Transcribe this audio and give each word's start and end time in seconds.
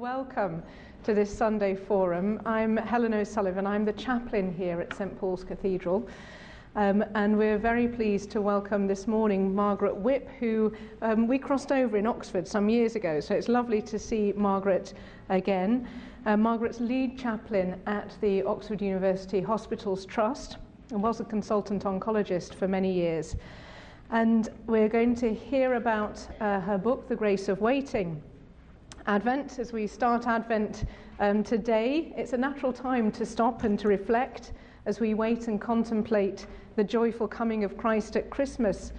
Welcome 0.00 0.62
to 1.04 1.12
this 1.12 1.28
Sunday 1.30 1.74
forum. 1.74 2.40
I'm 2.46 2.78
Helen 2.78 3.12
O'Sullivan. 3.12 3.66
I'm 3.66 3.84
the 3.84 3.92
chaplain 3.92 4.50
here 4.50 4.80
at 4.80 4.96
St 4.96 5.14
Paul's 5.20 5.44
Cathedral. 5.44 6.08
Um, 6.74 7.04
and 7.14 7.36
we're 7.36 7.58
very 7.58 7.86
pleased 7.86 8.30
to 8.30 8.40
welcome 8.40 8.86
this 8.86 9.06
morning 9.06 9.54
Margaret 9.54 9.94
Whipp, 9.94 10.30
who 10.40 10.72
um, 11.02 11.26
we 11.26 11.38
crossed 11.38 11.70
over 11.70 11.98
in 11.98 12.06
Oxford 12.06 12.48
some 12.48 12.70
years 12.70 12.96
ago. 12.96 13.20
So 13.20 13.34
it's 13.34 13.48
lovely 13.48 13.82
to 13.82 13.98
see 13.98 14.32
Margaret 14.34 14.94
again. 15.28 15.86
Uh, 16.24 16.34
Margaret's 16.34 16.80
lead 16.80 17.18
chaplain 17.18 17.78
at 17.86 18.16
the 18.22 18.42
Oxford 18.44 18.80
University 18.80 19.42
Hospitals 19.42 20.06
Trust 20.06 20.56
and 20.92 21.02
was 21.02 21.20
a 21.20 21.24
consultant 21.24 21.84
oncologist 21.84 22.54
for 22.54 22.66
many 22.66 22.90
years. 22.90 23.36
And 24.10 24.48
we're 24.66 24.88
going 24.88 25.14
to 25.16 25.34
hear 25.34 25.74
about 25.74 26.26
uh, 26.40 26.58
her 26.60 26.78
book, 26.78 27.06
The 27.06 27.16
Grace 27.16 27.50
of 27.50 27.60
Waiting. 27.60 28.22
Advent, 29.10 29.58
as 29.58 29.72
we 29.72 29.88
start 29.88 30.28
Advent 30.28 30.84
um, 31.18 31.42
today, 31.42 32.14
it's 32.16 32.32
a 32.32 32.36
natural 32.36 32.72
time 32.72 33.10
to 33.10 33.26
stop 33.26 33.64
and 33.64 33.76
to 33.76 33.88
reflect 33.88 34.52
as 34.86 35.00
we 35.00 35.14
wait 35.14 35.48
and 35.48 35.60
contemplate 35.60 36.46
the 36.76 36.84
joyful 36.84 37.26
coming 37.26 37.64
of 37.64 37.76
Christ 37.76 38.14
at 38.14 38.30
Christmas. 38.30 38.92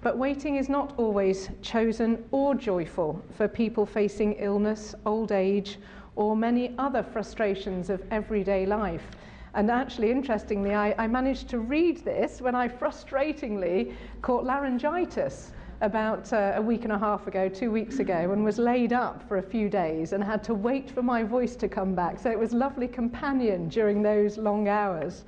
But 0.00 0.16
waiting 0.16 0.56
is 0.56 0.70
not 0.70 0.94
always 0.96 1.50
chosen 1.60 2.24
or 2.30 2.54
joyful 2.54 3.22
for 3.36 3.46
people 3.46 3.84
facing 3.84 4.36
illness, 4.38 4.94
old 5.04 5.32
age, 5.32 5.78
or 6.16 6.34
many 6.34 6.74
other 6.78 7.02
frustrations 7.02 7.90
of 7.90 8.02
everyday 8.10 8.64
life. 8.64 9.10
And 9.52 9.70
actually, 9.70 10.10
interestingly, 10.10 10.74
I, 10.74 10.94
I 10.96 11.06
managed 11.06 11.50
to 11.50 11.58
read 11.58 12.02
this 12.06 12.40
when 12.40 12.54
I 12.54 12.68
frustratingly 12.68 13.94
caught 14.22 14.44
laryngitis 14.44 15.52
about 15.80 16.32
uh, 16.32 16.52
a 16.56 16.62
week 16.62 16.84
and 16.84 16.92
a 16.92 16.98
half 16.98 17.26
ago, 17.26 17.48
two 17.48 17.70
weeks 17.70 17.98
ago, 17.98 18.32
and 18.32 18.44
was 18.44 18.58
laid 18.58 18.92
up 18.92 19.26
for 19.28 19.38
a 19.38 19.42
few 19.42 19.68
days 19.68 20.12
and 20.12 20.22
had 20.22 20.42
to 20.44 20.54
wait 20.54 20.90
for 20.90 21.02
my 21.02 21.22
voice 21.22 21.54
to 21.56 21.68
come 21.68 21.94
back. 21.94 22.18
So 22.18 22.30
it 22.30 22.38
was 22.38 22.52
lovely 22.52 22.88
companion 22.88 23.68
during 23.68 24.02
those 24.02 24.38
long 24.38 24.68
hours. 24.68 25.24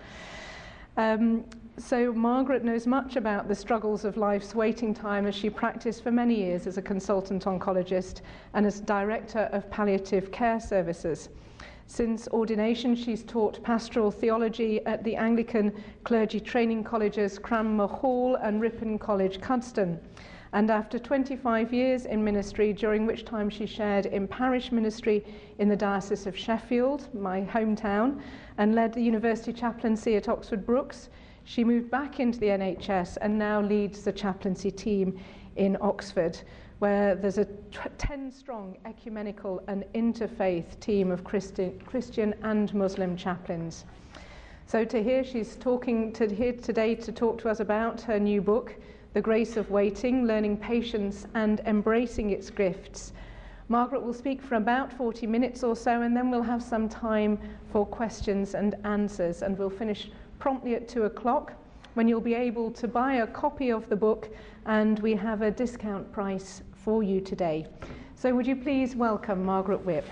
Um, 0.96 1.44
so 1.78 2.12
Margaret 2.12 2.64
knows 2.64 2.86
much 2.86 3.16
about 3.16 3.48
the 3.48 3.54
struggles 3.54 4.04
of 4.04 4.16
life's 4.16 4.54
waiting 4.54 4.92
time 4.92 5.26
as 5.26 5.34
she 5.34 5.48
practiced 5.48 6.02
for 6.02 6.10
many 6.10 6.34
years 6.34 6.66
as 6.66 6.76
a 6.76 6.82
consultant 6.82 7.44
oncologist 7.44 8.20
and 8.52 8.66
as 8.66 8.80
director 8.80 9.48
of 9.52 9.70
palliative 9.70 10.30
care 10.30 10.60
services. 10.60 11.30
Since 11.86 12.28
ordination, 12.28 12.94
she's 12.94 13.24
taught 13.24 13.62
pastoral 13.64 14.10
theology 14.10 14.84
at 14.86 15.02
the 15.02 15.16
Anglican 15.16 15.72
Clergy 16.04 16.38
Training 16.38 16.84
Colleges 16.84 17.38
Cranmer 17.38 17.88
Hall 17.88 18.36
and 18.36 18.60
Ripon 18.60 18.98
College, 18.98 19.40
Cuddesdon. 19.40 19.98
And 20.52 20.68
after 20.68 20.98
25 20.98 21.72
years 21.72 22.06
in 22.06 22.24
ministry, 22.24 22.72
during 22.72 23.06
which 23.06 23.24
time 23.24 23.48
she 23.50 23.66
shared 23.66 24.06
in 24.06 24.26
parish 24.26 24.72
ministry 24.72 25.24
in 25.58 25.68
the 25.68 25.76
Diocese 25.76 26.26
of 26.26 26.36
Sheffield, 26.36 27.08
my 27.14 27.42
hometown, 27.42 28.20
and 28.58 28.74
led 28.74 28.92
the 28.92 29.00
university 29.00 29.52
chaplaincy 29.52 30.16
at 30.16 30.28
Oxford 30.28 30.66
Brookes, 30.66 31.08
she 31.44 31.62
moved 31.62 31.88
back 31.90 32.18
into 32.18 32.40
the 32.40 32.48
NHS 32.48 33.18
and 33.20 33.38
now 33.38 33.60
leads 33.60 34.02
the 34.02 34.12
chaplaincy 34.12 34.72
team 34.72 35.18
in 35.54 35.76
Oxford, 35.80 36.40
where 36.80 37.14
there's 37.14 37.38
a 37.38 37.46
10 37.98 38.32
strong 38.32 38.76
ecumenical 38.84 39.62
and 39.68 39.84
interfaith 39.94 40.78
team 40.80 41.12
of 41.12 41.22
Christi- 41.22 41.78
Christian 41.86 42.34
and 42.42 42.74
Muslim 42.74 43.16
chaplains. 43.16 43.84
So 44.66 44.84
to 44.84 45.02
hear 45.02 45.22
she's 45.22 45.56
talking 45.56 46.12
to 46.14 46.32
here 46.32 46.52
today 46.52 46.94
to 46.96 47.12
talk 47.12 47.38
to 47.38 47.48
us 47.48 47.60
about 47.60 48.00
her 48.02 48.18
new 48.18 48.40
book, 48.40 48.74
the 49.12 49.20
grace 49.20 49.56
of 49.56 49.70
waiting, 49.70 50.26
learning 50.26 50.56
patience, 50.56 51.26
and 51.34 51.60
embracing 51.66 52.30
its 52.30 52.50
gifts. 52.50 53.12
Margaret 53.68 54.02
will 54.02 54.12
speak 54.12 54.42
for 54.42 54.56
about 54.56 54.92
40 54.92 55.26
minutes 55.26 55.62
or 55.62 55.74
so, 55.74 56.02
and 56.02 56.16
then 56.16 56.30
we'll 56.30 56.42
have 56.42 56.62
some 56.62 56.88
time 56.88 57.38
for 57.72 57.86
questions 57.86 58.54
and 58.54 58.74
answers, 58.84 59.42
and 59.42 59.58
we'll 59.58 59.70
finish 59.70 60.10
promptly 60.38 60.74
at 60.74 60.88
2 60.88 61.04
o'clock 61.04 61.52
when 61.94 62.06
you'll 62.06 62.20
be 62.20 62.34
able 62.34 62.70
to 62.70 62.86
buy 62.86 63.14
a 63.14 63.26
copy 63.26 63.70
of 63.70 63.88
the 63.88 63.96
book, 63.96 64.28
and 64.66 64.98
we 65.00 65.14
have 65.14 65.42
a 65.42 65.50
discount 65.50 66.10
price 66.12 66.62
for 66.72 67.02
you 67.02 67.20
today. 67.20 67.66
So, 68.14 68.34
would 68.34 68.46
you 68.46 68.56
please 68.56 68.94
welcome 68.94 69.44
Margaret 69.44 69.84
Whipp? 69.84 70.06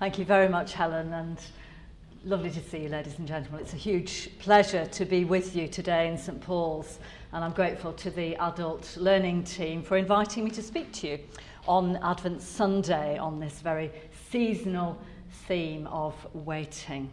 Thank 0.00 0.18
you 0.18 0.24
very 0.24 0.48
much, 0.48 0.72
Helen, 0.72 1.12
and 1.12 1.38
lovely 2.24 2.48
to 2.52 2.62
see 2.62 2.84
you, 2.84 2.88
ladies 2.88 3.18
and 3.18 3.28
gentlemen. 3.28 3.60
It's 3.60 3.74
a 3.74 3.76
huge 3.76 4.30
pleasure 4.38 4.86
to 4.86 5.04
be 5.04 5.26
with 5.26 5.54
you 5.54 5.68
today 5.68 6.08
in 6.08 6.16
St 6.16 6.40
Paul's, 6.40 6.98
and 7.34 7.44
I'm 7.44 7.52
grateful 7.52 7.92
to 7.92 8.10
the 8.10 8.34
adult 8.36 8.96
learning 8.96 9.44
team 9.44 9.82
for 9.82 9.98
inviting 9.98 10.44
me 10.44 10.52
to 10.52 10.62
speak 10.62 10.90
to 10.92 11.06
you 11.06 11.18
on 11.68 11.98
Advent 11.98 12.40
Sunday 12.40 13.18
on 13.18 13.40
this 13.40 13.60
very 13.60 13.90
seasonal 14.30 14.98
theme 15.46 15.86
of 15.88 16.14
waiting. 16.32 17.10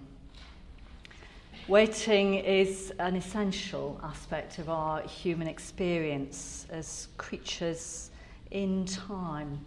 Waiting 1.68 2.36
is 2.36 2.94
an 3.00 3.18
essential 3.18 4.00
aspect 4.02 4.60
of 4.60 4.70
our 4.70 5.02
human 5.02 5.50
experience 5.50 6.66
as 6.70 7.10
creatures 7.18 8.12
in 8.52 8.86
time 8.86 9.60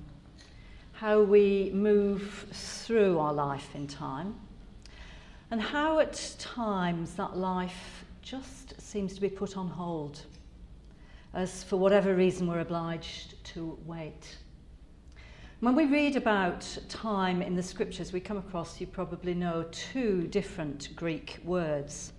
how 1.00 1.22
we 1.22 1.70
move 1.72 2.44
through 2.52 3.18
our 3.18 3.32
life 3.32 3.74
in 3.74 3.86
time, 3.86 4.34
and 5.50 5.58
how 5.58 5.98
at 5.98 6.34
times 6.38 7.14
that 7.14 7.34
life 7.34 8.04
just 8.20 8.78
seems 8.78 9.14
to 9.14 9.20
be 9.22 9.30
put 9.30 9.56
on 9.56 9.66
hold, 9.66 10.20
as 11.32 11.64
for 11.64 11.78
whatever 11.78 12.14
reason 12.14 12.46
we're 12.46 12.60
obliged 12.60 13.42
to 13.42 13.78
wait. 13.86 14.36
When 15.60 15.74
we 15.74 15.86
read 15.86 16.16
about 16.16 16.66
time 16.90 17.40
in 17.40 17.56
the 17.56 17.62
scriptures, 17.62 18.12
we 18.12 18.20
come 18.20 18.36
across, 18.36 18.78
you 18.78 18.86
probably 18.86 19.32
know, 19.32 19.64
two 19.70 20.26
different 20.26 20.94
Greek 20.96 21.38
words. 21.44 22.12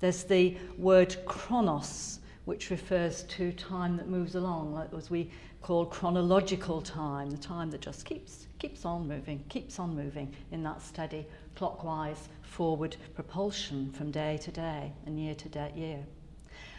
There's 0.00 0.24
the 0.24 0.58
word 0.76 1.16
chronos, 1.24 2.20
which 2.44 2.68
refers 2.68 3.22
to 3.22 3.52
time 3.52 3.96
that 3.96 4.10
moves 4.10 4.34
along, 4.34 4.90
as 4.94 5.08
we 5.08 5.30
called 5.66 5.90
chronological 5.90 6.80
time, 6.80 7.28
the 7.28 7.36
time 7.36 7.72
that 7.72 7.80
just 7.80 8.04
keeps, 8.04 8.46
keeps 8.60 8.84
on 8.84 9.08
moving, 9.08 9.42
keeps 9.48 9.80
on 9.80 9.96
moving 9.96 10.32
in 10.52 10.62
that 10.62 10.80
steady 10.80 11.26
clockwise 11.56 12.28
forward 12.42 12.96
propulsion 13.16 13.90
from 13.90 14.12
day 14.12 14.38
to 14.40 14.52
day 14.52 14.92
and 15.06 15.18
year 15.18 15.34
to 15.34 15.48
day, 15.48 15.72
year. 15.74 15.98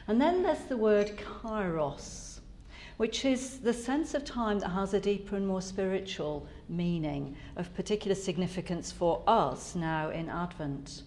And 0.07 0.21
then 0.21 0.41
there's 0.41 0.63
the 0.69 0.77
word 0.77 1.17
kairos, 1.17 2.39
which 2.95 3.25
is 3.25 3.59
the 3.59 3.73
sense 3.73 4.13
of 4.13 4.23
time 4.23 4.59
that 4.59 4.69
has 4.69 4.93
a 4.93 5.01
deeper 5.01 5.35
and 5.35 5.45
more 5.45 5.61
spiritual 5.61 6.47
meaning 6.69 7.35
of 7.57 7.75
particular 7.75 8.15
significance 8.15 8.89
for 8.89 9.21
us 9.27 9.75
now 9.75 10.11
in 10.11 10.29
Advent. 10.29 11.03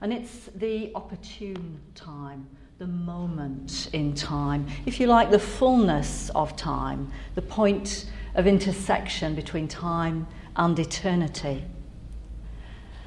And 0.00 0.12
it's 0.12 0.48
the 0.54 0.92
opportune 0.94 1.80
time, 1.96 2.46
the 2.80 2.86
moment 2.86 3.90
in 3.92 4.14
time, 4.14 4.66
if 4.86 4.98
you 4.98 5.06
like, 5.06 5.30
the 5.30 5.38
fullness 5.38 6.30
of 6.34 6.56
time, 6.56 7.12
the 7.34 7.42
point 7.42 8.06
of 8.36 8.46
intersection 8.46 9.34
between 9.34 9.68
time 9.68 10.26
and 10.56 10.78
eternity. 10.78 11.62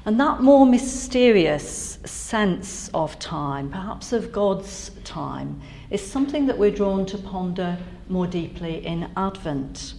And 0.04 0.20
that 0.20 0.40
more 0.40 0.64
mysterious 0.64 1.98
sense 2.04 2.88
of 2.94 3.18
time, 3.18 3.68
perhaps 3.68 4.12
of 4.12 4.30
God's 4.30 4.92
time, 5.02 5.60
is 5.90 6.00
something 6.00 6.46
that 6.46 6.56
we're 6.56 6.70
drawn 6.70 7.04
to 7.06 7.18
ponder 7.18 7.76
more 8.08 8.28
deeply 8.28 8.86
in 8.86 9.10
Advent. 9.16 9.94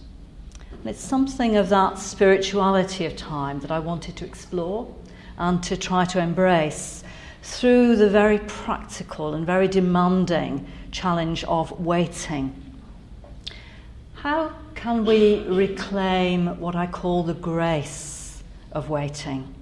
And 0.70 0.86
it's 0.86 1.04
something 1.04 1.54
of 1.56 1.68
that 1.68 1.98
spirituality 1.98 3.04
of 3.04 3.14
time 3.14 3.60
that 3.60 3.70
I 3.70 3.80
wanted 3.80 4.16
to 4.16 4.24
explore 4.24 4.90
and 5.36 5.62
to 5.64 5.76
try 5.76 6.06
to 6.06 6.18
embrace 6.18 7.04
through 7.42 7.96
the 7.96 8.08
very 8.10 8.38
practical 8.40 9.34
and 9.34 9.46
very 9.46 9.68
demanding 9.68 10.66
challenge 10.90 11.44
of 11.44 11.70
waiting. 11.80 12.54
How 14.14 14.52
can 14.74 15.04
we 15.04 15.44
reclaim 15.44 16.58
what 16.58 16.74
I 16.74 16.86
call 16.86 17.22
the 17.22 17.34
grace 17.34 18.42
of 18.72 18.90
waiting? 18.90 19.54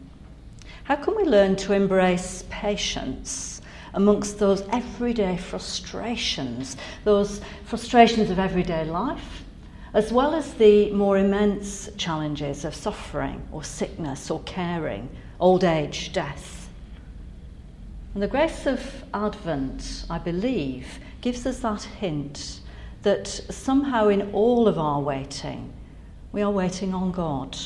How 0.85 0.97
can 0.97 1.17
we 1.17 1.25
learn 1.25 1.57
to 1.57 1.73
embrace 1.73 2.45
patience 2.51 3.63
amongst 3.95 4.39
those 4.39 4.63
everyday 4.73 5.37
frustrations, 5.37 6.77
those 7.05 7.41
frustrations 7.65 8.31
of 8.31 8.39
everyday 8.39 8.85
life, 8.85 9.45
as 9.95 10.13
well 10.13 10.35
as 10.35 10.55
the 10.55 10.91
more 10.91 11.17
immense 11.17 11.89
challenges 11.97 12.65
of 12.65 12.75
suffering 12.75 13.47
or 13.53 13.63
sickness 13.63 14.31
or 14.31 14.41
caring, 14.41 15.09
old 15.41 15.65
age, 15.65 16.13
death? 16.13 16.54
And 18.15 18.23
the 18.23 18.29
grace 18.29 18.65
of 18.67 19.05
Advent, 19.13 20.05
I 20.09 20.19
believe, 20.19 21.01
gives 21.21 21.47
us 21.47 21.59
that 21.61 21.83
hint 21.83 22.61
that 23.03 23.27
somehow 23.27 24.07
in 24.07 24.31
all 24.33 24.69
of 24.69 24.79
our 24.79 25.01
waiting, 25.01 25.73
we 26.31 26.41
are 26.41 26.51
waiting 26.51 26.95
on 26.95 27.11
God. 27.11 27.59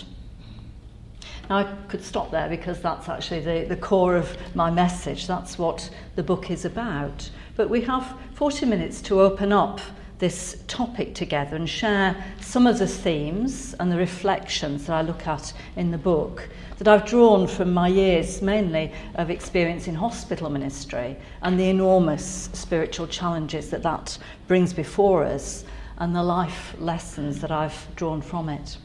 Now, 1.50 1.58
I 1.58 1.76
could 1.88 2.02
stop 2.02 2.30
there 2.30 2.48
because 2.48 2.80
that's 2.80 3.10
actually 3.10 3.40
the, 3.40 3.66
the 3.68 3.76
core 3.76 4.16
of 4.16 4.36
my 4.54 4.70
message. 4.70 5.26
That's 5.26 5.58
what 5.58 5.90
the 6.16 6.22
book 6.22 6.50
is 6.50 6.64
about. 6.64 7.28
But 7.54 7.68
we 7.68 7.82
have 7.82 8.14
40 8.34 8.64
minutes 8.64 9.02
to 9.02 9.20
open 9.20 9.52
up 9.52 9.80
this 10.18 10.62
topic 10.66 11.14
together 11.14 11.56
and 11.56 11.68
share 11.68 12.24
some 12.40 12.66
of 12.66 12.78
the 12.78 12.86
themes 12.86 13.74
and 13.78 13.92
the 13.92 13.98
reflections 13.98 14.86
that 14.86 14.94
I 14.94 15.02
look 15.02 15.26
at 15.26 15.52
in 15.76 15.90
the 15.90 15.98
book 15.98 16.48
that 16.78 16.86
I've 16.86 17.04
drawn 17.04 17.46
from 17.46 17.75
my 17.75 17.88
years 17.88 18.40
mainly 18.40 18.92
of 19.16 19.30
experience 19.30 19.88
in 19.88 19.96
hospital 19.96 20.48
ministry 20.48 21.16
and 21.42 21.58
the 21.58 21.69
enormous 21.69 22.48
spiritual 22.52 23.08
challenges 23.08 23.70
that 23.70 23.82
that 23.82 24.16
brings 24.46 24.72
before 24.72 25.25
us 25.25 25.64
and 25.98 26.14
the 26.14 26.22
life 26.22 26.76
lessons 26.78 27.40
that 27.40 27.50
I've 27.50 27.86
drawn 27.96 28.22
from 28.22 28.48
it. 28.48 28.78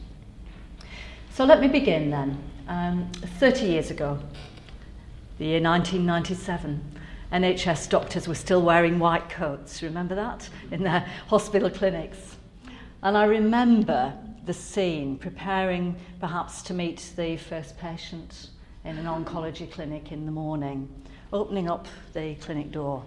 So 1.30 1.44
let 1.44 1.60
me 1.60 1.68
begin 1.68 2.10
then. 2.10 2.42
Um, 2.66 3.10
30 3.38 3.66
years 3.66 3.90
ago, 3.90 4.18
the 5.38 5.46
year 5.46 5.60
1997, 5.60 6.98
NHS 7.32 7.88
doctors 7.88 8.26
were 8.26 8.34
still 8.34 8.62
wearing 8.62 8.98
white 8.98 9.28
coats, 9.28 9.82
remember 9.82 10.14
that? 10.14 10.48
In 10.70 10.82
their 10.82 11.06
hospital 11.28 11.70
clinics. 11.70 12.36
And 13.02 13.16
I 13.16 13.24
remember 13.24 14.14
the 14.44 14.54
scene, 14.54 15.16
preparing 15.18 15.96
perhaps 16.20 16.62
to 16.62 16.74
meet 16.74 17.12
the 17.16 17.36
first 17.36 17.78
patient 17.78 18.48
in 18.84 18.98
an 18.98 19.06
oncology 19.06 19.70
clinic 19.70 20.12
in 20.12 20.26
the 20.26 20.32
morning, 20.32 20.88
opening 21.32 21.70
up 21.70 21.86
the 22.12 22.34
clinic 22.36 22.70
door 22.70 23.04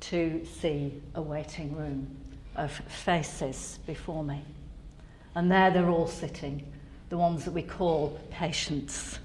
to 0.00 0.44
see 0.60 1.00
a 1.14 1.22
waiting 1.22 1.74
room 1.74 2.06
of 2.56 2.70
faces 2.70 3.78
before 3.86 4.22
me. 4.22 4.42
And 5.34 5.50
there 5.50 5.70
they're 5.70 5.88
all 5.88 6.06
sitting, 6.06 6.70
the 7.08 7.16
ones 7.16 7.44
that 7.44 7.52
we 7.52 7.62
call 7.62 8.20
patients. 8.30 9.18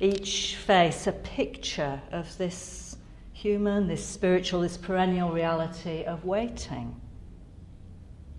Each 0.00 0.56
face 0.56 1.06
a 1.06 1.12
picture 1.12 2.00
of 2.10 2.36
this 2.38 2.96
human, 3.32 3.86
this 3.86 4.04
spiritual, 4.04 4.62
this 4.62 4.76
perennial 4.76 5.30
reality 5.30 6.04
of 6.04 6.24
waiting. 6.24 6.98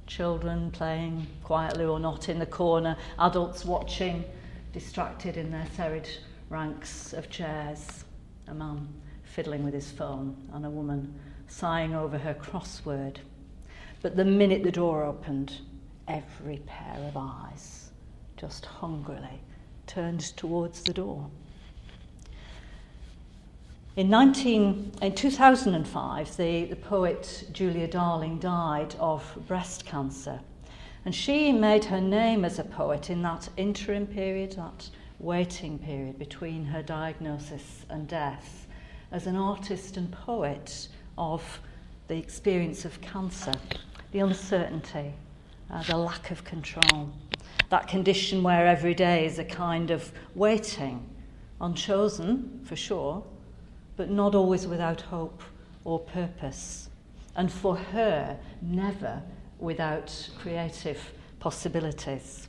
Children 0.08 0.72
playing 0.72 1.28
quietly 1.44 1.86
or 1.86 2.00
not 2.00 2.30
in 2.30 2.40
the 2.40 2.46
corner, 2.46 2.98
adults 3.20 3.66
watching, 3.66 4.24
distracted 4.74 5.38
in 5.38 5.52
their 5.52 5.68
serried 5.76 6.10
ranks 6.50 7.14
of 7.14 7.30
chairs, 7.30 8.06
a 8.48 8.54
man 8.54 8.88
fiddling 9.24 9.64
with 9.64 9.74
his 9.74 9.92
phone, 9.92 10.36
and 10.54 10.66
a 10.66 10.70
woman 10.70 11.14
sighing 11.48 11.94
over 11.94 12.18
her 12.18 12.34
crossword. 12.34 13.18
But 14.02 14.16
the 14.16 14.26
minute 14.26 14.64
the 14.64 14.72
door 14.72 15.04
opened, 15.04 15.60
every 16.08 16.60
pair 16.66 16.98
of 17.08 17.18
eyes, 17.18 17.92
just 18.38 18.66
hungrily, 18.66 19.42
turned 19.88 20.22
towards 20.38 20.84
the 20.84 20.94
door. 20.94 21.30
In, 23.98 24.12
19, 24.12 24.92
in 25.02 25.16
2005, 25.16 26.38
the, 26.38 26.66
the 26.66 26.76
poet 26.76 27.46
Julia 27.52 27.88
Darling 27.88 28.38
died 28.38 28.94
of 29.00 29.24
breast 29.48 29.88
cancer. 29.88 30.40
And 31.04 31.16
she 31.16 31.52
made 31.52 31.86
her 31.86 32.00
name 32.00 32.46
as 32.46 32.60
a 32.60 32.64
poet 32.64 33.10
in 33.10 33.24
that 33.24 33.50
interim 33.58 34.06
period, 34.06 34.52
that 34.52 34.88
waiting 35.18 35.80
period 35.80 36.20
between 36.20 36.64
her 36.66 36.84
diagnosis 36.84 37.88
and 37.90 38.08
death, 38.08 38.68
as 39.12 39.26
an 39.26 39.36
artist 39.36 39.98
and 39.98 40.12
poet 40.12 40.90
of 41.18 41.60
the 42.08 42.18
experience 42.18 42.86
of 42.86 43.02
cancer, 43.02 43.54
the 44.12 44.20
uncertainty, 44.20 45.12
uh, 45.72 45.82
the 45.82 45.98
lack 45.98 46.30
of 46.30 46.44
control, 46.44 47.10
that 47.70 47.88
condition 47.88 48.44
where 48.44 48.68
every 48.68 48.94
day 48.94 49.26
is 49.26 49.40
a 49.40 49.44
kind 49.44 49.90
of 49.90 50.12
waiting, 50.36 51.04
unchosen 51.60 52.60
for 52.64 52.76
sure, 52.76 53.24
but 53.98 54.12
not 54.12 54.36
always 54.36 54.68
without 54.68 55.02
hope 55.02 55.42
or 55.84 56.00
purpose. 56.00 56.90
And 57.36 57.52
for 57.52 57.76
her, 57.76 58.38
never 58.62 59.22
without 59.60 60.30
creative 60.40 61.12
possibilities. 61.40 62.48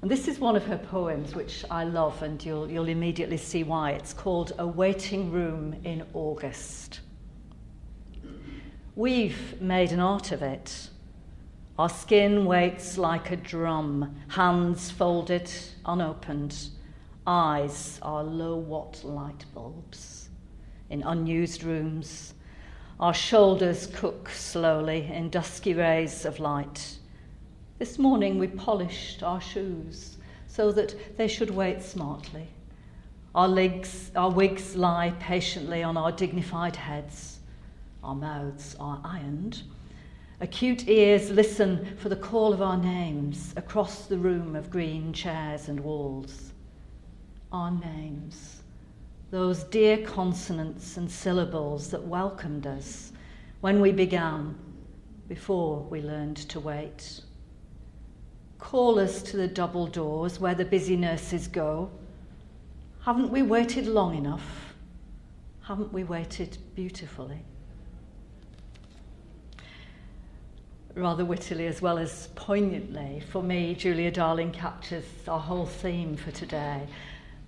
And 0.00 0.10
this 0.10 0.26
is 0.26 0.40
one 0.40 0.56
of 0.56 0.64
her 0.64 0.78
poems 0.78 1.34
which 1.34 1.64
I 1.70 1.84
love, 1.84 2.22
and 2.22 2.44
you'll, 2.44 2.68
you'll 2.68 2.88
immediately 2.88 3.36
see 3.36 3.62
why. 3.62 3.92
It's 3.92 4.12
called 4.12 4.52
A 4.58 4.66
Waiting 4.66 5.30
Room 5.30 5.76
in 5.84 6.04
August. 6.12 7.00
We've 8.96 9.60
made 9.60 9.92
an 9.92 10.00
art 10.00 10.32
of 10.32 10.42
it. 10.42 10.88
Our 11.78 11.88
skin 11.88 12.44
waits 12.44 12.98
like 12.98 13.30
a 13.30 13.36
drum, 13.36 14.16
hands 14.28 14.90
folded, 14.90 15.50
unopened, 15.86 16.56
eyes 17.26 17.98
are 18.02 18.22
low 18.22 18.56
watt 18.56 19.02
light 19.04 19.44
bulbs 19.54 20.11
in 20.92 21.02
unused 21.02 21.64
rooms. 21.64 22.34
Our 23.00 23.14
shoulders 23.14 23.88
cook 23.88 24.28
slowly 24.28 25.10
in 25.10 25.30
dusky 25.30 25.72
rays 25.72 26.26
of 26.26 26.38
light. 26.38 26.98
This 27.78 27.98
morning 27.98 28.38
we 28.38 28.46
polished 28.46 29.22
our 29.22 29.40
shoes 29.40 30.18
so 30.46 30.70
that 30.72 31.16
they 31.16 31.26
should 31.26 31.50
wait 31.50 31.82
smartly. 31.82 32.46
Our, 33.34 33.48
legs, 33.48 34.10
our 34.14 34.30
wigs 34.30 34.76
lie 34.76 35.14
patiently 35.18 35.82
on 35.82 35.96
our 35.96 36.12
dignified 36.12 36.76
heads. 36.76 37.40
Our 38.04 38.14
mouths 38.14 38.76
are 38.78 39.00
ironed. 39.02 39.62
Acute 40.42 40.88
ears 40.88 41.30
listen 41.30 41.96
for 41.96 42.10
the 42.10 42.16
call 42.16 42.52
of 42.52 42.60
our 42.60 42.76
names 42.76 43.54
across 43.56 44.04
the 44.04 44.18
room 44.18 44.54
of 44.54 44.70
green 44.70 45.14
chairs 45.14 45.68
and 45.68 45.80
walls. 45.80 46.52
Our 47.50 47.70
names 47.70 48.61
those 49.32 49.64
dear 49.64 49.96
consonants 49.96 50.98
and 50.98 51.10
syllables 51.10 51.88
that 51.88 52.02
welcomed 52.02 52.66
us 52.66 53.12
when 53.62 53.80
we 53.80 53.90
began, 53.90 54.54
before 55.26 55.80
we 55.84 56.02
learned 56.02 56.36
to 56.36 56.60
wait. 56.60 57.22
Call 58.58 58.98
us 58.98 59.22
to 59.22 59.38
the 59.38 59.48
double 59.48 59.86
doors 59.86 60.38
where 60.38 60.54
the 60.54 60.66
busy 60.66 60.96
nurses 60.96 61.48
go. 61.48 61.90
Haven't 63.06 63.30
we 63.30 63.40
waited 63.40 63.86
long 63.86 64.14
enough? 64.14 64.74
Haven't 65.62 65.94
we 65.94 66.04
waited 66.04 66.58
beautifully? 66.74 67.40
Rather 70.94 71.24
wittily 71.24 71.66
as 71.66 71.80
well 71.80 71.96
as 71.96 72.28
poignantly, 72.34 73.22
for 73.30 73.42
me, 73.42 73.74
Julia 73.74 74.10
Darling 74.10 74.52
captures 74.52 75.06
our 75.26 75.40
whole 75.40 75.64
theme 75.64 76.16
for 76.16 76.32
today 76.32 76.86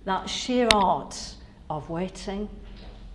that 0.05 0.27
sheer 0.27 0.67
art 0.73 1.35
of 1.69 1.89
waiting, 1.89 2.49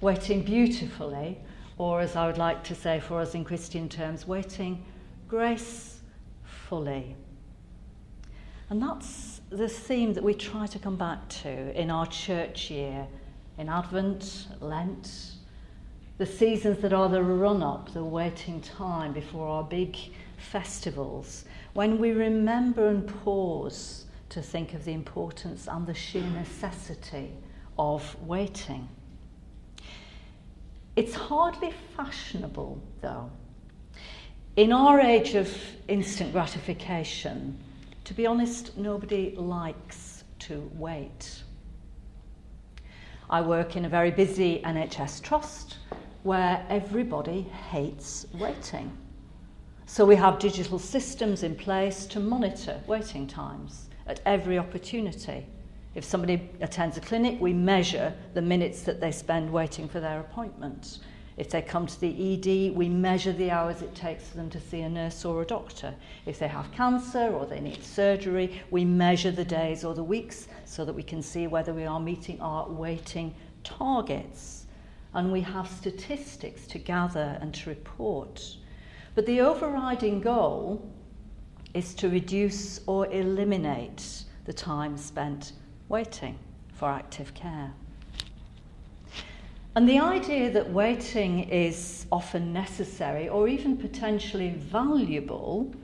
waiting 0.00 0.42
beautifully, 0.42 1.38
or 1.78 2.00
as 2.00 2.16
I 2.16 2.26
would 2.26 2.38
like 2.38 2.62
to 2.64 2.74
say 2.74 3.00
for 3.00 3.20
us 3.20 3.34
in 3.34 3.44
Christian 3.44 3.88
terms, 3.88 4.26
waiting 4.26 4.84
gracefully. 5.28 7.16
And 8.68 8.82
that's 8.82 9.40
the 9.50 9.68
theme 9.68 10.14
that 10.14 10.22
we 10.22 10.34
try 10.34 10.66
to 10.66 10.78
come 10.78 10.96
back 10.96 11.28
to 11.42 11.80
in 11.80 11.90
our 11.90 12.06
church 12.06 12.70
year, 12.70 13.06
in 13.58 13.68
Advent, 13.68 14.48
Lent, 14.60 15.32
the 16.18 16.26
seasons 16.26 16.78
that 16.82 16.92
are 16.92 17.08
the 17.08 17.22
run 17.22 17.62
up, 17.62 17.92
the 17.92 18.04
waiting 18.04 18.60
time 18.60 19.12
before 19.12 19.48
our 19.48 19.64
big 19.64 19.96
festivals, 20.36 21.44
when 21.72 21.98
we 21.98 22.10
remember 22.10 22.88
and 22.88 23.06
pause 23.24 24.04
to 24.28 24.42
think 24.42 24.74
of 24.74 24.84
the 24.84 24.92
importance 24.92 25.66
and 25.66 25.86
the 25.86 25.94
sheer 25.94 26.22
necessity 26.22 27.32
of 27.80 28.14
waiting. 28.26 28.86
It's 30.96 31.14
hardly 31.14 31.72
fashionable, 31.96 32.78
though. 33.00 33.30
In 34.56 34.70
our 34.70 35.00
age 35.00 35.34
of 35.34 35.50
instant 35.88 36.30
gratification, 36.32 37.58
to 38.04 38.12
be 38.12 38.26
honest, 38.26 38.76
nobody 38.76 39.34
likes 39.34 40.24
to 40.40 40.70
wait. 40.74 41.42
I 43.30 43.40
work 43.40 43.76
in 43.76 43.86
a 43.86 43.88
very 43.88 44.10
busy 44.10 44.60
NHS 44.62 45.22
trust 45.22 45.78
where 46.22 46.66
everybody 46.68 47.42
hates 47.70 48.26
waiting. 48.34 48.94
So 49.86 50.04
we 50.04 50.16
have 50.16 50.38
digital 50.38 50.78
systems 50.78 51.44
in 51.44 51.54
place 51.54 52.04
to 52.08 52.20
monitor 52.20 52.78
waiting 52.86 53.26
times 53.26 53.88
at 54.06 54.20
every 54.26 54.58
opportunity. 54.58 55.46
If 55.94 56.04
somebody 56.04 56.48
attends 56.60 56.96
a 56.96 57.00
clinic, 57.00 57.40
we 57.40 57.52
measure 57.52 58.14
the 58.34 58.42
minutes 58.42 58.82
that 58.82 59.00
they 59.00 59.10
spend 59.10 59.52
waiting 59.52 59.88
for 59.88 59.98
their 59.98 60.20
appointment. 60.20 61.00
If 61.36 61.50
they 61.50 61.62
come 61.62 61.86
to 61.86 62.00
the 62.00 62.34
ED, 62.34 62.76
we 62.76 62.88
measure 62.88 63.32
the 63.32 63.50
hours 63.50 63.82
it 63.82 63.94
takes 63.94 64.28
for 64.28 64.36
them 64.36 64.50
to 64.50 64.60
see 64.60 64.82
a 64.82 64.88
nurse 64.88 65.24
or 65.24 65.42
a 65.42 65.46
doctor. 65.46 65.94
If 66.26 66.38
they 66.38 66.48
have 66.48 66.70
cancer 66.70 67.28
or 67.32 67.44
they 67.44 67.60
need 67.60 67.82
surgery, 67.82 68.62
we 68.70 68.84
measure 68.84 69.30
the 69.32 69.44
days 69.44 69.82
or 69.82 69.94
the 69.94 70.04
weeks 70.04 70.46
so 70.64 70.84
that 70.84 70.92
we 70.92 71.02
can 71.02 71.22
see 71.22 71.46
whether 71.46 71.72
we 71.72 71.86
are 71.86 71.98
meeting 71.98 72.40
our 72.40 72.68
waiting 72.68 73.34
targets. 73.64 74.66
And 75.14 75.32
we 75.32 75.40
have 75.40 75.68
statistics 75.68 76.66
to 76.68 76.78
gather 76.78 77.38
and 77.40 77.52
to 77.54 77.70
report. 77.70 78.56
But 79.16 79.26
the 79.26 79.40
overriding 79.40 80.20
goal 80.20 80.88
is 81.74 81.94
to 81.94 82.08
reduce 82.08 82.80
or 82.86 83.06
eliminate 83.06 84.24
the 84.44 84.52
time 84.52 84.96
spent 84.96 85.52
waiting 85.90 86.38
for 86.72 86.88
active 86.88 87.34
care. 87.34 87.72
And 89.74 89.88
the 89.88 89.98
idea 89.98 90.50
that 90.52 90.72
waiting 90.72 91.40
is 91.50 92.06
often 92.10 92.52
necessary 92.52 93.28
or 93.28 93.48
even 93.48 93.76
potentially 93.76 94.50
valuable 94.50 95.74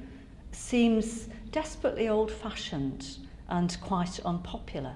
seems 0.53 1.29
desperately 1.51 2.09
old 2.09 2.31
fashioned 2.31 3.19
and 3.49 3.77
quite 3.81 4.19
unpopular. 4.25 4.95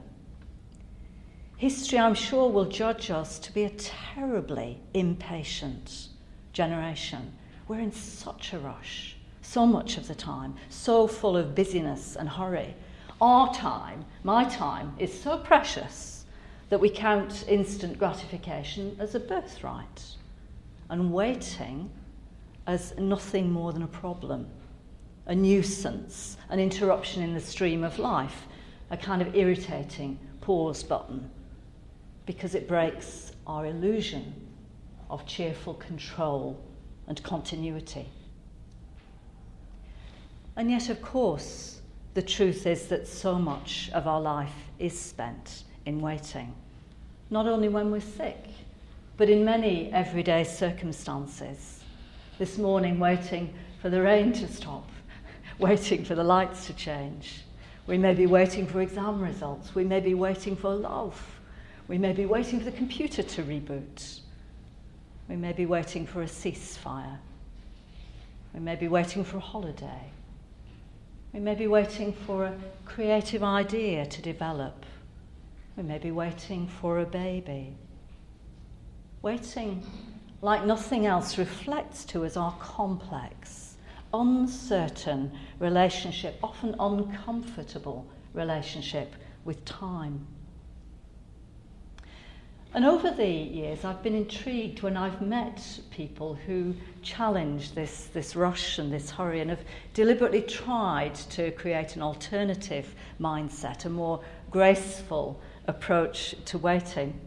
History, 1.56 1.98
I'm 1.98 2.14
sure, 2.14 2.50
will 2.50 2.64
judge 2.64 3.10
us 3.10 3.38
to 3.40 3.52
be 3.52 3.64
a 3.64 3.70
terribly 3.70 4.80
impatient 4.94 6.08
generation. 6.52 7.32
We're 7.68 7.80
in 7.80 7.92
such 7.92 8.52
a 8.52 8.58
rush, 8.58 9.16
so 9.42 9.66
much 9.66 9.98
of 9.98 10.08
the 10.08 10.14
time, 10.14 10.54
so 10.68 11.06
full 11.06 11.36
of 11.36 11.54
busyness 11.54 12.16
and 12.16 12.28
hurry. 12.28 12.74
Our 13.20 13.52
time, 13.52 14.04
my 14.24 14.44
time, 14.44 14.94
is 14.98 15.18
so 15.18 15.38
precious 15.38 16.24
that 16.70 16.80
we 16.80 16.88
count 16.88 17.44
instant 17.48 17.98
gratification 17.98 18.96
as 18.98 19.14
a 19.14 19.20
birthright 19.20 20.16
and 20.88 21.12
waiting 21.12 21.90
as 22.66 22.96
nothing 22.96 23.50
more 23.50 23.72
than 23.72 23.82
a 23.82 23.88
problem, 23.88 24.46
a 25.26 25.34
nuisance, 25.34 26.36
an 26.48 26.58
interruption 26.58 27.22
in 27.22 27.34
the 27.34 27.40
stream 27.40 27.84
of 27.84 27.98
life, 27.98 28.46
a 28.90 28.96
kind 28.96 29.20
of 29.20 29.34
irritating 29.34 30.18
pause 30.40 30.82
button 30.82 31.30
because 32.26 32.54
it 32.54 32.68
breaks 32.68 33.32
our 33.46 33.66
illusion 33.66 34.32
of 35.10 35.26
cheerful 35.26 35.74
control 35.74 36.58
and 37.08 37.22
continuity. 37.22 38.06
And 40.56 40.70
yet, 40.70 40.88
of 40.88 41.02
course, 41.02 41.79
the 42.14 42.22
truth 42.22 42.66
is 42.66 42.86
that 42.88 43.06
so 43.06 43.38
much 43.38 43.90
of 43.92 44.06
our 44.06 44.20
life 44.20 44.54
is 44.78 44.98
spent 44.98 45.64
in 45.86 46.00
waiting, 46.00 46.54
not 47.30 47.46
only 47.46 47.68
when 47.68 47.90
we're 47.90 48.00
sick, 48.00 48.44
but 49.16 49.28
in 49.28 49.44
many 49.44 49.92
everyday 49.92 50.44
circumstances. 50.44 51.82
This 52.38 52.58
morning, 52.58 52.98
waiting 52.98 53.52
for 53.82 53.90
the 53.90 54.00
rain 54.00 54.32
to 54.34 54.48
stop, 54.48 54.88
waiting 55.58 56.04
for 56.04 56.14
the 56.14 56.24
lights 56.24 56.66
to 56.66 56.72
change. 56.72 57.42
We 57.86 57.98
may 57.98 58.14
be 58.14 58.26
waiting 58.26 58.66
for 58.66 58.80
exam 58.80 59.20
results. 59.20 59.74
We 59.74 59.84
may 59.84 60.00
be 60.00 60.14
waiting 60.14 60.56
for 60.56 60.74
love 60.74 61.20
we 61.90 61.98
may 61.98 62.12
be 62.12 62.24
waiting 62.24 62.60
for 62.60 62.66
the 62.66 62.76
computer 62.76 63.20
to 63.20 63.42
reboot. 63.42 64.20
We 65.28 65.34
may 65.34 65.52
be 65.52 65.66
waiting 65.66 66.06
for 66.06 66.22
a 66.22 66.26
ceasefire. 66.26 67.18
We 68.54 68.60
may 68.60 68.76
be 68.76 68.86
waiting 68.86 69.24
for 69.24 69.38
a 69.38 69.40
holiday. 69.40 70.12
We 71.32 71.38
may 71.38 71.54
be 71.54 71.68
waiting 71.68 72.12
for 72.12 72.46
a 72.46 72.58
creative 72.84 73.44
idea 73.44 74.04
to 74.04 74.22
develop. 74.22 74.84
We 75.76 75.84
may 75.84 75.98
be 75.98 76.10
waiting 76.10 76.66
for 76.66 76.98
a 76.98 77.06
baby. 77.06 77.76
Waiting, 79.22 79.84
like 80.42 80.64
nothing 80.64 81.06
else, 81.06 81.38
reflects 81.38 82.04
to 82.06 82.24
us 82.24 82.36
our 82.36 82.54
complex, 82.58 83.76
uncertain 84.12 85.30
relationship, 85.60 86.36
often 86.42 86.74
uncomfortable 86.80 88.06
relationship 88.34 89.14
with 89.44 89.64
time. 89.64 90.26
And 92.72 92.84
over 92.84 93.10
the 93.10 93.26
years, 93.26 93.84
I've 93.84 94.00
been 94.00 94.14
intrigued 94.14 94.82
when 94.82 94.96
I've 94.96 95.20
met 95.20 95.80
people 95.90 96.34
who 96.46 96.76
challenge 97.02 97.72
this, 97.72 98.04
this 98.12 98.36
rush 98.36 98.78
and 98.78 98.92
this 98.92 99.10
hurry 99.10 99.40
and 99.40 99.50
have 99.50 99.64
deliberately 99.92 100.42
tried 100.42 101.16
to 101.30 101.50
create 101.50 101.96
an 101.96 102.02
alternative 102.02 102.94
mindset, 103.20 103.86
a 103.86 103.88
more 103.88 104.20
graceful 104.52 105.40
approach 105.66 106.36
to 106.44 106.58
waiting. 106.58 107.18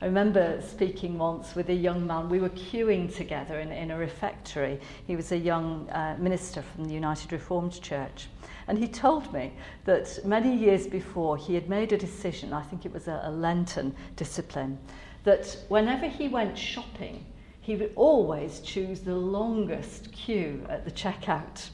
I 0.00 0.06
remember 0.06 0.62
speaking 0.62 1.18
once 1.18 1.56
with 1.56 1.68
a 1.68 1.74
young 1.74 2.06
man. 2.06 2.28
We 2.28 2.38
were 2.38 2.50
queuing 2.50 3.14
together 3.14 3.58
in, 3.58 3.72
in 3.72 3.90
a 3.90 3.98
refectory. 3.98 4.78
He 5.04 5.16
was 5.16 5.32
a 5.32 5.36
young 5.36 5.90
uh, 5.90 6.16
minister 6.16 6.62
from 6.62 6.84
the 6.84 6.94
United 6.94 7.32
Reformed 7.32 7.82
Church. 7.82 8.28
And 8.70 8.78
he 8.78 8.86
told 8.86 9.32
me 9.32 9.52
that 9.84 10.24
many 10.24 10.56
years 10.56 10.86
before 10.86 11.36
he 11.36 11.56
had 11.56 11.68
made 11.68 11.92
a 11.92 11.98
decision, 11.98 12.52
I 12.52 12.62
think 12.62 12.86
it 12.86 12.92
was 12.92 13.08
a, 13.08 13.20
a 13.24 13.30
Lenten 13.32 13.96
discipline, 14.14 14.78
that 15.24 15.58
whenever 15.66 16.06
he 16.06 16.28
went 16.28 16.56
shopping, 16.56 17.26
he 17.60 17.74
would 17.74 17.92
always 17.96 18.60
choose 18.60 19.00
the 19.00 19.16
longest 19.16 20.12
queue 20.12 20.64
at 20.68 20.84
the 20.84 20.92
checkout 20.92 21.70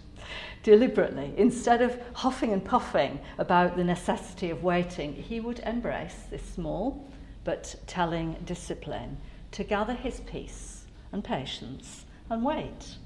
deliberately. 0.63 1.35
Instead 1.37 1.83
of 1.83 2.01
huffing 2.15 2.55
and 2.55 2.65
puffing 2.65 3.21
about 3.37 3.77
the 3.77 3.85
necessity 3.85 4.49
of 4.49 4.63
waiting, 4.63 5.13
he 5.13 5.39
would 5.39 5.59
embrace 5.67 6.23
this 6.31 6.43
small 6.55 7.07
but 7.45 7.75
telling 7.87 8.39
discipline 8.47 9.19
to 9.51 9.65
gather 9.65 9.93
his 9.93 10.21
peace 10.21 10.87
and 11.13 11.23
patience 11.23 12.07
and 12.31 12.43
wait. 12.43 12.97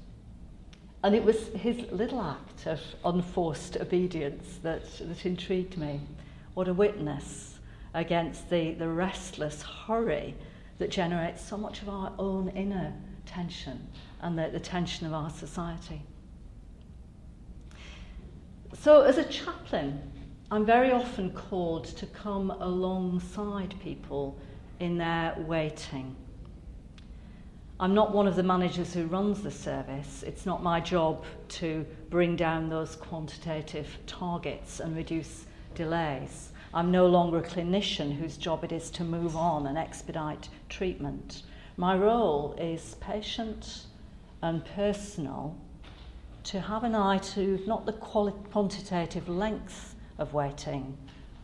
And 1.03 1.15
it 1.15 1.23
was 1.23 1.47
his 1.49 1.91
little 1.91 2.21
act 2.21 2.67
of 2.67 2.79
unforced 3.03 3.77
obedience 3.77 4.59
that, 4.61 4.83
that 4.99 5.25
intrigued 5.25 5.77
me. 5.77 6.01
What 6.53 6.67
a 6.67 6.73
witness 6.73 7.59
against 7.93 8.49
the, 8.49 8.73
the 8.73 8.87
restless 8.87 9.63
hurry 9.63 10.35
that 10.77 10.91
generates 10.91 11.43
so 11.43 11.57
much 11.57 11.81
of 11.81 11.89
our 11.89 12.13
own 12.19 12.49
inner 12.49 12.93
tension 13.25 13.87
and 14.21 14.37
the, 14.37 14.49
the 14.49 14.59
tension 14.59 15.07
of 15.07 15.13
our 15.13 15.29
society. 15.29 16.03
So, 18.73 19.01
as 19.01 19.17
a 19.17 19.23
chaplain, 19.25 20.11
I'm 20.49 20.65
very 20.65 20.91
often 20.91 21.31
called 21.31 21.85
to 21.85 22.05
come 22.05 22.51
alongside 22.51 23.75
people 23.81 24.37
in 24.79 24.97
their 24.97 25.35
waiting. 25.39 26.15
I'm 27.81 27.95
not 27.95 28.13
one 28.13 28.27
of 28.27 28.35
the 28.35 28.43
managers 28.43 28.93
who 28.93 29.07
runs 29.07 29.41
the 29.41 29.49
service. 29.49 30.21
It's 30.21 30.45
not 30.45 30.61
my 30.61 30.79
job 30.79 31.23
to 31.49 31.83
bring 32.11 32.35
down 32.35 32.69
those 32.69 32.95
quantitative 32.95 33.97
targets 34.05 34.79
and 34.79 34.95
reduce 34.95 35.47
delays. 35.73 36.51
I'm 36.75 36.91
no 36.91 37.07
longer 37.07 37.39
a 37.39 37.41
clinician 37.41 38.15
whose 38.15 38.37
job 38.37 38.63
it 38.63 38.71
is 38.71 38.91
to 38.91 39.03
move 39.03 39.35
on 39.35 39.65
and 39.65 39.79
expedite 39.79 40.47
treatment. 40.69 41.41
My 41.75 41.97
role 41.97 42.53
is 42.59 42.97
patient 42.99 43.85
and 44.43 44.63
personal 44.63 45.57
to 46.43 46.61
have 46.61 46.83
an 46.83 46.93
eye 46.93 47.17
to 47.33 47.63
not 47.65 47.87
the 47.87 47.93
quali- 47.93 48.35
quantitative 48.51 49.27
length 49.27 49.95
of 50.19 50.35
waiting, 50.35 50.95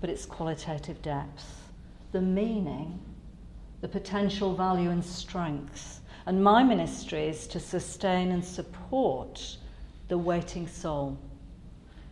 but 0.01 0.11
its 0.11 0.27
qualitative 0.27 1.01
depth, 1.01 1.71
the 2.11 2.21
meaning, 2.21 2.99
the 3.81 3.87
potential 3.87 4.55
value 4.55 4.91
and 4.91 5.03
strength 5.03 5.96
and 6.27 6.43
my 6.43 6.61
ministry 6.61 7.25
is 7.29 7.47
to 7.47 7.57
sustain 7.57 8.33
and 8.33 8.43
support 8.43 9.55
the 10.09 10.17
waiting 10.17 10.67
soul, 10.67 11.17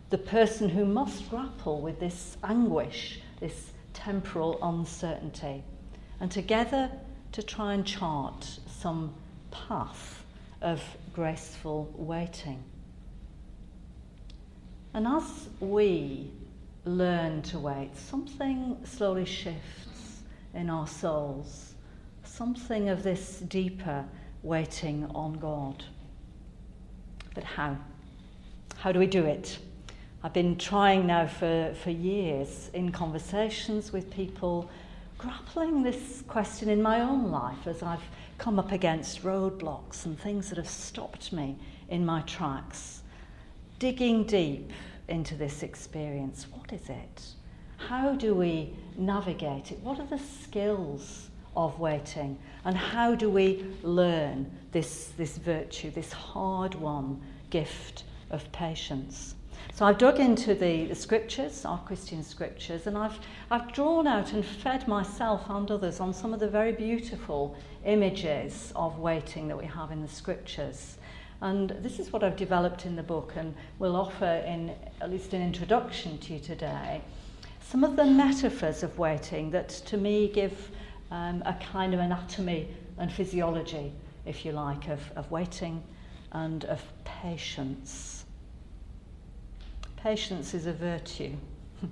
the 0.10 0.18
person 0.18 0.70
who 0.70 0.86
must 0.86 1.30
grapple 1.30 1.82
with 1.82 2.00
this 2.00 2.38
anguish, 2.42 3.20
this 3.42 3.74
temporal 3.92 4.58
uncertainty, 4.64 5.62
and 6.22 6.32
together 6.32 6.90
to 7.34 7.44
try 7.44 7.74
and 7.74 7.86
chart 7.86 8.58
some 8.80 9.14
path 9.52 10.24
of 10.62 10.82
graceful 11.14 11.94
waiting. 11.94 12.64
And 14.94 15.08
as 15.08 15.50
we 15.60 16.32
learn 16.86 17.42
to 17.42 17.60
wait, 17.60 17.98
something 17.98 18.78
slowly 18.86 19.26
shifts 19.26 20.22
in 20.54 20.70
our 20.70 20.88
souls 20.88 21.75
something 22.36 22.90
of 22.90 23.02
this 23.02 23.40
deeper 23.48 24.04
waiting 24.44 25.10
on 25.16 25.34
God. 25.34 25.86
But 27.34 27.46
how? 27.46 27.78
How 28.76 28.92
do 28.92 29.00
we 29.00 29.08
do 29.08 29.24
it? 29.24 29.58
I've 30.22 30.34
been 30.34 30.58
trying 30.58 31.08
now 31.08 31.28
for, 31.28 31.74
for 31.82 31.92
years 31.92 32.70
in 32.74 32.92
conversations 32.92 33.94
with 33.94 34.12
people, 34.12 34.70
grappling 35.18 35.82
this 35.82 36.24
question 36.28 36.68
in 36.68 36.82
my 36.82 37.00
own 37.00 37.32
life 37.32 37.68
as 37.68 37.82
I've 37.82 38.04
come 38.38 38.60
up 38.60 38.74
against 38.74 39.24
roadblocks 39.24 40.06
and 40.06 40.20
things 40.20 40.50
that 40.50 40.58
have 40.58 40.68
stopped 40.68 41.32
me 41.32 41.56
in 41.88 42.06
my 42.06 42.22
tracks. 42.22 43.04
Digging 43.80 44.26
deep 44.26 44.72
into 45.08 45.36
this 45.36 45.64
experience. 45.64 46.48
What 46.52 46.74
is 46.74 46.90
it? 46.90 47.22
How 47.78 48.14
do 48.14 48.36
we 48.36 48.74
navigate 48.98 49.72
it? 49.72 49.80
What 49.80 50.00
are 50.00 50.08
the 50.08 50.20
skills 50.20 51.30
of 51.56 51.80
waiting? 51.80 52.38
And 52.64 52.76
how 52.76 53.16
do 53.16 53.30
we 53.30 53.66
learn 53.84 54.50
this, 54.72 55.14
this 55.18 55.38
virtue, 55.38 55.92
this 55.92 56.12
hard 56.12 56.76
won 56.76 57.22
gift 57.50 58.04
of 58.32 58.52
patience? 58.52 59.36
So 59.74 59.86
I've 59.86 59.98
dug 59.98 60.20
into 60.20 60.54
the, 60.54 60.86
the 60.86 60.96
scriptures, 60.96 61.66
our 61.66 61.80
Christian 61.80 62.24
scriptures, 62.24 62.88
and 62.88 62.98
I've, 62.98 63.20
I've 63.52 63.74
drawn 63.74 64.08
out 64.08 64.34
and 64.34 64.46
fed 64.46 64.88
myself 64.88 65.50
and 65.50 65.70
others 65.70 66.00
on 66.00 66.14
some 66.14 66.34
of 66.34 66.40
the 66.40 66.48
very 66.48 66.72
beautiful 66.72 67.58
images 67.86 68.72
of 68.76 69.00
waiting 69.00 69.48
that 69.48 69.58
we 69.58 69.66
have 69.66 69.92
in 69.92 70.02
the 70.02 70.08
scriptures. 70.08 70.98
And 71.42 71.72
this 71.82 72.00
is 72.00 72.14
what 72.14 72.24
I've 72.24 72.38
developed 72.38 72.86
in 72.86 72.96
the 72.96 73.04
book 73.04 73.34
and 73.36 73.54
will 73.80 73.96
offer 73.96 74.44
in 74.48 74.72
at 75.02 75.12
least 75.12 75.34
an 75.34 75.42
introduction 75.42 76.18
to 76.20 76.34
you 76.34 76.40
today. 76.40 77.02
Some 77.60 77.84
of 77.84 77.96
the 77.96 78.06
metaphors 78.06 78.84
of 78.84 78.98
waiting 78.98 79.52
that 79.52 79.70
to 79.70 79.98
me 79.98 80.30
give 80.30 80.72
um, 81.16 81.42
a 81.46 81.54
kind 81.54 81.94
of 81.94 82.02
anatomy 82.02 82.68
and 82.98 83.12
physiology, 83.12 83.94
if 84.26 84.44
you 84.44 84.52
like, 84.52 84.90
of, 84.90 85.00
of 85.16 85.32
waiting 85.32 85.82
and 86.34 86.66
of 86.66 86.84
patience. 87.06 88.26
Patience 89.96 90.54
is 90.54 90.66
a 90.66 90.74
virtue. 90.74 91.32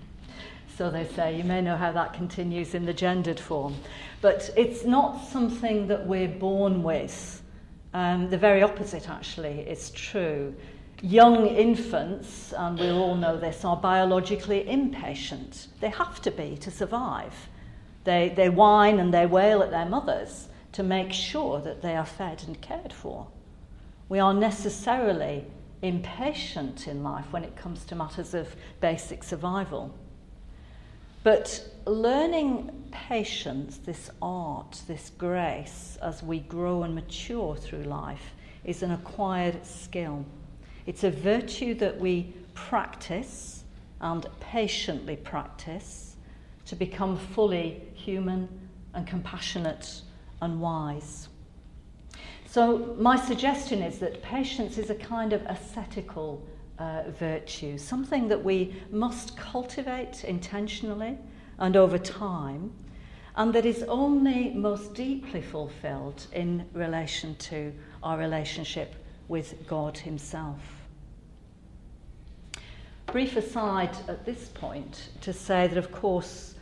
so 0.78 0.92
they 0.92 1.08
say. 1.08 1.38
You 1.38 1.46
may 1.46 1.62
know 1.62 1.78
how 1.78 1.94
that 1.94 2.14
continues 2.14 2.76
in 2.76 2.86
the 2.86 2.94
gendered 2.94 3.40
form. 3.40 3.76
But 4.20 4.50
it's 4.58 4.84
not 4.84 5.26
something 5.26 5.88
that 5.88 6.06
we're 6.06 6.28
born 6.28 6.84
with. 6.84 7.42
Um, 7.94 8.30
the 8.30 8.38
very 8.38 8.62
opposite, 8.62 9.10
actually, 9.10 9.62
is 9.62 9.90
true. 9.92 10.54
Young 11.02 11.48
infants, 11.48 12.54
and 12.54 12.78
we 12.78 12.90
all 12.90 13.16
know 13.16 13.38
this, 13.38 13.64
are 13.64 13.78
biologically 13.78 14.70
impatient. 14.70 15.68
They 15.80 15.90
have 15.90 16.22
to 16.24 16.32
be 16.32 16.58
to 16.58 16.70
survive. 16.70 17.34
They, 18.04 18.34
they 18.36 18.50
whine 18.50 19.00
and 19.00 19.14
they 19.14 19.26
wail 19.26 19.64
at 19.64 19.72
their 19.72 19.86
mothers 19.86 20.48
to 20.74 20.84
make 20.84 21.14
sure 21.14 21.60
that 21.62 21.82
they 21.82 21.96
are 21.96 22.06
fed 22.06 22.44
and 22.46 22.60
cared 22.60 22.92
for. 22.92 23.28
We 24.10 24.20
are 24.20 24.34
necessarily 24.34 25.46
impatient 25.82 26.88
in 26.88 27.04
life 27.04 27.32
when 27.32 27.44
it 27.44 27.56
comes 27.56 27.86
to 27.86 27.96
matters 27.96 28.34
of 28.34 28.56
basic 28.82 29.24
survival. 29.24 29.94
But 31.24 31.70
learning 31.86 32.88
patience, 32.92 33.78
this 33.78 34.10
art, 34.22 34.82
this 34.88 35.12
grace, 35.18 35.98
as 36.02 36.22
we 36.22 36.40
grow 36.40 36.84
and 36.84 36.94
mature 36.94 37.56
through 37.56 37.84
life, 37.84 38.34
is 38.66 38.84
an 38.84 38.92
acquired 38.92 39.66
skill. 39.66 40.26
It's 40.86 41.04
a 41.04 41.12
virtue 41.12 41.74
that 41.76 41.98
we 42.00 42.34
practice 42.54 43.64
and 44.02 44.26
patiently 44.40 45.16
practice 45.16 46.16
to 46.66 46.76
become 46.76 47.18
fully 47.18 47.82
human 48.04 48.50
and 48.94 49.08
compassionate 49.08 50.02
and 50.42 50.60
wise. 50.60 51.30
So, 52.46 52.96
my 53.00 53.16
suggestion 53.16 53.82
is 53.82 53.98
that 54.00 54.22
patience 54.22 54.78
is 54.78 54.90
a 54.90 54.96
kind 54.96 55.34
of 55.34 55.42
ascetical 55.48 56.46
uh, 56.78 57.04
virtue, 57.20 57.78
something 57.78 58.28
that 58.28 58.44
we 58.44 58.76
must 58.92 59.38
cultivate 59.38 60.24
intentionally 60.24 61.18
and 61.58 61.76
over 61.76 61.98
time, 61.98 62.72
and 63.36 63.54
that 63.54 63.66
is 63.66 63.84
only 63.84 64.52
most 64.52 64.94
deeply 64.94 65.42
fulfilled 65.42 66.28
in 66.34 66.66
relation 66.74 67.36
to 67.36 67.74
our 68.04 68.18
relationship 68.18 68.96
with 69.28 69.68
God 69.68 69.98
Himself. 69.98 70.60
Brief 73.08 73.36
aside 73.36 73.96
at 74.08 74.26
this 74.26 74.50
point 74.50 75.10
to 75.22 75.34
say 75.34 75.68
that, 75.68 75.78
of 75.78 75.92
course, 75.92 76.53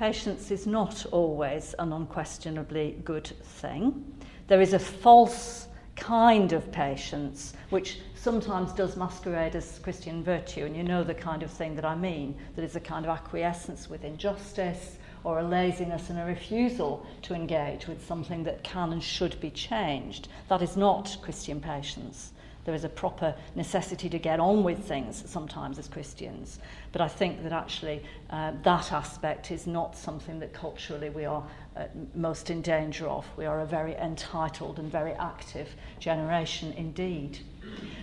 patience 0.00 0.50
is 0.50 0.66
not 0.66 1.04
always 1.12 1.74
an 1.78 1.92
unquestionably 1.92 2.98
good 3.04 3.26
thing. 3.26 4.02
There 4.46 4.62
is 4.62 4.72
a 4.72 4.78
false 4.78 5.68
kind 5.94 6.54
of 6.54 6.72
patience 6.72 7.52
which 7.68 7.98
sometimes 8.14 8.72
does 8.72 8.96
masquerade 8.96 9.54
as 9.54 9.78
Christian 9.80 10.24
virtue, 10.24 10.64
and 10.64 10.74
you 10.74 10.84
know 10.84 11.04
the 11.04 11.12
kind 11.12 11.42
of 11.42 11.50
thing 11.50 11.74
that 11.74 11.84
I 11.84 11.96
mean, 11.96 12.34
that 12.56 12.64
is 12.64 12.76
a 12.76 12.80
kind 12.80 13.04
of 13.04 13.10
acquiescence 13.10 13.90
with 13.90 14.02
injustice 14.02 14.96
or 15.22 15.40
a 15.40 15.46
laziness 15.46 16.08
and 16.08 16.18
a 16.18 16.24
refusal 16.24 17.06
to 17.20 17.34
engage 17.34 17.86
with 17.86 18.02
something 18.06 18.42
that 18.44 18.64
can 18.64 18.94
and 18.94 19.02
should 19.02 19.38
be 19.38 19.50
changed. 19.50 20.28
That 20.48 20.62
is 20.62 20.78
not 20.78 21.18
Christian 21.20 21.60
patience. 21.60 22.32
There 22.64 22.74
is 22.74 22.84
a 22.84 22.88
proper 22.88 23.34
necessity 23.54 24.08
to 24.10 24.18
get 24.18 24.38
on 24.38 24.62
with 24.62 24.78
things 24.84 25.22
sometimes 25.26 25.78
as 25.78 25.88
Christians. 25.88 26.58
But 26.92 27.00
I 27.00 27.08
think 27.08 27.42
that 27.42 27.52
actually 27.52 28.02
uh, 28.28 28.52
that 28.62 28.92
aspect 28.92 29.50
is 29.50 29.66
not 29.66 29.96
something 29.96 30.38
that 30.40 30.52
culturally 30.52 31.10
we 31.10 31.24
are 31.24 31.42
uh, 31.76 31.84
most 32.14 32.50
in 32.50 32.62
danger 32.62 33.08
of. 33.08 33.26
We 33.36 33.46
are 33.46 33.60
a 33.60 33.66
very 33.66 33.94
entitled 33.94 34.78
and 34.78 34.90
very 34.90 35.12
active 35.12 35.68
generation 35.98 36.72
indeed. 36.76 37.38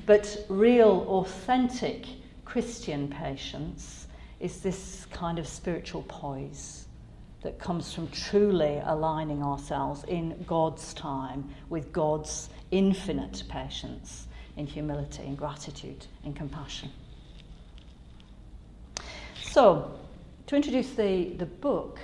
But 0.05 0.45
real, 0.49 1.05
authentic 1.07 2.05
Christian 2.45 3.09
patience 3.09 4.07
is 4.39 4.61
this 4.61 5.05
kind 5.11 5.39
of 5.39 5.47
spiritual 5.47 6.03
poise 6.03 6.85
that 7.41 7.59
comes 7.59 7.93
from 7.93 8.07
truly 8.09 8.81
aligning 8.85 9.43
ourselves 9.43 10.03
in 10.07 10.43
God's 10.47 10.93
time 10.93 11.49
with 11.69 11.91
God's 11.91 12.49
infinite 12.71 13.43
patience, 13.47 14.26
in 14.57 14.67
humility, 14.67 15.23
in 15.23 15.35
gratitude, 15.35 16.05
in 16.23 16.33
compassion. 16.33 16.89
So, 19.41 19.91
to 20.47 20.55
introduce 20.55 20.91
the, 20.91 21.29
the 21.37 21.45
book, 21.45 21.99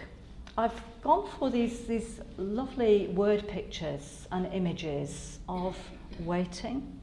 I've 0.58 0.82
gone 1.02 1.28
for 1.40 1.50
these, 1.50 1.86
these 1.86 2.22
lovely 2.38 3.08
word 3.08 3.48
pictures 3.48 4.28
and 4.32 4.52
images 4.54 5.40
of 5.50 5.78
waiting 6.20 7.00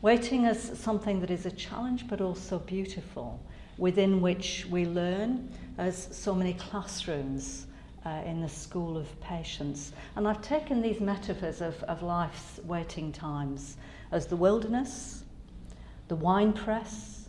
Waiting 0.00 0.46
as 0.46 0.78
something 0.78 1.18
that 1.20 1.30
is 1.30 1.44
a 1.44 1.50
challenge 1.50 2.06
but 2.06 2.20
also 2.20 2.60
beautiful, 2.60 3.40
within 3.78 4.20
which 4.20 4.64
we 4.70 4.86
learn 4.86 5.50
as 5.76 6.08
so 6.12 6.32
many 6.32 6.54
classrooms 6.54 7.66
uh, 8.06 8.22
in 8.24 8.40
the 8.40 8.48
school 8.48 8.96
of 8.96 9.20
patience. 9.20 9.90
And 10.14 10.28
I've 10.28 10.40
taken 10.40 10.80
these 10.80 11.00
metaphors 11.00 11.60
of, 11.60 11.82
of 11.84 12.04
life's 12.04 12.60
waiting 12.62 13.10
times 13.10 13.76
as 14.10 14.26
the 14.26 14.36
wilderness, 14.36 15.24
the 16.08 16.16
wine 16.16 16.52
press, 16.52 17.28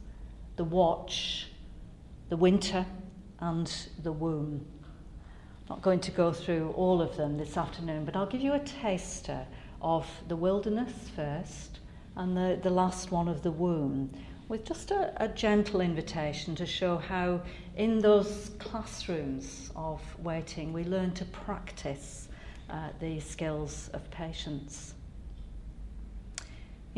the 0.55 0.63
watch, 0.63 1.47
the 2.29 2.37
winter, 2.37 2.85
and 3.39 3.71
the 4.03 4.11
womb. 4.11 4.65
I'm 5.61 5.75
not 5.75 5.81
going 5.81 5.99
to 6.01 6.11
go 6.11 6.33
through 6.33 6.73
all 6.75 7.01
of 7.01 7.15
them 7.15 7.37
this 7.37 7.57
afternoon, 7.57 8.05
but 8.05 8.15
I'll 8.15 8.25
give 8.25 8.41
you 8.41 8.53
a 8.53 8.59
taster 8.59 9.45
of 9.81 10.07
the 10.27 10.35
wilderness 10.35 10.93
first 11.15 11.79
and 12.15 12.35
the, 12.35 12.59
the 12.61 12.69
last 12.69 13.11
one 13.11 13.27
of 13.27 13.43
the 13.43 13.51
womb, 13.51 14.11
with 14.47 14.65
just 14.65 14.91
a, 14.91 15.13
a 15.23 15.27
gentle 15.27 15.79
invitation 15.79 16.55
to 16.55 16.65
show 16.65 16.97
how, 16.97 17.41
in 17.77 17.99
those 17.99 18.51
classrooms 18.59 19.71
of 19.75 20.01
waiting, 20.19 20.73
we 20.73 20.83
learn 20.83 21.13
to 21.13 21.25
practice 21.25 22.27
uh, 22.69 22.89
the 22.99 23.19
skills 23.19 23.89
of 23.93 24.09
patience. 24.11 24.95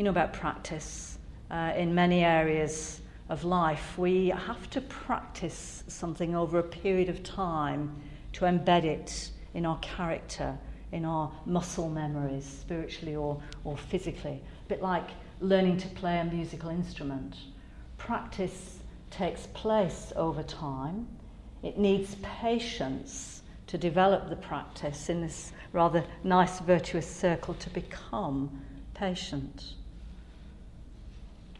You 0.02 0.06
know 0.06 0.10
about 0.10 0.32
practice. 0.32 1.16
Uh, 1.48 1.74
in 1.76 1.94
many 1.94 2.24
areas 2.24 3.02
of 3.28 3.44
life, 3.44 3.96
we 3.96 4.30
have 4.30 4.68
to 4.70 4.80
practice 4.80 5.84
something 5.86 6.34
over 6.34 6.58
a 6.58 6.62
period 6.64 7.08
of 7.08 7.22
time 7.22 7.94
to 8.32 8.46
embed 8.46 8.82
it 8.82 9.30
in 9.54 9.64
our 9.64 9.78
character, 9.78 10.58
in 10.90 11.04
our 11.04 11.30
muscle 11.46 11.88
memories, 11.88 12.44
spiritually 12.44 13.14
or, 13.14 13.40
or 13.62 13.76
physically 13.76 14.42
A 14.66 14.68
bit 14.68 14.82
like 14.82 15.08
learning 15.40 15.76
to 15.76 15.88
play 15.90 16.18
a 16.18 16.24
musical 16.24 16.70
instrument. 16.70 17.36
Practice 17.96 18.80
takes 19.08 19.46
place 19.54 20.12
over 20.16 20.42
time. 20.42 21.06
It 21.62 21.78
needs 21.78 22.16
patience 22.22 23.42
to 23.68 23.78
develop 23.78 24.30
the 24.30 24.34
practice 24.34 25.08
in 25.08 25.20
this 25.20 25.52
rather 25.72 26.04
nice 26.24 26.58
virtuous 26.58 27.08
circle 27.08 27.54
to 27.54 27.70
become 27.70 28.62
patient. 28.94 29.74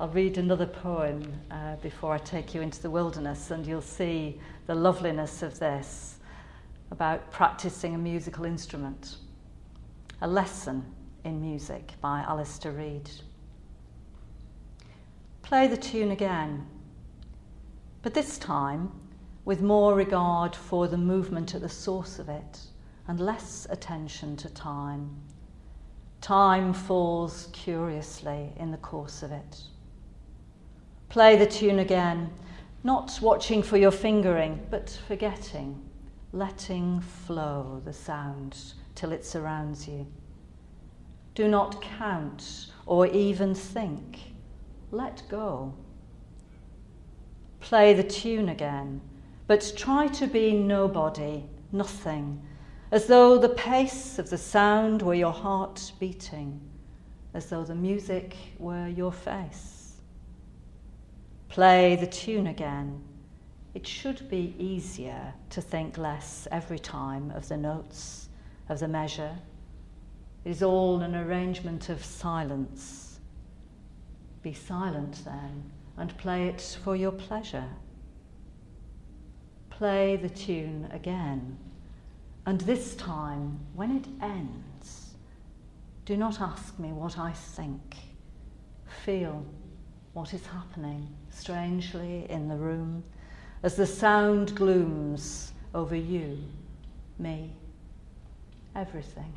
I'll 0.03 0.09
read 0.09 0.37
another 0.37 0.67
poem 0.67 1.33
uh, 1.49 1.77
before 1.77 2.13
I 2.13 2.19
take 2.19 2.57
you 2.57 2.61
into 2.61 2.83
the 2.83 2.91
wilderness, 2.91 3.53
and 3.53 3.65
you'll 3.65 3.81
see 3.81 4.41
the 4.67 4.75
loveliness 4.75 5.45
of 5.45 5.61
this 5.61 6.19
about 6.91 7.31
practicing 7.31 7.95
a 7.95 7.99
musical 7.99 8.45
instrument. 8.45 9.19
A 10.21 10.27
lesson 10.27 10.85
in 11.23 11.41
Music 11.41 11.93
by 12.01 12.23
Alastair 12.23 12.73
Reid. 12.73 13.09
Play 15.43 15.69
the 15.69 15.77
tune 15.77 16.11
again, 16.11 16.67
but 18.03 18.13
this 18.13 18.39
time 18.39 18.91
with 19.45 19.63
more 19.63 19.95
regard 19.95 20.57
for 20.57 20.89
the 20.89 20.99
movement 20.99 21.55
at 21.55 21.61
the 21.61 21.69
source 21.69 22.19
of 22.19 22.29
it 22.29 22.59
and 23.07 23.21
less 23.21 23.69
attention 23.71 24.37
to 24.39 24.51
time. 24.51 25.15
Time 26.21 26.73
falls 26.73 27.51
curiously 27.53 28.53
in 28.57 28.73
the 28.73 28.79
course 28.79 29.23
of 29.23 29.31
it. 29.31 29.63
Play 31.13 31.37
the 31.37 31.45
tune 31.45 31.79
again, 31.79 32.31
not 32.85 33.19
watching 33.21 33.63
for 33.63 33.77
your 33.77 33.91
fingering, 33.91 34.67
but 34.71 34.99
forgetting, 35.07 35.79
letting 36.33 37.03
flow 37.03 37.83
the 37.85 37.93
sound 37.93 38.57
till 38.95 39.13
it 39.13 39.23
surrounds 39.23 39.87
you. 39.87 40.07
Do 41.35 41.49
not 41.49 41.83
count 41.83 42.69
or 42.87 43.09
even 43.09 43.55
think. 43.55 44.21
Let 44.91 45.23
go. 45.29 45.75
Play 47.61 47.93
the 47.93 48.05
tune 48.05 48.49
again, 48.49 49.03
but 49.47 49.71
try 49.77 50.07
to 50.07 50.27
be 50.27 50.55
nobody, 50.55 51.45
nothing, 51.73 52.43
as 52.91 53.07
though 53.07 53.37
the 53.37 53.51
pace 53.51 54.19
of 54.19 54.31
the 54.31 54.39
sound 54.39 55.03
were 55.03 55.13
your 55.13 55.35
heart 55.35 55.93
beating, 56.01 56.59
as 57.35 57.51
though 57.51 57.65
the 57.65 57.75
music 57.75 58.35
were 58.59 58.89
your 58.89 59.13
face. 59.13 59.72
Play 61.53 61.97
the 61.97 62.07
tune 62.07 62.47
again, 62.47 63.05
it 63.75 63.87
should 63.87 64.27
be 64.31 64.55
easier 64.59 65.35
to 65.51 65.61
think 65.61 65.99
less 65.99 66.49
every 66.51 66.79
time 66.79 67.31
of 67.33 67.47
the 67.47 67.59
notes, 67.59 68.31
of 68.71 68.79
the 68.79 68.89
measure. 68.89 69.37
It 70.47 70.51
is 70.51 70.63
all 70.63 71.03
an 71.03 71.15
arrangement 71.15 71.91
of 71.91 72.03
silence. 72.03 73.21
Be 74.41 74.55
silent 74.55 75.27
then 75.27 75.71
and 75.99 76.17
play 76.17 76.49
it 76.49 76.79
for 76.83 76.97
your 76.97 77.13
pleasure. 77.13 77.69
Play 79.69 80.17
the 80.17 80.31
tune 80.31 80.89
again, 80.91 81.59
and 82.47 82.63
this 82.63 82.97
time, 82.97 83.61
when 83.75 83.95
it 83.99 84.07
ends, 84.23 85.17
do 86.07 86.17
not 86.17 86.41
ask 86.41 86.79
me 86.79 86.93
what 86.93 87.19
I 87.19 87.33
think. 87.33 87.95
Feel 89.05 89.45
what 90.15 90.33
is 90.33 90.47
happening 90.47 91.15
strangely 91.33 92.27
in 92.31 92.49
the 92.49 92.57
room 92.57 93.03
as 93.63 93.77
the 93.77 93.87
sound 93.87 94.55
glooms 94.55 95.53
over 95.75 95.97
you, 95.97 96.39
me, 97.19 97.53
everything. 98.75 99.33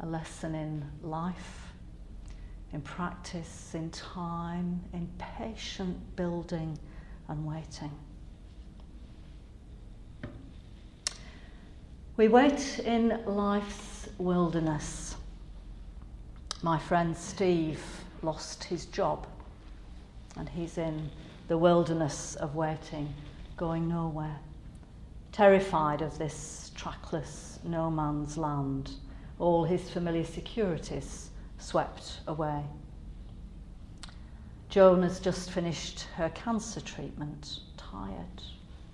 A 0.00 0.06
lesson 0.06 0.54
in 0.54 0.84
life, 1.02 1.72
in 2.72 2.80
practice, 2.80 3.74
in 3.74 3.90
time, 3.90 4.80
in 4.92 5.08
patient 5.18 6.16
building 6.16 6.78
and 7.28 7.46
waiting. 7.46 7.92
We 12.16 12.28
wait 12.28 12.80
in 12.80 13.20
life's 13.26 14.08
wilderness. 14.18 15.16
My 16.62 16.78
friend 16.78 17.16
Steve 17.16 17.82
lost 18.22 18.64
his 18.64 18.84
job 18.84 19.26
and 20.36 20.46
he's 20.46 20.76
in 20.76 21.10
the 21.48 21.56
wilderness 21.56 22.36
of 22.36 22.54
waiting, 22.54 23.14
going 23.56 23.88
nowhere, 23.88 24.38
terrified 25.32 26.02
of 26.02 26.18
this 26.18 26.70
trackless 26.74 27.60
no 27.64 27.90
man's 27.90 28.36
land, 28.36 28.90
all 29.38 29.64
his 29.64 29.88
familiar 29.88 30.24
securities 30.24 31.30
swept 31.58 32.20
away. 32.26 32.62
Joan 34.68 35.02
has 35.02 35.18
just 35.18 35.50
finished 35.50 36.02
her 36.16 36.28
cancer 36.28 36.82
treatment, 36.82 37.60
tired, 37.78 38.42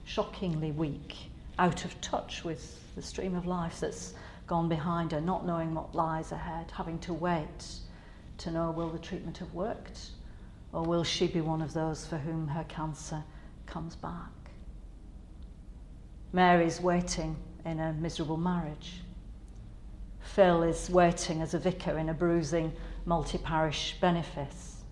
shockingly 0.04 0.70
weak, 0.70 1.16
out 1.58 1.84
of 1.84 2.00
touch 2.00 2.44
with 2.44 2.94
the 2.94 3.02
stream 3.02 3.34
of 3.34 3.44
life 3.44 3.80
that's 3.80 4.14
gone 4.46 4.68
behind 4.68 5.12
her, 5.12 5.20
not 5.20 5.46
knowing 5.46 5.74
what 5.74 5.94
lies 5.94 6.32
ahead, 6.32 6.72
having 6.76 6.98
to 7.00 7.12
wait 7.12 7.80
to 8.38 8.50
know 8.50 8.70
will 8.70 8.90
the 8.90 8.98
treatment 8.98 9.38
have 9.38 9.52
worked 9.54 10.10
or 10.72 10.82
will 10.82 11.04
she 11.04 11.26
be 11.26 11.40
one 11.40 11.62
of 11.62 11.72
those 11.72 12.06
for 12.06 12.18
whom 12.18 12.48
her 12.48 12.64
cancer 12.64 13.24
comes 13.66 13.96
back? 13.96 14.30
Mary's 16.32 16.80
waiting 16.80 17.36
in 17.64 17.80
a 17.80 17.92
miserable 17.94 18.36
marriage. 18.36 19.00
Phil 20.20 20.62
is 20.62 20.90
waiting 20.90 21.40
as 21.40 21.54
a 21.54 21.58
vicar 21.58 21.96
in 21.98 22.08
a 22.08 22.14
bruising 22.14 22.72
multi 23.06 23.38
parish 23.38 23.96
benefice. 24.00 24.82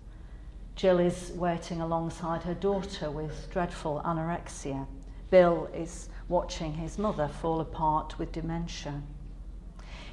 Jill 0.75 0.99
is 0.99 1.31
waiting 1.35 1.81
alongside 1.81 2.43
her 2.43 2.53
daughter 2.53 3.11
with 3.11 3.49
dreadful 3.51 4.01
anorexia. 4.03 4.87
Bill 5.29 5.69
is 5.73 6.09
watching 6.27 6.73
his 6.73 6.97
mother 6.97 7.27
fall 7.27 7.61
apart 7.61 8.17
with 8.17 8.31
dementia. 8.31 9.01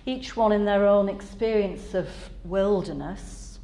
Each 0.05 0.37
one 0.37 0.53
in 0.53 0.65
their 0.65 0.87
own 0.87 1.09
experience 1.09 1.95
of 1.95 2.09
wilderness, 2.45 3.61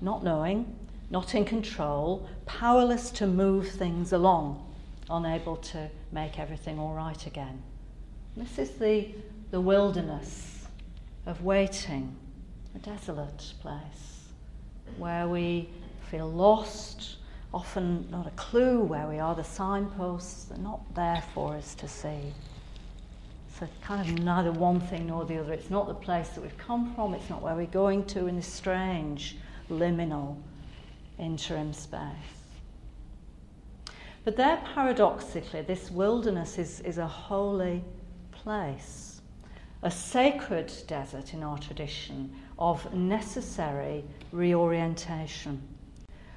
not 0.00 0.24
knowing, 0.24 0.74
not 1.10 1.34
in 1.34 1.44
control, 1.44 2.26
powerless 2.46 3.10
to 3.10 3.26
move 3.26 3.68
things 3.68 4.12
along, 4.12 4.66
unable 5.10 5.56
to 5.56 5.90
make 6.10 6.38
everything 6.38 6.78
all 6.78 6.94
right 6.94 7.26
again. 7.26 7.62
This 8.36 8.58
is 8.58 8.70
the, 8.70 9.08
the 9.50 9.60
wilderness 9.60 10.66
of 11.26 11.42
waiting, 11.44 12.16
a 12.74 12.78
desolate 12.78 13.52
place 13.60 14.28
where 14.96 15.28
we 15.28 15.68
feel 16.10 16.30
lost, 16.30 17.16
often 17.52 18.08
not 18.10 18.26
a 18.26 18.30
clue 18.30 18.80
where 18.80 19.06
we 19.06 19.18
are, 19.18 19.34
the 19.34 19.44
signposts 19.44 20.50
are 20.50 20.58
not 20.58 20.94
there 20.94 21.22
for 21.34 21.54
us 21.54 21.74
to 21.74 21.86
see. 21.86 22.32
So, 23.62 23.68
kind 23.80 24.18
of 24.18 24.24
neither 24.24 24.50
one 24.50 24.80
thing 24.80 25.06
nor 25.06 25.24
the 25.24 25.38
other. 25.38 25.52
It's 25.52 25.70
not 25.70 25.86
the 25.86 25.94
place 25.94 26.30
that 26.30 26.40
we've 26.40 26.58
come 26.58 26.92
from, 26.96 27.14
it's 27.14 27.30
not 27.30 27.42
where 27.42 27.54
we're 27.54 27.66
going 27.66 28.04
to 28.06 28.26
in 28.26 28.34
this 28.34 28.52
strange, 28.52 29.36
liminal 29.70 30.36
interim 31.16 31.72
space. 31.72 32.00
But 34.24 34.36
there, 34.36 34.60
paradoxically, 34.74 35.62
this 35.62 35.92
wilderness 35.92 36.58
is, 36.58 36.80
is 36.80 36.98
a 36.98 37.06
holy 37.06 37.84
place, 38.32 39.20
a 39.82 39.92
sacred 39.92 40.72
desert 40.88 41.32
in 41.32 41.44
our 41.44 41.58
tradition 41.58 42.34
of 42.58 42.92
necessary 42.92 44.02
reorientation, 44.32 45.62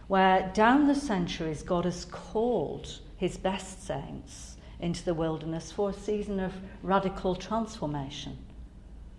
where 0.05 0.51
down 0.53 0.85
the 0.85 0.93
centuries 0.93 1.63
God 1.63 1.85
has 1.85 2.05
called 2.05 2.99
his 3.17 3.35
best 3.35 3.83
saints 3.83 4.54
into 4.79 5.03
the 5.03 5.13
wilderness 5.13 5.71
for 5.71 5.89
a 5.89 5.93
season 5.93 6.39
of 6.39 6.53
radical 6.83 7.35
transformation. 7.35 8.37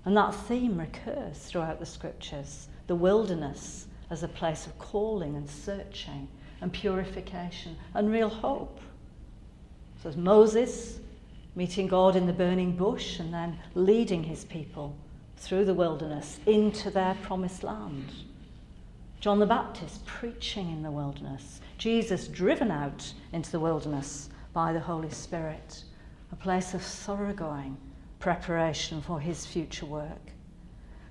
And 0.05 0.17
that 0.17 0.35
theme 0.35 0.79
recurs 0.79 1.39
throughout 1.39 1.81
the 1.81 1.87
scriptures 1.87 2.69
the 2.87 2.95
wilderness 2.95 3.89
as 4.11 4.23
a 4.23 4.29
place 4.29 4.67
of 4.67 4.79
calling 4.79 5.35
and 5.35 5.51
searching 5.51 6.29
and 6.61 6.73
purification 6.73 7.77
and 7.95 8.11
real 8.11 8.29
hope. 8.29 8.81
So, 10.03 10.11
as 10.11 10.17
Moses 10.17 11.01
meeting 11.57 11.89
God 11.89 12.15
in 12.15 12.27
the 12.27 12.33
burning 12.33 12.77
bush 12.77 13.19
and 13.19 13.33
then 13.33 13.59
leading 13.75 14.23
his 14.23 14.45
people 14.45 14.95
through 15.39 15.65
the 15.65 15.75
wilderness 15.75 16.39
into 16.47 16.91
their 16.91 17.17
promised 17.23 17.65
land. 17.65 18.13
John 19.21 19.39
the 19.39 19.47
Baptist 19.47 20.05
preaching 20.05 20.71
in 20.71 20.83
the 20.83 20.91
wilderness. 20.91 21.61
Jesus 21.79 22.29
driven 22.29 22.71
out 22.71 23.13
into 23.33 23.51
the 23.51 23.59
wilderness 23.59 24.29
by 24.57 24.73
the 24.73 24.81
Holy 24.81 25.11
Spirit, 25.11 25.85
a 26.33 26.37
place 26.37 26.73
of 26.73 26.81
thoroughgoing 26.81 27.77
preparation 28.21 29.03
for 29.03 29.21
his 29.21 29.45
future 29.45 29.85
work 29.85 30.33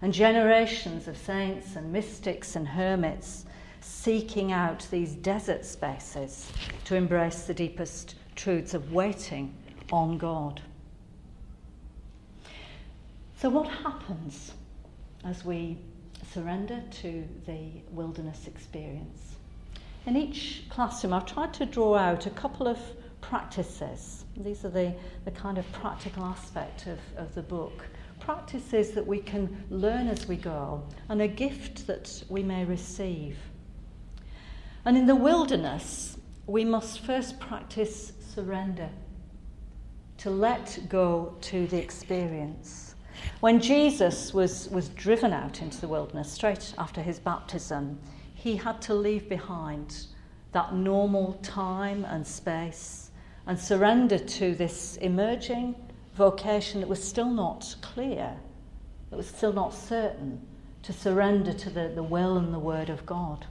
and 0.01 0.11
generations 0.11 1.07
of 1.07 1.15
saints 1.15 1.75
and 1.75 1.93
mystics 1.93 2.55
and 2.55 2.67
hermits 2.67 3.45
seeking 3.81 4.51
out 4.51 4.87
these 4.89 5.13
desert 5.13 5.63
spaces 5.63 6.51
to 6.85 6.95
embrace 6.95 7.43
the 7.43 7.53
deepest 7.53 8.15
truths 8.33 8.73
of 8.73 8.91
waiting 8.91 9.53
on 9.91 10.17
God. 10.17 10.59
So, 13.37 13.51
what 13.51 13.67
happens 13.67 14.53
as 15.23 15.45
we 15.45 15.77
surrender 16.33 16.81
to 17.03 17.23
the 17.45 17.67
wilderness 17.91 18.47
experience? 18.47 19.35
In 20.07 20.17
each 20.17 20.63
classroom, 20.69 21.13
I've 21.13 21.27
tried 21.27 21.53
to 21.53 21.67
draw 21.67 21.95
out 21.95 22.25
a 22.25 22.31
couple 22.31 22.67
of 22.67 22.79
practices. 23.29 24.25
These 24.37 24.65
are 24.65 24.69
the, 24.69 24.93
the 25.23 25.31
kind 25.31 25.57
of 25.57 25.71
practical 25.71 26.23
aspect 26.23 26.87
of, 26.87 26.99
of 27.17 27.33
the 27.35 27.41
book 27.41 27.85
practices 28.19 28.91
that 28.91 29.05
we 29.05 29.19
can 29.19 29.63
learn 29.69 30.07
as 30.07 30.27
we 30.27 30.35
go, 30.35 30.83
and 31.09 31.21
a 31.21 31.27
gift 31.27 31.85
that 31.87 32.23
we 32.29 32.41
may 32.41 32.65
receive. 32.65 33.37
And 34.85 34.97
in 34.97 35.05
the 35.05 35.15
wilderness, 35.15 36.17
we 36.47 36.63
must 36.63 37.01
first 37.01 37.39
practice 37.39 38.13
surrender, 38.33 38.89
to 40.17 40.29
let 40.29 40.79
go 40.87 41.35
to 41.41 41.67
the 41.67 41.77
experience. 41.77 42.95
When 43.41 43.59
Jesus 43.59 44.33
was, 44.33 44.69
was 44.69 44.89
driven 44.89 45.33
out 45.33 45.61
into 45.61 45.79
the 45.81 45.87
wilderness 45.87 46.31
straight 46.31 46.73
after 46.77 47.01
his 47.01 47.19
baptism, 47.19 47.99
he 48.33 48.55
had 48.55 48.81
to 48.83 48.93
leave 48.93 49.27
behind 49.27 50.05
that 50.51 50.73
normal 50.73 51.33
time 51.41 52.05
and 52.05 52.25
space 52.25 53.04
and 53.47 53.59
surrender 53.59 54.17
to 54.17 54.55
this 54.55 54.97
emerging 54.97 55.75
vocation 56.15 56.81
that 56.81 56.87
was 56.87 57.03
still 57.03 57.29
not 57.29 57.75
clear, 57.81 58.35
that 59.09 59.17
was 59.17 59.27
still 59.27 59.53
not 59.53 59.73
certain, 59.73 60.41
to 60.81 60.93
surrender 60.93 61.53
to 61.53 61.69
the, 61.69 61.91
the 61.93 62.03
will 62.03 62.37
and 62.37 62.53
the 62.53 62.59
word 62.59 62.89
of 62.89 63.05
God. 63.05 63.45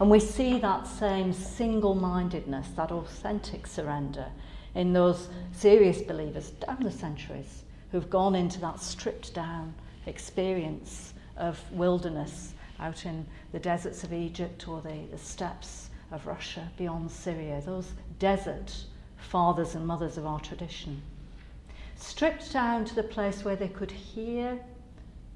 And 0.00 0.10
we 0.10 0.20
see 0.20 0.58
that 0.60 0.86
same 0.86 1.32
single 1.32 1.94
mindedness, 1.94 2.68
that 2.76 2.92
authentic 2.92 3.66
surrender 3.66 4.26
in 4.74 4.92
those 4.92 5.28
serious 5.52 6.00
believers 6.02 6.50
down 6.50 6.78
the 6.80 6.90
centuries 6.90 7.64
who've 7.90 8.08
gone 8.08 8.34
into 8.34 8.60
that 8.60 8.80
stripped 8.80 9.34
down 9.34 9.74
experience 10.06 11.14
of 11.36 11.60
wilderness 11.72 12.54
out 12.80 13.06
in 13.06 13.26
the 13.52 13.58
deserts 13.58 14.04
of 14.04 14.12
Egypt 14.12 14.68
or 14.68 14.80
the, 14.80 15.06
the 15.10 15.18
steppes 15.18 15.90
of 16.12 16.26
Russia 16.26 16.70
beyond 16.76 17.10
Syria, 17.10 17.60
those 17.64 17.92
desert 18.18 18.84
fathers 19.18 19.74
and 19.74 19.86
mothers 19.86 20.16
of 20.16 20.26
our 20.26 20.40
tradition 20.40 21.02
stripped 21.96 22.52
down 22.52 22.84
to 22.84 22.94
the 22.94 23.02
place 23.02 23.44
where 23.44 23.56
they 23.56 23.68
could 23.68 23.90
hear 23.90 24.58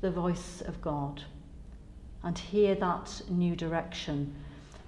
the 0.00 0.10
voice 0.10 0.62
of 0.62 0.80
God 0.80 1.22
and 2.22 2.38
hear 2.38 2.74
that 2.76 3.20
new 3.28 3.54
direction 3.56 4.34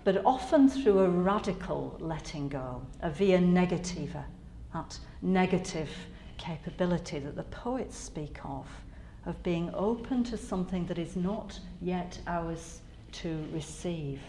but 0.04 0.20
often 0.26 0.68
through 0.68 0.98
a 0.98 1.08
radical 1.08 1.96
letting 1.98 2.48
go, 2.48 2.82
a 3.00 3.08
via 3.08 3.38
negativa, 3.38 4.22
that 4.74 4.98
negative 5.22 5.88
capability 6.36 7.18
that 7.18 7.36
the 7.36 7.44
poets 7.44 7.96
speak 7.96 8.38
of, 8.44 8.68
of 9.24 9.42
being 9.42 9.70
open 9.72 10.22
to 10.22 10.36
something 10.36 10.84
that 10.86 10.98
is 10.98 11.16
not 11.16 11.58
yet 11.80 12.18
ours 12.26 12.82
to 13.12 13.46
receive. 13.50 14.20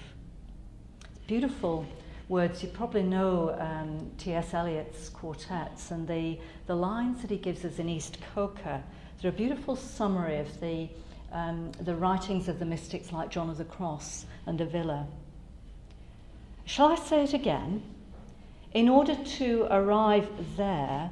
It's 1.10 1.26
Beautiful 1.28 1.86
words. 2.28 2.64
You 2.64 2.70
probably 2.70 3.04
know 3.04 3.56
um, 3.60 4.12
T.S. 4.18 4.54
Eliot's 4.54 5.10
quartets 5.10 5.92
and 5.92 6.08
the, 6.08 6.40
the 6.68 6.76
lines 6.76 7.22
that 7.22 7.30
he 7.30 7.38
gives 7.38 7.64
us 7.66 7.80
in 7.80 7.90
East 7.90 8.18
Coker. 8.34 8.82
They're 9.22 9.32
a 9.32 9.34
beautiful 9.34 9.76
summary 9.76 10.38
of 10.38 10.60
the, 10.60 10.90
um, 11.32 11.72
the 11.82 11.96
writings 11.96 12.48
of 12.48 12.60
the 12.60 12.66
mystics 12.66 13.12
like 13.12 13.30
John 13.30 13.50
of 13.50 13.58
the 13.58 13.66
Cross 13.66 14.26
and 14.46 14.60
Avila. 14.62 15.08
Shall 16.66 16.88
I 16.88 16.96
say 16.96 17.24
it 17.24 17.34
again? 17.34 17.84
In 18.74 18.90
order 18.90 19.16
to 19.16 19.68
arrive 19.70 20.28
there, 20.58 21.12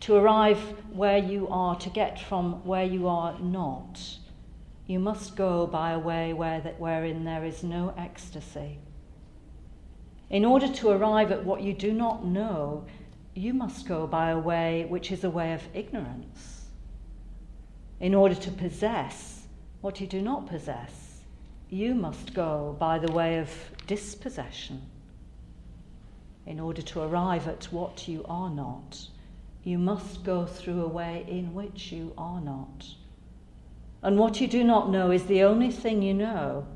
to 0.00 0.16
arrive 0.16 0.58
where 0.92 1.18
you 1.18 1.46
are, 1.48 1.76
to 1.76 1.90
get 1.90 2.20
from 2.20 2.64
where 2.64 2.84
you 2.84 3.06
are 3.06 3.38
not, 3.38 4.00
you 4.86 4.98
must 4.98 5.36
go 5.36 5.66
by 5.66 5.92
a 5.92 5.98
way 5.98 6.32
where 6.32 6.60
that, 6.60 6.80
wherein 6.80 7.24
there 7.24 7.44
is 7.44 7.62
no 7.62 7.94
ecstasy. 7.96 8.78
In 10.28 10.44
order 10.44 10.66
to 10.66 10.88
arrive 10.88 11.30
at 11.30 11.44
what 11.44 11.62
you 11.62 11.72
do 11.72 11.92
not 11.92 12.24
know, 12.24 12.84
you 13.34 13.54
must 13.54 13.86
go 13.86 14.08
by 14.08 14.30
a 14.30 14.38
way 14.38 14.84
which 14.88 15.12
is 15.12 15.22
a 15.22 15.30
way 15.30 15.52
of 15.52 15.62
ignorance. 15.72 16.64
In 18.00 18.12
order 18.12 18.34
to 18.34 18.50
possess 18.50 19.46
what 19.82 20.00
you 20.00 20.06
do 20.06 20.20
not 20.20 20.48
possess, 20.48 21.20
you 21.70 21.94
must 21.94 22.34
go 22.34 22.76
by 22.78 22.98
the 22.98 23.12
way 23.12 23.38
of 23.38 23.50
dispossession. 23.86 24.82
In 26.44 26.58
order 26.58 26.82
to 26.82 27.02
arrive 27.02 27.46
at 27.46 27.66
what 27.66 28.08
you 28.08 28.24
are 28.28 28.50
not, 28.50 29.08
you 29.62 29.78
must 29.78 30.24
go 30.24 30.44
through 30.44 30.82
a 30.82 30.88
way 30.88 31.24
in 31.28 31.54
which 31.54 31.92
you 31.92 32.12
are 32.18 32.40
not. 32.40 32.86
And 34.02 34.18
what 34.18 34.40
you 34.40 34.48
do 34.48 34.64
not 34.64 34.90
know 34.90 35.12
is 35.12 35.24
the 35.24 35.44
only 35.44 35.70
thing 35.70 36.02
you 36.02 36.14
know, 36.14 36.66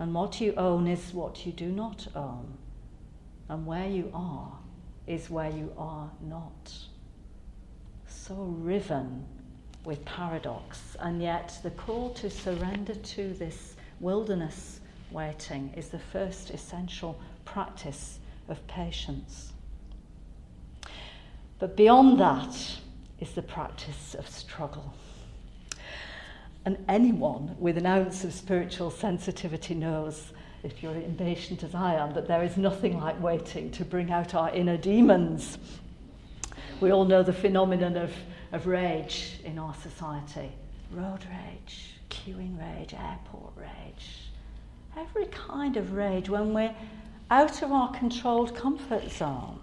and 0.00 0.14
what 0.14 0.40
you 0.40 0.52
own 0.56 0.88
is 0.88 1.14
what 1.14 1.46
you 1.46 1.52
do 1.52 1.68
not 1.70 2.08
own 2.16 2.58
and 3.48 3.66
where 3.66 3.88
you 3.88 4.10
are 4.14 4.52
is 5.06 5.30
where 5.30 5.50
you 5.50 5.72
are 5.76 6.10
not. 6.20 6.72
So 8.06 8.34
riven 8.34 9.24
with 9.84 10.04
paradox, 10.04 10.96
and 11.00 11.20
yet 11.20 11.58
the 11.62 11.70
call 11.70 12.10
to 12.14 12.30
surrender 12.30 12.94
to 12.94 13.34
this 13.34 13.74
wilderness 14.00 14.80
waiting 15.10 15.72
is 15.76 15.88
the 15.88 15.98
first 15.98 16.50
essential 16.50 17.18
practice 17.44 18.18
of 18.48 18.64
patience. 18.66 19.52
But 21.58 21.76
beyond 21.76 22.18
that 22.20 22.78
is 23.20 23.32
the 23.32 23.42
practice 23.42 24.14
of 24.14 24.28
struggle. 24.28 24.94
And 26.64 26.78
anyone 26.88 27.56
with 27.58 27.76
an 27.76 27.86
ounce 27.86 28.24
of 28.24 28.32
spiritual 28.32 28.90
sensitivity 28.90 29.74
knows 29.74 30.32
if 30.62 30.82
you're 30.82 30.94
impatient 30.94 31.62
as 31.64 31.74
I 31.74 31.94
am, 31.94 32.14
that 32.14 32.28
there 32.28 32.42
is 32.42 32.56
nothing 32.56 33.00
like 33.00 33.20
waiting 33.20 33.70
to 33.72 33.84
bring 33.84 34.12
out 34.12 34.34
our 34.34 34.50
inner 34.50 34.76
demons. 34.76 35.58
We 36.80 36.92
all 36.92 37.04
know 37.04 37.22
the 37.22 37.32
phenomenon 37.32 37.96
of, 37.96 38.12
of 38.52 38.66
rage 38.66 39.40
in 39.44 39.58
our 39.58 39.74
society 39.74 40.52
road 40.92 41.24
rage, 41.30 41.94
queuing 42.10 42.58
rage, 42.58 42.92
airport 42.92 43.52
rage, 43.56 44.28
every 44.96 45.24
kind 45.26 45.78
of 45.78 45.94
rage 45.94 46.28
when 46.28 46.52
we're 46.52 46.74
out 47.30 47.62
of 47.62 47.72
our 47.72 47.90
controlled 47.92 48.54
comfort 48.54 49.10
zone. 49.10 49.58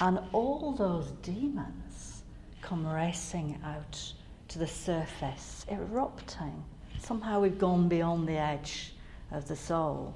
And 0.00 0.18
all 0.32 0.72
those 0.72 1.12
demons 1.22 2.22
come 2.60 2.86
racing 2.86 3.60
out 3.64 4.12
to 4.48 4.58
the 4.58 4.66
surface, 4.66 5.64
erupting. 5.70 6.64
Somehow 6.98 7.40
we've 7.40 7.58
gone 7.58 7.88
beyond 7.88 8.28
the 8.28 8.36
edge 8.36 8.95
of 9.30 9.48
the 9.48 9.56
soul. 9.56 10.14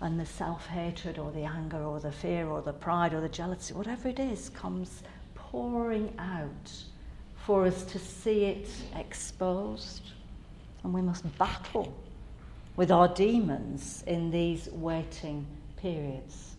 And 0.00 0.18
the 0.18 0.26
self 0.26 0.66
hatred 0.66 1.18
or 1.18 1.32
the 1.32 1.44
anger 1.44 1.82
or 1.82 1.98
the 1.98 2.12
fear 2.12 2.46
or 2.46 2.62
the 2.62 2.72
pride 2.72 3.14
or 3.14 3.20
the 3.20 3.28
jealousy, 3.28 3.74
whatever 3.74 4.08
it 4.08 4.20
is, 4.20 4.48
comes 4.50 5.02
pouring 5.34 6.12
out 6.18 6.72
for 7.36 7.66
us 7.66 7.82
to 7.84 7.98
see 7.98 8.44
it 8.44 8.68
exposed. 8.94 10.02
And 10.84 10.94
we 10.94 11.02
must 11.02 11.24
battle 11.38 11.92
with 12.76 12.92
our 12.92 13.08
demons 13.08 14.04
in 14.06 14.30
these 14.30 14.68
waiting 14.70 15.44
periods. 15.76 16.56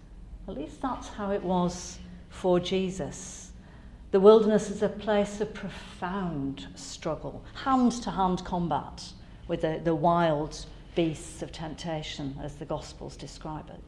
At 0.50 0.56
least 0.56 0.82
that's 0.82 1.08
how 1.08 1.32
it 1.32 1.42
was 1.42 2.00
for 2.30 2.60
Jesus. 2.60 3.52
The 4.12 4.20
wilderness 4.20 4.70
is 4.70 4.82
a 4.82 4.90
place 4.90 5.40
of 5.40 5.54
profound 5.54 6.68
struggle, 6.76 7.44
hand 7.64 7.92
to 8.04 8.12
hand 8.12 8.44
combat 8.44 9.14
with 9.48 9.62
the, 9.62 9.80
the 9.84 9.94
wild 9.94 10.66
beasts 10.96 11.42
of 11.42 11.52
temptation, 11.52 12.38
as 12.42 12.56
the 12.56 12.66
Gospels 12.66 13.16
describe 13.16 13.70
it. 13.70 13.82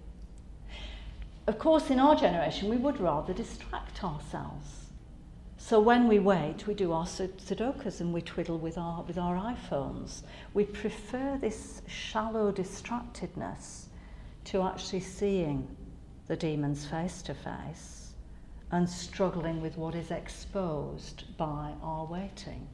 Of 1.48 1.60
course, 1.60 1.90
in 1.90 2.00
our 2.00 2.16
generation, 2.16 2.70
we 2.70 2.78
would 2.78 3.00
rather 3.00 3.34
distract 3.34 4.04
ourselves. 4.04 4.82
So 5.58 5.80
when 5.80 6.08
we 6.08 6.20
wait, 6.20 6.68
we 6.68 6.74
do 6.74 6.92
our 6.92 7.06
sudokus 7.06 8.02
and 8.02 8.14
we 8.14 8.22
twiddle 8.22 8.58
with 8.58 8.78
our, 8.78 9.04
with 9.04 9.18
our 9.18 9.36
iPhones. 9.36 10.24
We 10.54 10.66
prefer 10.66 11.38
this 11.40 11.82
shallow 11.88 12.52
distractedness 12.52 13.86
to 14.46 14.64
actually 14.64 15.02
seeing 15.02 15.68
the 16.28 16.36
demons 16.36 16.86
face 16.86 17.22
to 17.24 17.34
face 17.34 18.14
and 18.72 18.90
struggling 18.90 19.62
with 19.62 19.78
what 19.78 19.96
is 19.96 20.12
exposed 20.12 21.38
by 21.38 21.74
our 21.84 22.06
waiting 22.06 22.68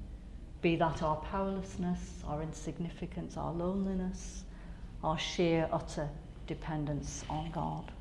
be 0.62 0.76
that 0.78 1.04
our 1.04 1.18
powerlessness, 1.18 2.00
our 2.28 2.42
insignificance, 2.42 3.38
our 3.38 3.52
loneliness, 3.52 4.44
our 5.04 5.18
sheer, 5.18 5.70
utter 5.72 6.10
dependence 6.48 7.24
on 7.30 7.52
God. 7.52 7.92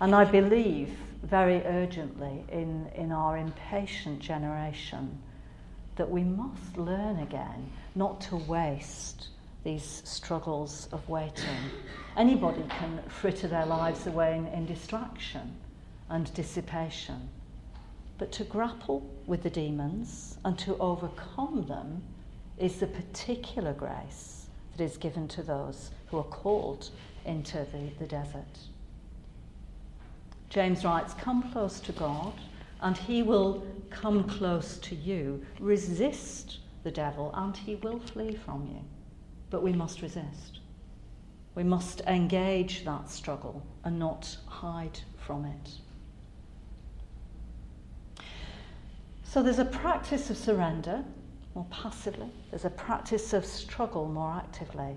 And 0.00 0.14
I 0.14 0.24
believe 0.24 0.90
very 1.22 1.62
urgently 1.64 2.44
in, 2.50 2.90
in 2.94 3.12
our 3.12 3.36
impatient 3.36 4.20
generation 4.20 5.18
that 5.96 6.10
we 6.10 6.22
must 6.22 6.76
learn 6.76 7.20
again 7.20 7.70
not 7.94 8.20
to 8.22 8.36
waste 8.36 9.28
these 9.64 10.02
struggles 10.04 10.88
of 10.92 11.08
waiting. 11.08 11.70
Anybody 12.16 12.62
can 12.68 13.02
fritter 13.08 13.48
their 13.48 13.66
lives 13.66 14.06
away 14.06 14.36
in, 14.36 14.46
in 14.48 14.66
distraction 14.66 15.56
and 16.08 16.32
dissipation. 16.34 17.28
But 18.18 18.32
to 18.32 18.44
grapple 18.44 19.08
with 19.26 19.42
the 19.42 19.50
demons 19.50 20.38
and 20.44 20.58
to 20.60 20.76
overcome 20.78 21.66
them 21.68 22.02
is 22.58 22.80
the 22.80 22.86
particular 22.86 23.72
grace 23.72 24.46
that 24.76 24.82
is 24.82 24.96
given 24.96 25.28
to 25.28 25.42
those 25.42 25.90
who 26.06 26.18
are 26.18 26.24
called 26.24 26.90
into 27.24 27.66
the, 27.72 27.90
the 27.98 28.06
desert. 28.06 28.58
James 30.48 30.84
writes, 30.84 31.12
Come 31.14 31.50
close 31.52 31.80
to 31.80 31.92
God, 31.92 32.32
and 32.80 32.96
he 32.96 33.22
will 33.22 33.66
come 33.90 34.24
close 34.24 34.78
to 34.78 34.94
you. 34.94 35.44
Resist 35.58 36.58
the 36.82 36.90
devil, 36.90 37.30
and 37.34 37.56
he 37.56 37.74
will 37.74 37.98
flee 37.98 38.34
from 38.34 38.66
you. 38.66 38.80
But 39.50 39.62
we 39.62 39.72
must 39.72 40.02
resist. 40.02 40.60
We 41.54 41.64
must 41.64 42.00
engage 42.02 42.84
that 42.84 43.10
struggle 43.10 43.62
and 43.84 43.98
not 43.98 44.36
hide 44.46 45.00
from 45.18 45.44
it. 45.44 45.70
So 49.36 49.42
there's 49.42 49.58
a 49.58 49.66
practice 49.66 50.30
of 50.30 50.38
surrender 50.38 51.04
more 51.54 51.66
passively, 51.68 52.30
there's 52.48 52.64
a 52.64 52.70
practice 52.70 53.34
of 53.34 53.44
struggle 53.44 54.08
more 54.08 54.32
actively. 54.32 54.96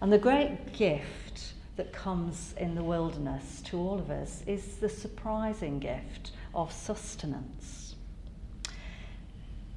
And 0.00 0.10
the 0.10 0.16
great 0.16 0.72
gift 0.72 1.52
that 1.76 1.92
comes 1.92 2.54
in 2.56 2.74
the 2.74 2.82
wilderness 2.82 3.60
to 3.66 3.78
all 3.78 3.98
of 3.98 4.10
us 4.10 4.42
is 4.46 4.76
the 4.76 4.88
surprising 4.88 5.80
gift 5.80 6.30
of 6.54 6.72
sustenance. 6.72 7.96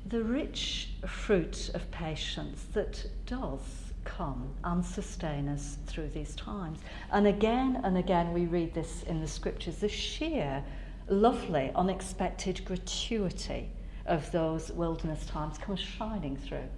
The 0.05 0.23
rich 0.23 0.91
fruit 1.05 1.71
of 1.73 1.91
patience 1.91 2.63
that 2.71 3.05
does 3.25 3.59
come 4.05 4.51
and 4.63 4.85
sustain 4.85 5.49
us 5.49 5.79
through 5.85 6.11
these 6.11 6.33
times. 6.37 6.79
And 7.11 7.27
again 7.27 7.81
and 7.83 7.97
again, 7.97 8.31
we 8.31 8.45
read 8.45 8.73
this 8.73 9.03
in 9.03 9.19
the 9.19 9.27
scriptures 9.27 9.79
the 9.79 9.89
sheer, 9.89 10.63
lovely, 11.09 11.73
unexpected 11.75 12.63
gratuity 12.63 13.69
of 14.07 14.31
those 14.31 14.71
wilderness 14.71 15.25
times 15.25 15.57
comes 15.57 15.79
shining 15.79 16.37
through. 16.37 16.69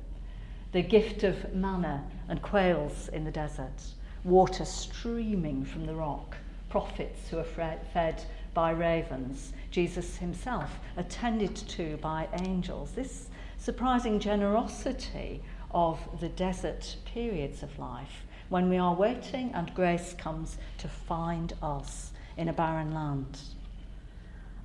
The 0.71 0.81
gift 0.81 1.23
of 1.23 1.53
manna 1.53 2.03
and 2.27 2.41
quails 2.41 3.07
in 3.09 3.23
the 3.23 3.31
desert, 3.31 3.81
water 4.23 4.65
streaming 4.65 5.65
from 5.65 5.85
the 5.85 5.95
rock, 5.95 6.37
prophets 6.69 7.29
who 7.29 7.39
are 7.39 7.79
fed 7.93 8.23
by 8.53 8.71
ravens, 8.71 9.53
Jesus 9.71 10.17
himself 10.17 10.79
attended 10.97 11.55
to 11.55 11.97
by 11.97 12.27
angels. 12.41 12.91
This 12.91 13.29
surprising 13.57 14.19
generosity 14.19 15.41
of 15.71 15.99
the 16.19 16.29
desert 16.29 16.95
periods 17.05 17.63
of 17.63 17.77
life 17.77 18.25
when 18.49 18.69
we 18.69 18.77
are 18.77 18.95
waiting 18.95 19.51
and 19.53 19.73
grace 19.75 20.15
comes 20.17 20.57
to 20.79 20.87
find 20.87 21.53
us 21.61 22.11
in 22.37 22.49
a 22.49 22.53
barren 22.53 22.93
land. 22.93 23.39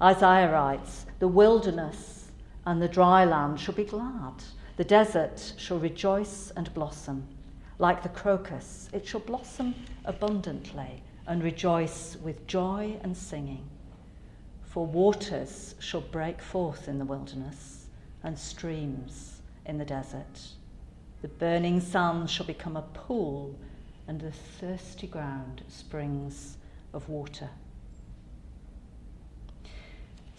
Isaiah 0.00 0.50
writes, 0.50 1.06
The 1.18 1.28
wilderness 1.28 2.23
and 2.66 2.80
the 2.80 2.88
dry 2.88 3.24
land 3.24 3.60
shall 3.60 3.74
be 3.74 3.84
glad, 3.84 4.34
the 4.76 4.84
desert 4.84 5.54
shall 5.56 5.78
rejoice 5.78 6.50
and 6.56 6.72
blossom. 6.74 7.26
Like 7.78 8.02
the 8.02 8.08
crocus, 8.08 8.88
it 8.92 9.06
shall 9.06 9.20
blossom 9.20 9.74
abundantly 10.04 11.02
and 11.26 11.42
rejoice 11.42 12.16
with 12.22 12.46
joy 12.46 12.96
and 13.02 13.16
singing. 13.16 13.68
For 14.62 14.86
waters 14.86 15.74
shall 15.78 16.00
break 16.00 16.40
forth 16.40 16.88
in 16.88 16.98
the 16.98 17.04
wilderness 17.04 17.86
and 18.22 18.38
streams 18.38 19.40
in 19.66 19.78
the 19.78 19.84
desert. 19.84 20.48
The 21.22 21.28
burning 21.28 21.80
sun 21.80 22.26
shall 22.26 22.46
become 22.46 22.76
a 22.76 22.82
pool, 22.82 23.54
and 24.06 24.20
the 24.20 24.32
thirsty 24.32 25.06
ground 25.06 25.62
springs 25.68 26.58
of 26.92 27.08
water. 27.08 27.48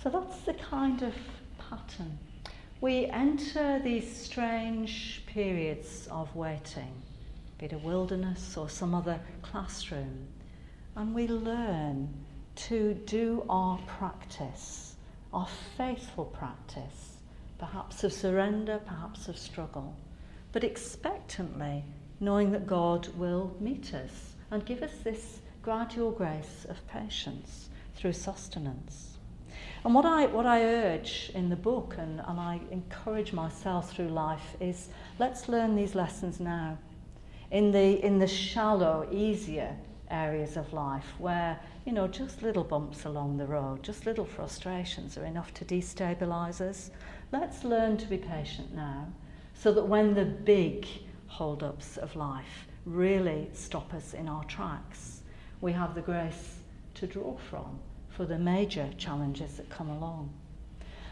So 0.04 0.10
that's 0.10 0.42
the 0.42 0.54
kind 0.54 1.02
of 1.02 1.16
pattern. 1.70 2.18
We 2.82 3.06
enter 3.06 3.80
these 3.80 4.16
strange 4.16 5.24
periods 5.26 6.08
of 6.12 6.36
waiting, 6.36 7.02
be 7.58 7.68
it 7.68 7.74
a 7.74 7.78
wilderness 7.78 8.58
or 8.58 8.70
some 8.70 8.94
other 8.94 9.20
classroom, 9.42 10.28
and 10.96 11.16
we 11.16 11.28
learn 11.28 12.14
to 12.56 12.94
do 13.06 13.46
our 13.50 13.78
practice, 13.88 14.96
our 15.34 15.48
faithful 15.78 16.26
practice, 16.26 17.18
perhaps 17.58 18.04
of 18.04 18.14
surrender, 18.14 18.80
perhaps 18.86 19.28
of 19.28 19.38
struggle, 19.38 19.96
but 20.52 20.64
expectantly 20.64 21.84
knowing 22.20 22.52
that 22.52 22.68
God 22.68 23.08
will 23.18 23.56
meet 23.60 23.94
us 23.94 24.36
and 24.52 24.66
give 24.66 24.82
us 24.82 24.94
this 25.04 25.40
gradual 25.62 26.12
grace 26.12 26.66
of 26.70 26.88
patience 26.88 27.70
through 27.96 28.14
sustenance. 28.14 29.15
And 29.86 29.94
what 29.94 30.04
I, 30.04 30.26
what 30.26 30.48
I 30.48 30.64
urge 30.64 31.30
in 31.36 31.48
the 31.48 31.56
book 31.56 31.94
and, 32.00 32.20
and 32.28 32.40
I 32.40 32.60
encourage 32.72 33.34
myself 33.34 33.92
through 33.92 34.08
life 34.08 34.56
is 34.60 34.90
let's 35.20 35.48
learn 35.48 35.76
these 35.76 35.94
lessons 35.94 36.40
now. 36.40 36.80
In 37.52 37.72
the, 37.72 38.04
in 38.04 38.18
the 38.18 38.26
shallow, 38.26 39.08
easier 39.12 39.78
areas 40.10 40.58
of 40.58 40.74
life 40.74 41.06
where, 41.20 41.60
you 41.86 41.92
know, 41.92 42.08
just 42.08 42.42
little 42.42 42.64
bumps 42.64 43.06
along 43.06 43.38
the 43.38 43.46
road, 43.46 43.84
just 43.84 44.08
little 44.08 44.26
frustrations 44.26 45.20
are 45.20 45.26
enough 45.26 45.54
to 45.54 45.66
destabilise 45.66 46.62
us. 46.62 46.90
Let's 47.32 47.64
learn 47.64 47.98
to 47.98 48.08
be 48.08 48.18
patient 48.18 48.74
now 48.74 49.08
so 49.54 49.72
that 49.72 49.86
when 49.86 50.16
the 50.16 50.26
big 50.26 50.88
hold 51.28 51.62
ups 51.62 51.98
of 51.98 52.16
life 52.16 52.66
really 52.88 53.52
stop 53.54 53.94
us 53.94 54.16
in 54.16 54.30
our 54.30 54.46
tracks, 54.46 55.22
we 55.62 55.74
have 55.74 55.94
the 55.94 56.02
grace 56.02 56.56
to 56.96 57.06
draw 57.06 57.38
from 57.38 57.80
for 58.16 58.26
the 58.26 58.38
major 58.38 58.90
challenges 58.98 59.58
that 59.58 59.70
come 59.70 59.90
along. 59.90 60.30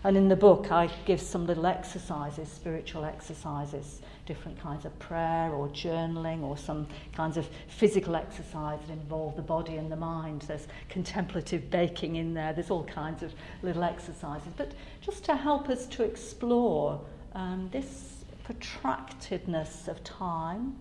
And 0.05 0.17
in 0.17 0.27
the 0.27 0.35
book, 0.35 0.69
I 0.69 0.89
give 1.05 1.21
some 1.21 1.47
little 1.47 1.65
exercises, 1.65 2.51
spiritual 2.51 3.05
exercises, 3.05 4.01
different 4.25 4.59
kinds 4.59 4.83
of 4.83 4.97
prayer 4.99 5.51
or 5.51 5.69
journaling 5.69 6.41
or 6.41 6.57
some 6.57 6.87
kinds 7.13 7.37
of 7.37 7.47
physical 7.67 8.15
exercise 8.15 8.79
that 8.85 8.91
involve 8.91 9.37
the 9.37 9.41
body 9.41 9.77
and 9.77 9.89
the 9.89 9.95
mind. 9.95 10.41
There's 10.41 10.67
contemplative 10.89 11.69
baking 11.69 12.17
in 12.17 12.33
there, 12.33 12.51
there's 12.51 12.69
all 12.69 12.83
kinds 12.83 13.23
of 13.23 13.33
little 13.61 13.83
exercises. 13.83 14.51
But 14.57 14.73
just 14.99 15.23
to 15.25 15.37
help 15.37 15.69
us 15.69 15.87
to 15.87 16.03
explore 16.03 16.99
um, 17.33 17.69
this 17.71 18.25
protractedness 18.43 19.87
of 19.87 20.03
time 20.03 20.75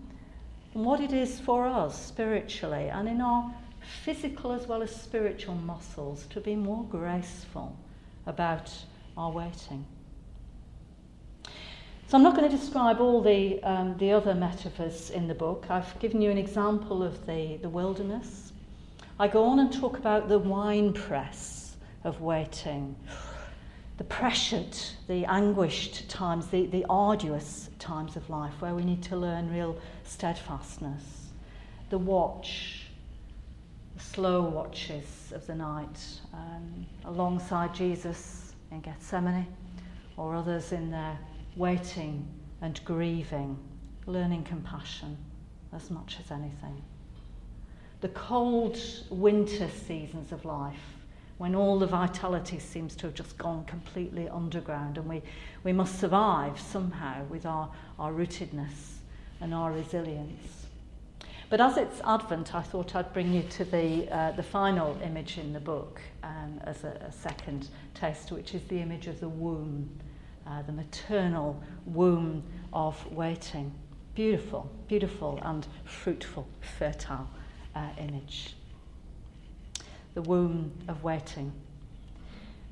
and 0.73 0.83
what 0.83 0.99
it 0.99 1.13
is 1.13 1.39
for 1.39 1.65
us 1.65 2.07
spiritually 2.07 2.89
and 2.89 3.07
in 3.07 3.21
our 3.21 3.53
physical 4.03 4.51
as 4.51 4.67
well 4.67 4.81
as 4.81 4.95
spiritual 4.95 5.55
muscles 5.55 6.25
to 6.27 6.39
be 6.39 6.55
more 6.55 6.83
graceful 6.85 7.75
about 8.25 8.71
our 9.17 9.31
waiting. 9.31 9.85
So 12.07 12.17
I'm 12.17 12.23
not 12.23 12.35
going 12.35 12.49
to 12.49 12.55
describe 12.55 12.99
all 12.99 13.21
the, 13.21 13.61
um, 13.63 13.97
the 13.97 14.11
other 14.11 14.35
metaphors 14.35 15.09
in 15.09 15.27
the 15.27 15.33
book. 15.33 15.65
I've 15.69 15.97
given 15.99 16.21
you 16.21 16.29
an 16.29 16.37
example 16.37 17.01
of 17.01 17.25
the, 17.25 17.57
the 17.61 17.69
wilderness. 17.69 18.53
I 19.19 19.27
go 19.27 19.45
on 19.45 19.59
and 19.59 19.73
talk 19.73 19.97
about 19.97 20.29
the 20.29 20.37
wine 20.37 20.93
press 20.93 21.75
of 22.03 22.21
waiting, 22.21 22.95
the 23.97 24.03
pressured, 24.03 24.77
the 25.07 25.25
anguished 25.25 26.09
times, 26.09 26.47
the, 26.47 26.65
the 26.67 26.85
arduous 26.89 27.69
times 27.79 28.15
of 28.15 28.29
life 28.29 28.53
where 28.59 28.75
we 28.75 28.83
need 28.83 29.01
to 29.03 29.15
learn 29.15 29.51
real 29.51 29.77
steadfastness, 30.03 31.29
the 31.89 31.97
watch, 31.97 32.82
slow 34.11 34.41
watches 34.41 35.31
of 35.33 35.45
the 35.47 35.55
night 35.55 35.99
um, 36.33 36.85
alongside 37.05 37.73
Jesus 37.73 38.53
in 38.71 38.81
Gethsemane, 38.81 39.47
or 40.17 40.35
others 40.35 40.71
in 40.71 40.91
their 40.91 41.17
waiting 41.55 42.27
and 42.61 42.83
grieving, 42.85 43.57
learning 44.05 44.43
compassion 44.43 45.17
as 45.73 45.89
much 45.89 46.17
as 46.23 46.31
anything. 46.31 46.81
The 48.01 48.09
cold 48.09 48.77
winter 49.09 49.69
seasons 49.69 50.31
of 50.31 50.45
life, 50.45 50.97
when 51.37 51.55
all 51.55 51.79
the 51.79 51.87
vitality 51.87 52.59
seems 52.59 52.95
to 52.97 53.07
have 53.07 53.15
just 53.15 53.37
gone 53.37 53.65
completely 53.65 54.29
underground, 54.29 54.97
and 54.97 55.07
we, 55.07 55.21
we 55.63 55.73
must 55.73 55.99
survive 55.99 56.59
somehow 56.59 57.23
with 57.25 57.45
our, 57.45 57.71
our 57.97 58.11
rootedness 58.11 58.97
and 59.41 59.53
our 59.53 59.71
resilience. 59.71 60.62
But 61.53 61.61
as 61.61 61.77
it's 61.77 62.01
Advent, 62.03 62.55
I 62.55 62.63
thought 62.63 62.95
I'd 62.95 63.13
bring 63.13 63.31
you 63.31 63.43
to 63.43 63.63
the, 63.63 64.09
uh, 64.11 64.31
the 64.31 64.41
final 64.41 64.99
image 65.03 65.37
in 65.37 65.53
the 65.53 65.59
book 65.59 66.01
um, 66.23 66.59
as 66.63 66.83
a, 66.83 66.99
a 67.07 67.11
second 67.11 67.69
taste, 67.93 68.31
which 68.31 68.55
is 68.55 68.63
the 68.63 68.79
image 68.79 69.05
of 69.05 69.19
the 69.19 69.29
womb, 69.29 69.87
uh, 70.47 70.63
the 70.63 70.71
maternal 70.71 71.61
womb 71.85 72.41
of 72.73 73.05
waiting. 73.11 73.71
Beautiful, 74.15 74.67
beautiful 74.87 75.39
and 75.43 75.67
fruitful, 75.85 76.47
fertile 76.79 77.29
uh, 77.75 77.89
image. 77.99 78.55
The 80.15 80.23
womb 80.23 80.71
of 80.87 81.03
waiting, 81.03 81.51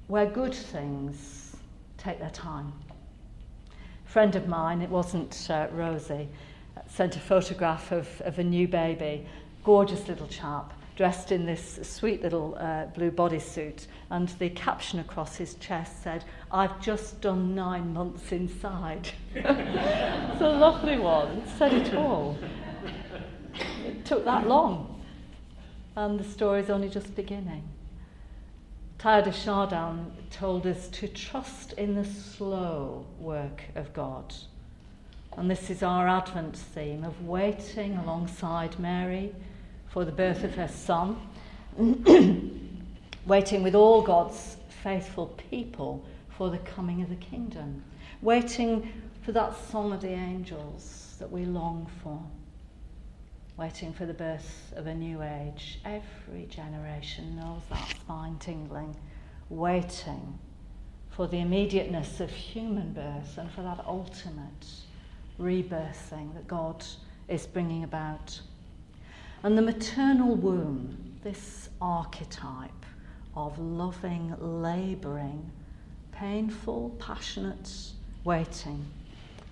where 0.07 0.25
good 0.25 0.55
things 0.55 1.55
take 1.99 2.17
their 2.17 2.31
time. 2.31 2.73
A 4.07 4.09
friend 4.09 4.35
of 4.35 4.47
mine, 4.47 4.81
it 4.81 4.89
wasn't 4.89 5.51
uh, 5.51 5.67
Rosie, 5.71 6.29
sent 6.93 7.15
a 7.15 7.19
photograph 7.19 7.91
of, 7.91 8.21
of 8.21 8.37
a 8.37 8.43
new 8.43 8.67
baby, 8.67 9.25
gorgeous 9.63 10.07
little 10.09 10.27
chap, 10.27 10.73
dressed 10.97 11.31
in 11.31 11.45
this 11.45 11.79
sweet 11.83 12.21
little 12.21 12.55
uh, 12.59 12.85
blue 12.87 13.09
bodysuit, 13.09 13.87
and 14.09 14.29
the 14.39 14.49
caption 14.49 14.99
across 14.99 15.37
his 15.37 15.55
chest 15.55 16.03
said, 16.03 16.25
I've 16.51 16.81
just 16.81 17.21
done 17.21 17.55
nine 17.55 17.93
months 17.93 18.31
inside. 18.33 19.09
it's 19.33 20.41
a 20.41 20.49
lovely 20.49 20.99
one, 20.99 21.37
it 21.37 21.49
said 21.57 21.73
it 21.73 21.95
all. 21.95 22.37
It 23.85 24.03
took 24.05 24.25
that 24.25 24.47
long, 24.47 25.01
and 25.95 26.19
the 26.19 26.25
story's 26.25 26.69
only 26.69 26.89
just 26.89 27.15
beginning. 27.15 27.63
Teilhard 28.99 29.23
de 29.23 29.31
Chardin 29.31 30.11
told 30.29 30.67
us 30.67 30.89
to 30.89 31.07
trust 31.07 31.73
in 31.73 31.95
the 31.95 32.05
slow 32.05 33.05
work 33.17 33.63
of 33.75 33.93
God 33.93 34.35
and 35.37 35.49
this 35.49 35.69
is 35.69 35.81
our 35.81 36.07
Advent 36.07 36.57
theme 36.57 37.03
of 37.03 37.25
waiting 37.25 37.95
alongside 37.97 38.77
Mary 38.79 39.33
for 39.87 40.03
the 40.03 40.11
birth 40.11 40.43
of 40.43 40.55
her 40.55 40.67
son, 40.67 41.17
waiting 43.25 43.63
with 43.63 43.73
all 43.73 44.01
God's 44.01 44.57
faithful 44.83 45.27
people 45.49 46.05
for 46.29 46.49
the 46.49 46.57
coming 46.59 47.01
of 47.01 47.09
the 47.09 47.15
kingdom, 47.15 47.81
waiting 48.21 48.91
for 49.21 49.31
that 49.31 49.55
song 49.69 49.93
of 49.93 50.01
the 50.01 50.09
angels 50.09 51.15
that 51.19 51.31
we 51.31 51.45
long 51.45 51.89
for, 52.03 52.21
waiting 53.57 53.93
for 53.93 54.05
the 54.05 54.13
birth 54.13 54.73
of 54.75 54.87
a 54.87 54.93
new 54.93 55.21
age. 55.21 55.79
Every 55.85 56.45
generation 56.47 57.37
knows 57.37 57.61
that 57.69 57.87
spine 57.89 58.37
tingling, 58.39 58.95
waiting 59.49 60.39
for 61.09 61.27
the 61.27 61.39
immediateness 61.39 62.19
of 62.19 62.31
human 62.31 62.91
birth 62.91 63.37
and 63.37 63.49
for 63.51 63.61
that 63.61 63.83
ultimate 63.85 64.65
rebirthing 65.41 66.33
that 66.35 66.47
God 66.47 66.85
is 67.27 67.45
bringing 67.47 67.83
about. 67.83 68.39
And 69.43 69.57
the 69.57 69.61
maternal 69.61 70.35
womb, 70.35 71.15
this 71.23 71.69
archetype 71.81 72.85
of 73.35 73.57
loving, 73.57 74.35
labouring, 74.39 75.49
painful, 76.11 76.95
passionate 76.99 77.71
waiting, 78.23 78.85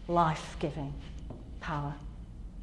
life 0.08 0.56
giving 0.60 0.94
power, 1.60 1.96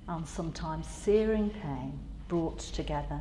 and 0.08 0.26
sometimes 0.26 0.86
searing 0.86 1.50
pain 1.50 1.98
brought 2.28 2.58
together. 2.58 3.20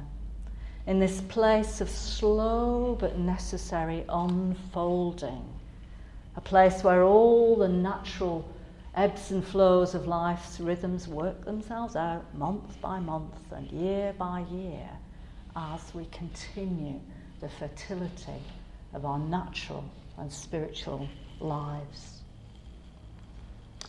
In 0.88 1.00
this 1.00 1.22
place 1.22 1.82
of 1.82 1.90
slow 1.90 2.96
but 3.00 3.18
necessary 3.18 4.04
unfolding, 4.08 5.44
a 6.36 6.42
place 6.42 6.84
where 6.84 7.04
all 7.04 7.56
the 7.56 7.68
natural 7.68 8.48
Ebbs 8.96 9.32
and 9.32 9.46
flows 9.46 9.94
of 9.94 10.08
life's 10.08 10.58
rhythms 10.58 11.06
work 11.06 11.44
themselves 11.44 11.98
out 11.98 12.34
month 12.34 12.80
by 12.80 12.98
month 12.98 13.52
and 13.52 13.70
year 13.70 14.14
by 14.18 14.40
year 14.50 14.90
as 15.54 15.94
we 15.94 16.06
continue 16.06 17.02
the 17.42 17.50
fertility 17.50 18.42
of 18.94 19.06
our 19.06 19.20
natural 19.20 19.84
and 20.18 20.32
spiritual 20.32 21.10
lives. 21.42 22.22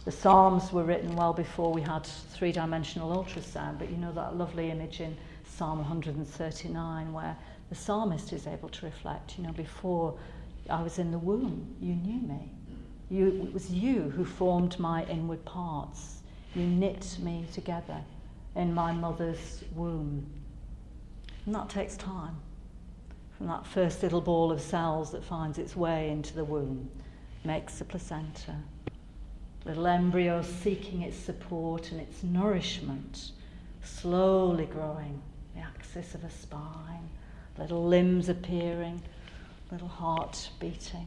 The 0.05 0.11
Psalms 0.11 0.73
were 0.73 0.83
written 0.83 1.15
well 1.15 1.33
before 1.33 1.73
we 1.73 1.83
had 1.83 2.05
three 2.05 2.51
dimensional 2.51 3.17
ultrasound, 3.17 3.79
but 3.79 3.91
you 3.91 3.97
know 3.97 4.13
that 4.13 4.37
lovely 4.37 4.71
image 4.73 5.01
in 5.01 5.17
Psalm 5.45 5.79
139 5.79 7.13
where 7.13 7.37
the 7.69 7.77
psalmist 7.77 8.33
is 8.33 8.49
able 8.49 8.69
to 8.71 8.87
reflect, 8.87 9.39
you 9.39 9.45
know, 9.45 9.53
before 9.53 10.19
I 10.69 10.83
was 10.83 10.99
in 10.99 11.13
the 11.13 11.19
womb, 11.19 11.77
you 11.81 11.95
knew 11.95 12.27
me. 12.27 12.56
You, 13.11 13.45
it 13.45 13.53
was 13.53 13.71
you 13.71 14.11
who 14.11 14.25
formed 14.25 14.79
my 14.79 15.05
inward 15.05 15.45
parts. 15.45 16.23
You 16.55 16.63
knit 16.63 17.19
me 17.21 17.47
together 17.53 18.03
in 18.57 18.75
my 18.75 18.93
mother's 18.93 19.63
womb. 19.75 20.27
And 21.45 21.55
that 21.55 21.69
takes 21.69 21.97
time. 21.97 22.37
From 23.37 23.47
that 23.49 23.67
first 23.67 24.03
little 24.03 24.23
ball 24.23 24.51
of 24.51 24.61
cells 24.61 25.13
that 25.13 25.23
finds 25.23 25.59
its 25.59 25.77
way 25.77 26.11
into 26.11 26.35
the 26.35 26.45
womb, 26.45 26.89
makes 27.45 27.79
the 27.79 27.85
placenta. 27.85 28.57
Little 29.65 29.87
embryo 29.87 30.43
seeking 30.43 31.03
its 31.03 31.17
support 31.17 31.93
and 31.93 32.01
its 32.01 32.23
nourishment, 32.23 33.33
slowly 33.85 34.65
growing 34.65 35.21
the 35.55 35.61
axis 35.61 36.15
of 36.15 36.25
a 36.25 36.31
spine, 36.31 37.11
little 37.59 37.85
limbs 37.85 38.29
appearing, 38.29 39.03
little 39.71 39.89
heart 39.89 40.49
beating. 40.59 41.07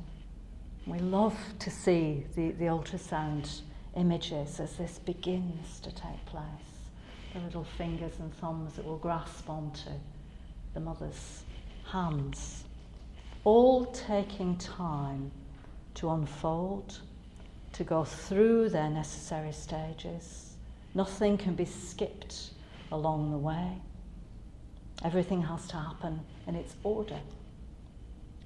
We 0.85 0.99
love 0.99 1.37
to 1.59 1.69
see 1.69 2.25
the, 2.35 2.51
the 2.51 2.65
ultrasound 2.65 3.61
images 3.95 4.59
as 4.59 4.75
this 4.75 4.99
begins 4.99 5.79
to 5.81 5.91
take 5.91 6.25
place. 6.25 6.43
The 7.33 7.39
little 7.41 7.63
fingers 7.63 8.13
and 8.19 8.33
thumbs 8.35 8.73
that 8.75 8.85
will 8.85 8.97
grasp 8.97 9.49
onto 9.49 9.91
the 10.73 10.79
mother's 10.79 11.43
hands, 11.91 12.63
all 13.43 13.85
taking 13.85 14.57
time 14.57 15.31
to 15.95 16.09
unfold, 16.11 16.99
to 17.73 17.83
go 17.83 18.03
through 18.03 18.69
their 18.69 18.89
necessary 18.89 19.51
stages. 19.51 20.55
Nothing 20.95 21.37
can 21.37 21.55
be 21.55 21.65
skipped 21.65 22.51
along 22.91 23.31
the 23.31 23.37
way. 23.37 23.81
Everything 25.03 25.41
has 25.43 25.67
to 25.67 25.77
happen 25.77 26.19
in 26.47 26.55
its 26.55 26.75
order. 26.83 27.19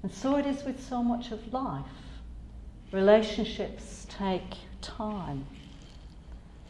And 0.02 0.12
so 0.12 0.36
it 0.36 0.46
is 0.46 0.62
with 0.64 0.86
so 0.86 1.02
much 1.02 1.30
of 1.30 1.52
life. 1.52 1.84
Relationships 2.94 4.06
take 4.08 4.54
time. 4.80 5.44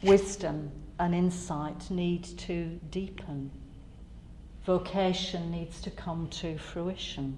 Wisdom 0.02 0.72
and 0.98 1.14
insight 1.14 1.90
need 1.90 2.24
to 2.38 2.80
deepen. 2.90 3.50
Vocation 4.64 5.50
needs 5.50 5.82
to 5.82 5.90
come 5.90 6.28
to 6.28 6.56
fruition. 6.56 7.36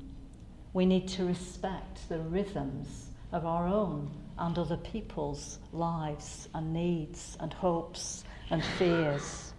We 0.73 0.87
need 0.87 1.09
to 1.09 1.25
respect 1.25 2.09
the 2.09 2.21
rhythms 2.21 3.07
of 3.33 3.45
our 3.45 3.67
own 3.67 4.09
and 4.39 4.57
other 4.57 4.77
people's 4.77 5.59
lives 5.73 6.49
and 6.55 6.73
needs 6.73 7.37
and 7.41 7.53
hopes 7.53 8.23
and 8.51 8.65
fears. 8.79 9.53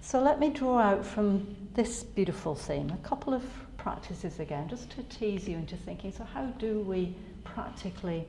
So 0.00 0.22
let 0.22 0.40
me 0.40 0.48
draw 0.48 0.78
out 0.78 1.04
from 1.04 1.54
this 1.74 2.02
beautiful 2.02 2.54
theme 2.54 2.88
a 2.88 3.06
couple 3.06 3.34
of 3.34 3.42
practices 3.82 4.38
again, 4.38 4.68
just 4.68 4.90
to 4.90 5.02
tease 5.04 5.48
you 5.48 5.56
into 5.56 5.76
thinking 5.76 6.12
so, 6.12 6.24
how 6.24 6.46
do 6.58 6.80
we 6.80 7.14
practically 7.42 8.26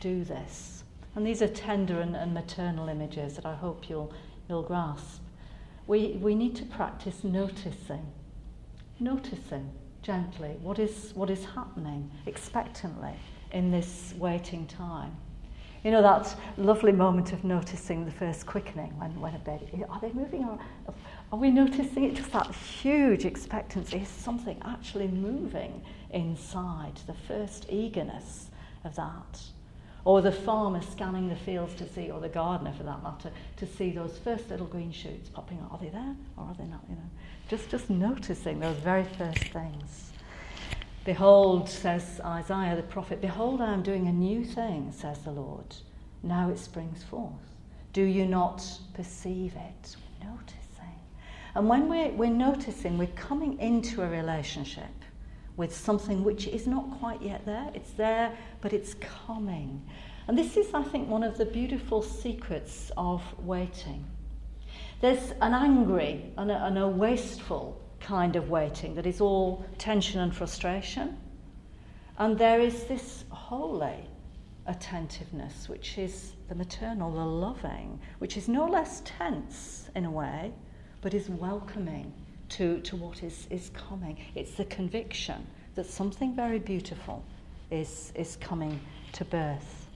do 0.00 0.22
this? 0.22 0.84
And 1.16 1.26
these 1.26 1.42
are 1.42 1.48
tender 1.48 2.00
and, 2.00 2.14
and 2.14 2.32
maternal 2.32 2.88
images 2.88 3.34
that 3.34 3.44
I 3.44 3.54
hope 3.54 3.90
you'll, 3.90 4.12
you'll 4.48 4.62
grasp. 4.62 5.20
We, 5.86 6.18
we 6.20 6.34
need 6.34 6.54
to 6.56 6.64
practice 6.64 7.24
noticing, 7.24 8.06
noticing 9.00 9.70
gently 10.02 10.56
what 10.62 10.78
is, 10.78 11.10
what 11.14 11.30
is 11.30 11.44
happening 11.44 12.10
expectantly 12.26 13.14
in 13.50 13.70
this 13.70 14.14
waiting 14.18 14.66
time. 14.66 15.16
You 15.84 15.90
know, 15.90 16.02
that 16.02 16.36
lovely 16.56 16.92
moment 16.92 17.32
of 17.32 17.42
noticing 17.42 18.04
the 18.04 18.12
first 18.12 18.46
quickening 18.46 18.96
when, 19.00 19.20
when 19.20 19.34
a 19.34 19.38
baby, 19.40 19.84
are 19.88 20.00
they 20.00 20.12
moving? 20.12 20.44
Or, 20.44 20.58
are 21.32 21.38
we 21.38 21.50
noticing 21.50 22.04
it? 22.04 22.14
Just 22.14 22.30
that 22.32 22.54
huge 22.54 23.24
expectancy. 23.24 23.96
Is 23.98 24.08
something 24.08 24.60
actually 24.64 25.08
moving 25.08 25.82
inside? 26.10 27.00
The 27.06 27.14
first 27.14 27.66
eagerness 27.70 28.50
of 28.84 28.94
that. 28.96 29.40
Or 30.04 30.20
the 30.20 30.32
farmer 30.32 30.82
scanning 30.82 31.28
the 31.28 31.36
fields 31.36 31.74
to 31.76 31.88
see, 31.88 32.10
or 32.10 32.20
the 32.20 32.28
gardener 32.28 32.74
for 32.76 32.82
that 32.82 33.02
matter, 33.02 33.30
to 33.56 33.66
see 33.66 33.92
those 33.92 34.18
first 34.18 34.50
little 34.50 34.66
green 34.66 34.92
shoots 34.92 35.30
popping 35.30 35.58
up. 35.60 35.72
Are 35.72 35.78
they 35.78 35.88
there 35.88 36.16
or 36.36 36.44
are 36.44 36.54
they 36.58 36.66
not? 36.66 36.84
You 36.88 36.96
know, 36.96 37.10
just, 37.48 37.70
just 37.70 37.88
noticing 37.88 38.60
those 38.60 38.76
very 38.76 39.04
first 39.04 39.44
things. 39.44 40.12
Behold, 41.04 41.68
says 41.68 42.20
Isaiah 42.24 42.76
the 42.76 42.82
prophet, 42.82 43.20
behold, 43.20 43.60
I 43.60 43.72
am 43.72 43.82
doing 43.82 44.06
a 44.06 44.12
new 44.12 44.44
thing, 44.44 44.92
says 44.92 45.20
the 45.20 45.30
Lord. 45.32 45.76
Now 46.22 46.50
it 46.50 46.58
springs 46.58 47.02
forth. 47.02 47.32
Do 47.92 48.02
you 48.02 48.26
not 48.26 48.64
perceive 48.94 49.54
it? 49.54 49.96
Notice. 50.22 50.61
And 51.54 51.68
when 51.68 51.88
we're, 51.88 52.10
we're 52.10 52.30
noticing 52.30 52.96
we're 52.96 53.06
coming 53.08 53.58
into 53.58 54.02
a 54.02 54.08
relationship 54.08 54.84
with 55.56 55.76
something 55.76 56.24
which 56.24 56.46
is 56.46 56.66
not 56.66 56.90
quite 56.98 57.20
yet 57.20 57.44
there, 57.44 57.70
it's 57.74 57.92
there, 57.92 58.36
but 58.60 58.72
it's 58.72 58.94
coming. 59.26 59.82
And 60.28 60.38
this 60.38 60.56
is, 60.56 60.72
I 60.72 60.82
think, 60.82 61.08
one 61.08 61.22
of 61.22 61.36
the 61.36 61.44
beautiful 61.44 62.02
secrets 62.02 62.90
of 62.96 63.22
waiting. 63.40 64.04
There's 65.00 65.32
an 65.42 65.52
angry 65.52 66.32
and 66.38 66.50
a, 66.50 66.64
and 66.64 66.78
a 66.78 66.88
wasteful 66.88 67.80
kind 68.00 68.36
of 68.36 68.48
waiting 68.48 68.94
that 68.94 69.06
is 69.06 69.20
all 69.20 69.64
tension 69.76 70.20
and 70.20 70.34
frustration. 70.34 71.18
And 72.18 72.38
there 72.38 72.60
is 72.60 72.84
this 72.84 73.24
holy 73.30 74.08
attentiveness, 74.66 75.68
which 75.68 75.98
is 75.98 76.32
the 76.48 76.54
maternal, 76.54 77.12
the 77.12 77.24
loving, 77.24 78.00
which 78.20 78.36
is 78.36 78.48
no 78.48 78.66
less 78.66 79.02
tense 79.04 79.90
in 79.94 80.04
a 80.04 80.10
way, 80.10 80.52
but 81.02 81.12
is 81.12 81.28
welcoming 81.28 82.12
to, 82.48 82.80
to 82.80 82.96
what 82.96 83.22
is, 83.22 83.46
is 83.50 83.70
coming. 83.74 84.16
It's 84.34 84.54
the 84.54 84.64
conviction 84.64 85.46
that 85.74 85.86
something 85.86 86.34
very 86.34 86.58
beautiful 86.58 87.22
is, 87.70 88.12
is 88.14 88.36
coming 88.36 88.80
to 89.12 89.24
birth. 89.24 89.88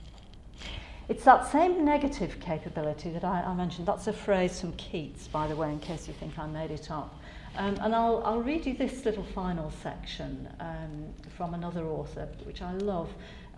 It's 1.09 1.25
that 1.25 1.47
same 1.51 1.85
negative 1.85 2.41
capability 2.41 3.11
that 3.11 3.23
I, 3.23 3.43
I 3.43 3.55
mentioned. 3.55 3.87
That's 3.87 4.09
a 4.09 4.13
phrase 4.13 4.61
from 4.61 4.73
Keats, 4.73 5.29
by 5.29 5.47
the 5.47 5.55
way, 5.55 5.71
in 5.71 5.79
case 5.79 6.09
you 6.09 6.15
think 6.15 6.37
I 6.39 6.47
made 6.47 6.73
it 6.73 6.91
up. 6.91 7.21
Um, 7.57 7.79
and 7.81 7.95
I'll, 7.95 8.23
I'll 8.25 8.43
read 8.43 8.67
you 8.67 8.75
this 8.75 9.05
little 9.05 9.23
final 9.23 9.71
section 9.83 10.49
um, 10.59 11.07
from 11.37 11.55
another 11.55 11.87
author, 11.87 12.29
which 12.43 12.61
I 12.61 12.73
love. 12.73 13.09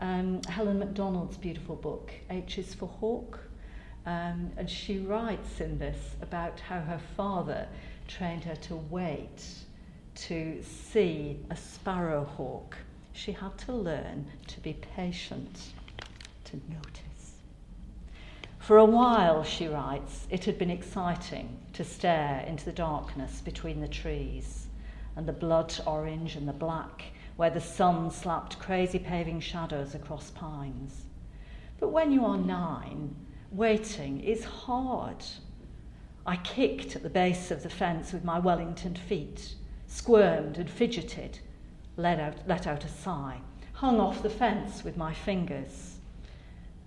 Um, 0.00 0.42
Helen 0.42 0.78
Macdonald's 0.78 1.36
beautiful 1.38 1.74
book, 1.74 2.12
H 2.30 2.58
is 2.58 2.74
for 2.74 2.86
Hawk. 2.86 3.40
Um, 4.08 4.52
and 4.56 4.70
she 4.70 5.00
writes 5.00 5.60
in 5.60 5.78
this 5.78 6.16
about 6.22 6.60
how 6.60 6.80
her 6.80 7.00
father 7.14 7.68
trained 8.06 8.42
her 8.44 8.56
to 8.56 8.76
wait 8.76 9.44
to 10.14 10.62
see 10.62 11.40
a 11.50 11.54
sparrowhawk. 11.54 12.78
She 13.12 13.32
had 13.32 13.58
to 13.58 13.72
learn 13.74 14.24
to 14.46 14.60
be 14.60 14.72
patient, 14.96 15.60
to 16.44 16.56
notice. 16.70 17.34
For 18.58 18.78
a 18.78 18.84
while, 18.86 19.44
she 19.44 19.68
writes, 19.68 20.26
it 20.30 20.46
had 20.46 20.58
been 20.58 20.70
exciting 20.70 21.58
to 21.74 21.84
stare 21.84 22.42
into 22.48 22.64
the 22.64 22.72
darkness 22.72 23.42
between 23.42 23.82
the 23.82 23.88
trees 23.88 24.68
and 25.16 25.28
the 25.28 25.34
blood 25.34 25.78
orange 25.86 26.34
and 26.34 26.48
the 26.48 26.54
black, 26.54 27.04
where 27.36 27.50
the 27.50 27.60
sun 27.60 28.10
slapped 28.10 28.58
crazy 28.58 28.98
paving 28.98 29.40
shadows 29.40 29.94
across 29.94 30.30
pines. 30.30 31.02
But 31.78 31.90
when 31.90 32.10
you 32.10 32.24
are 32.24 32.38
nine, 32.38 33.14
waiting 33.50 34.20
is 34.20 34.44
hard. 34.44 35.24
I 36.26 36.36
kicked 36.36 36.94
at 36.94 37.02
the 37.02 37.10
base 37.10 37.50
of 37.50 37.62
the 37.62 37.70
fence 37.70 38.12
with 38.12 38.24
my 38.24 38.38
Wellington 38.38 38.94
feet, 38.94 39.54
squirmed 39.86 40.58
and 40.58 40.68
fidgeted, 40.68 41.38
let 41.96 42.20
out, 42.20 42.46
let 42.46 42.66
out 42.66 42.84
a 42.84 42.88
sigh, 42.88 43.40
hung 43.72 43.98
off 43.98 44.22
the 44.22 44.30
fence 44.30 44.84
with 44.84 44.96
my 44.96 45.14
fingers. 45.14 45.96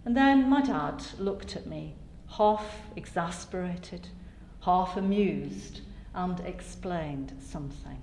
And 0.05 0.15
then 0.15 0.49
my 0.49 0.61
dad 0.61 1.03
looked 1.19 1.55
at 1.55 1.67
me, 1.67 1.95
half 2.37 2.81
exasperated, 2.95 4.07
half 4.61 4.97
amused, 4.97 5.81
and 6.13 6.39
explained 6.41 7.33
something. 7.43 8.01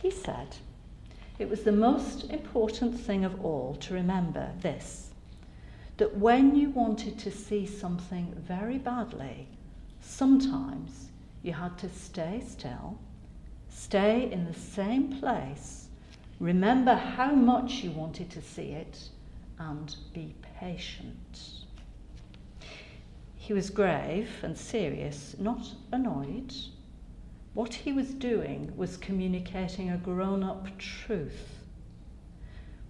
He 0.00 0.10
said, 0.10 0.56
It 1.38 1.50
was 1.50 1.62
the 1.62 1.72
most 1.72 2.30
important 2.30 2.98
thing 2.98 3.24
of 3.24 3.44
all 3.44 3.74
to 3.76 3.94
remember 3.94 4.50
this 4.60 5.09
that 6.00 6.16
when 6.16 6.56
you 6.56 6.70
wanted 6.70 7.18
to 7.18 7.30
see 7.30 7.66
something 7.66 8.34
very 8.48 8.78
badly, 8.78 9.46
sometimes 10.00 11.10
you 11.42 11.52
had 11.52 11.76
to 11.76 11.90
stay 11.90 12.42
still, 12.48 12.98
stay 13.68 14.32
in 14.32 14.46
the 14.46 14.58
same 14.58 15.20
place, 15.20 15.88
remember 16.38 16.94
how 16.94 17.32
much 17.32 17.84
you 17.84 17.90
wanted 17.90 18.30
to 18.30 18.40
see 18.40 18.70
it, 18.72 19.10
and 19.58 19.94
be 20.14 20.34
patient. 20.58 21.66
He 23.36 23.52
was 23.52 23.68
grave 23.68 24.30
and 24.42 24.56
serious, 24.56 25.36
not 25.38 25.74
annoyed. 25.92 26.54
What 27.52 27.74
he 27.74 27.92
was 27.92 28.14
doing 28.14 28.72
was 28.74 28.96
communicating 28.96 29.90
a 29.90 29.98
grown 29.98 30.42
up 30.44 30.78
truth. 30.78 31.59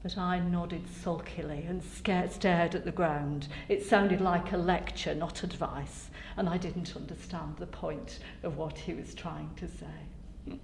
But 0.03 0.17
I 0.17 0.39
nodded 0.39 0.89
sulkily 0.89 1.67
and 1.69 1.83
stared 1.83 2.75
at 2.75 2.85
the 2.85 2.93
ground. 2.93 3.49
It 3.69 3.85
sounded 3.85 4.23
like 4.23 4.53
a 4.53 4.57
lecture, 4.57 5.15
not 5.15 5.43
advice, 5.43 6.09
and 6.39 6.49
I 6.49 6.57
didn't 6.57 6.97
understand 6.97 7.57
the 7.59 7.67
point 7.67 8.19
of 8.43 8.57
what 8.57 8.79
he 8.79 8.95
was 8.95 9.15
trying 9.15 9.51
to 9.57 9.69
say. 9.69 10.59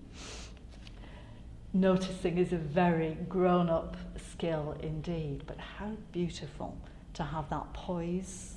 Noticing 1.74 2.39
is 2.39 2.55
a 2.55 2.57
very 2.57 3.18
grown 3.28 3.68
up 3.68 3.99
skill 4.32 4.74
indeed, 4.80 5.43
but 5.47 5.59
how 5.59 5.93
beautiful 6.12 6.74
to 7.12 7.22
have 7.22 7.51
that 7.51 7.74
poise 7.74 8.55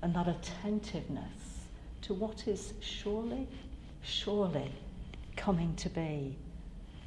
and 0.00 0.14
that 0.14 0.28
attentiveness 0.28 1.66
to 2.02 2.14
what 2.14 2.48
is 2.48 2.72
surely, 2.80 3.46
surely 4.02 4.72
coming 5.36 5.74
to 5.76 5.90
be 5.90 6.36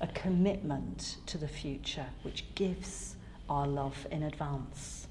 a 0.02 0.08
commitment 0.08 1.18
to 1.26 1.38
the 1.40 1.48
future 1.48 2.06
which 2.22 2.46
gives 2.54 3.15
our 3.50 3.68
love 3.68 4.08
in 4.12 4.24
advance. 4.24 5.08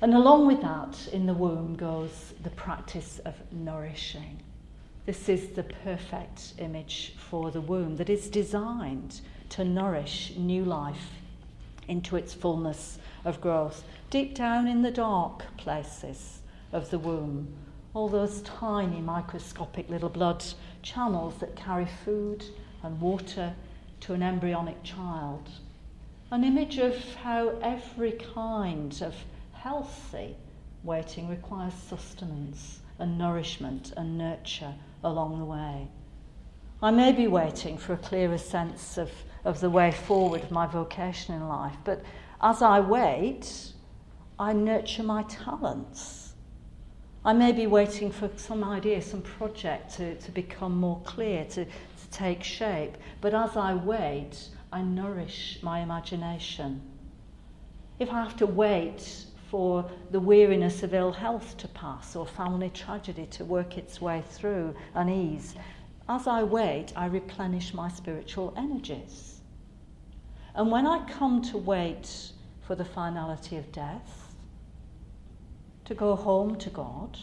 And 0.00 0.14
along 0.14 0.46
with 0.46 0.60
that, 0.60 1.08
in 1.12 1.26
the 1.26 1.34
womb 1.34 1.76
goes 1.76 2.34
the 2.42 2.50
practice 2.50 3.20
of 3.24 3.34
nourishing. 3.52 4.42
This 5.06 5.28
is 5.28 5.48
the 5.48 5.62
perfect 5.62 6.54
image 6.58 7.14
for 7.16 7.50
the 7.50 7.60
womb 7.60 7.96
that 7.96 8.10
is 8.10 8.28
designed 8.28 9.20
to 9.50 9.64
nourish 9.64 10.32
new 10.36 10.64
life 10.64 11.10
into 11.88 12.16
its 12.16 12.34
fullness 12.34 12.98
of 13.24 13.40
growth 13.40 13.84
deep 14.10 14.34
down 14.34 14.66
in 14.66 14.82
the 14.82 14.90
dark 14.90 15.44
places 15.56 16.40
of 16.72 16.90
the 16.90 16.98
womb, 16.98 17.48
all 17.94 18.08
those 18.08 18.42
tiny 18.42 19.00
microscopic 19.00 19.88
little 19.88 20.08
blood 20.08 20.44
channels 20.82 21.34
that 21.38 21.56
carry 21.56 21.86
food 22.04 22.44
and 22.82 23.00
water 23.00 23.54
to 24.00 24.12
an 24.12 24.22
embryonic 24.22 24.82
child. 24.82 25.48
An 26.34 26.42
image 26.42 26.78
of 26.78 27.14
how 27.22 27.50
every 27.62 28.10
kind 28.10 28.92
of 29.02 29.14
healthy 29.52 30.34
waiting 30.82 31.28
requires 31.28 31.74
sustenance 31.74 32.80
and 32.98 33.16
nourishment 33.16 33.92
and 33.96 34.18
nurture 34.18 34.74
along 35.04 35.38
the 35.38 35.44
way. 35.44 35.86
I 36.82 36.90
may 36.90 37.12
be 37.12 37.28
waiting 37.28 37.78
for 37.78 37.92
a 37.92 37.98
clearer 37.98 38.36
sense 38.36 38.98
of, 38.98 39.12
of 39.44 39.60
the 39.60 39.70
way 39.70 39.92
forward 39.92 40.42
of 40.42 40.50
my 40.50 40.66
vocation 40.66 41.36
in 41.36 41.46
life, 41.46 41.76
but 41.84 42.02
as 42.42 42.62
I 42.62 42.80
wait, 42.80 43.72
I 44.36 44.52
nurture 44.54 45.04
my 45.04 45.22
talents. 45.22 46.32
I 47.24 47.32
may 47.32 47.52
be 47.52 47.68
waiting 47.68 48.10
for 48.10 48.28
some 48.34 48.64
idea, 48.64 49.02
some 49.02 49.22
project 49.22 49.94
to, 49.98 50.16
to 50.16 50.32
become 50.32 50.76
more 50.76 51.00
clear, 51.04 51.44
to, 51.44 51.64
to 51.64 52.10
take 52.10 52.42
shape. 52.42 52.96
But 53.20 53.34
as 53.34 53.56
I 53.56 53.74
wait, 53.74 54.48
I 54.74 54.82
nourish 54.82 55.60
my 55.62 55.82
imagination. 55.82 56.82
If 58.00 58.10
I 58.10 58.24
have 58.24 58.36
to 58.38 58.46
wait 58.46 59.26
for 59.48 59.88
the 60.10 60.18
weariness 60.18 60.82
of 60.82 60.92
ill 60.94 61.12
health 61.12 61.56
to 61.58 61.68
pass 61.68 62.16
or 62.16 62.26
family 62.26 62.70
tragedy 62.70 63.26
to 63.26 63.44
work 63.44 63.78
its 63.78 64.00
way 64.00 64.24
through 64.30 64.74
and 64.96 65.08
ease, 65.08 65.54
as 66.08 66.26
I 66.26 66.42
wait, 66.42 66.92
I 66.96 67.06
replenish 67.06 67.72
my 67.72 67.88
spiritual 67.88 68.52
energies. 68.56 69.42
And 70.56 70.72
when 70.72 70.88
I 70.88 71.08
come 71.08 71.40
to 71.42 71.56
wait 71.56 72.32
for 72.66 72.74
the 72.74 72.84
finality 72.84 73.56
of 73.56 73.70
death, 73.70 74.34
to 75.84 75.94
go 75.94 76.16
home 76.16 76.56
to 76.56 76.70
God, 76.70 77.16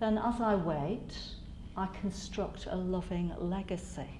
then 0.00 0.18
as 0.18 0.40
I 0.40 0.56
wait, 0.56 1.16
I 1.76 1.86
construct 2.00 2.66
a 2.68 2.74
loving 2.74 3.32
legacy. 3.38 4.17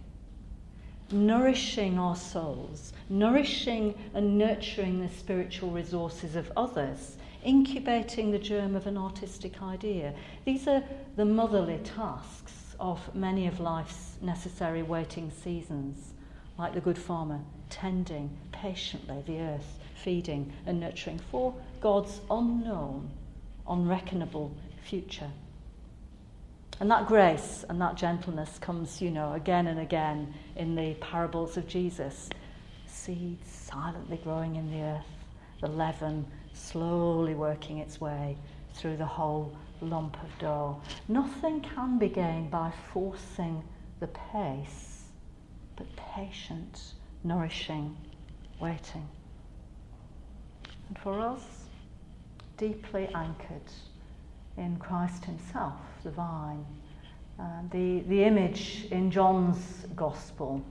Nourishing 1.11 1.99
our 1.99 2.17
souls, 2.17 2.93
nourishing 3.09 3.95
and 4.13 4.37
nurturing 4.37 5.01
the 5.01 5.09
spiritual 5.09 5.71
resources 5.71 6.37
of 6.37 6.53
others, 6.57 7.17
incubating 7.43 8.31
the 8.31 8.39
germ 8.39 8.77
of 8.77 8.87
an 8.87 8.99
artistic 8.99 9.63
idea. 9.63 10.13
These 10.45 10.69
are 10.69 10.85
the 11.17 11.25
motherly 11.25 11.79
tasks 11.79 12.77
of 12.79 13.15
many 13.15 13.47
of 13.47 13.59
life's 13.59 14.19
necessary 14.21 14.83
waiting 14.83 15.31
seasons, 15.31 16.13
like 16.59 16.75
the 16.75 16.81
good 16.81 16.99
farmer, 16.99 17.41
tending 17.71 18.37
patiently 18.53 19.23
the 19.27 19.41
earth, 19.41 19.79
feeding 20.05 20.53
and 20.67 20.79
nurturing 20.79 21.21
for 21.31 21.55
God's 21.81 22.21
unknown 22.31 23.11
unreckonable 23.69 24.51
future. 24.83 25.31
And 26.81 26.91
that 26.91 27.07
grace 27.07 27.65
and 27.69 27.81
that 27.81 27.97
gentleness 27.97 28.59
comes, 28.59 29.03
you 29.03 29.11
know, 29.11 29.33
again 29.33 29.67
and 29.67 29.81
again 29.81 30.33
in 30.57 30.75
the 30.75 30.95
parables 30.95 31.57
of 31.57 31.67
Jesus. 31.67 32.31
Seeds 32.87 33.51
silently 33.51 34.21
growing 34.23 34.57
in 34.57 34.71
the 34.71 34.83
earth, 34.83 35.07
the 35.61 35.69
leaven 35.69 36.27
slowly 36.53 37.35
working 37.35 37.79
its 37.79 38.01
way 38.01 38.37
through 38.75 38.97
the 38.97 39.07
whole 39.07 39.57
lump 39.81 40.17
of 40.23 40.39
dough. 40.39 40.81
Nothing 41.09 41.61
can 41.61 41.99
be 41.99 42.09
gained 42.09 42.51
by 42.51 42.73
forcing 42.93 43.63
the 44.01 44.09
pace, 44.09 45.05
but 45.77 45.87
patient, 45.97 46.93
nourishing, 47.25 47.97
waiting. 48.61 49.09
And 50.89 50.99
for 50.99 51.21
us, 51.21 51.43
deeply 52.57 53.09
anchored 53.15 53.71
in 54.57 54.77
Christ 54.79 55.25
Himself, 55.25 55.81
the 56.03 56.11
vine. 56.11 56.65
Uh, 57.39 57.45
the, 57.71 58.01
the 58.09 58.25
image 58.25 58.87
in 58.91 59.11
John's 59.11 59.87
Gospel, 59.95 60.63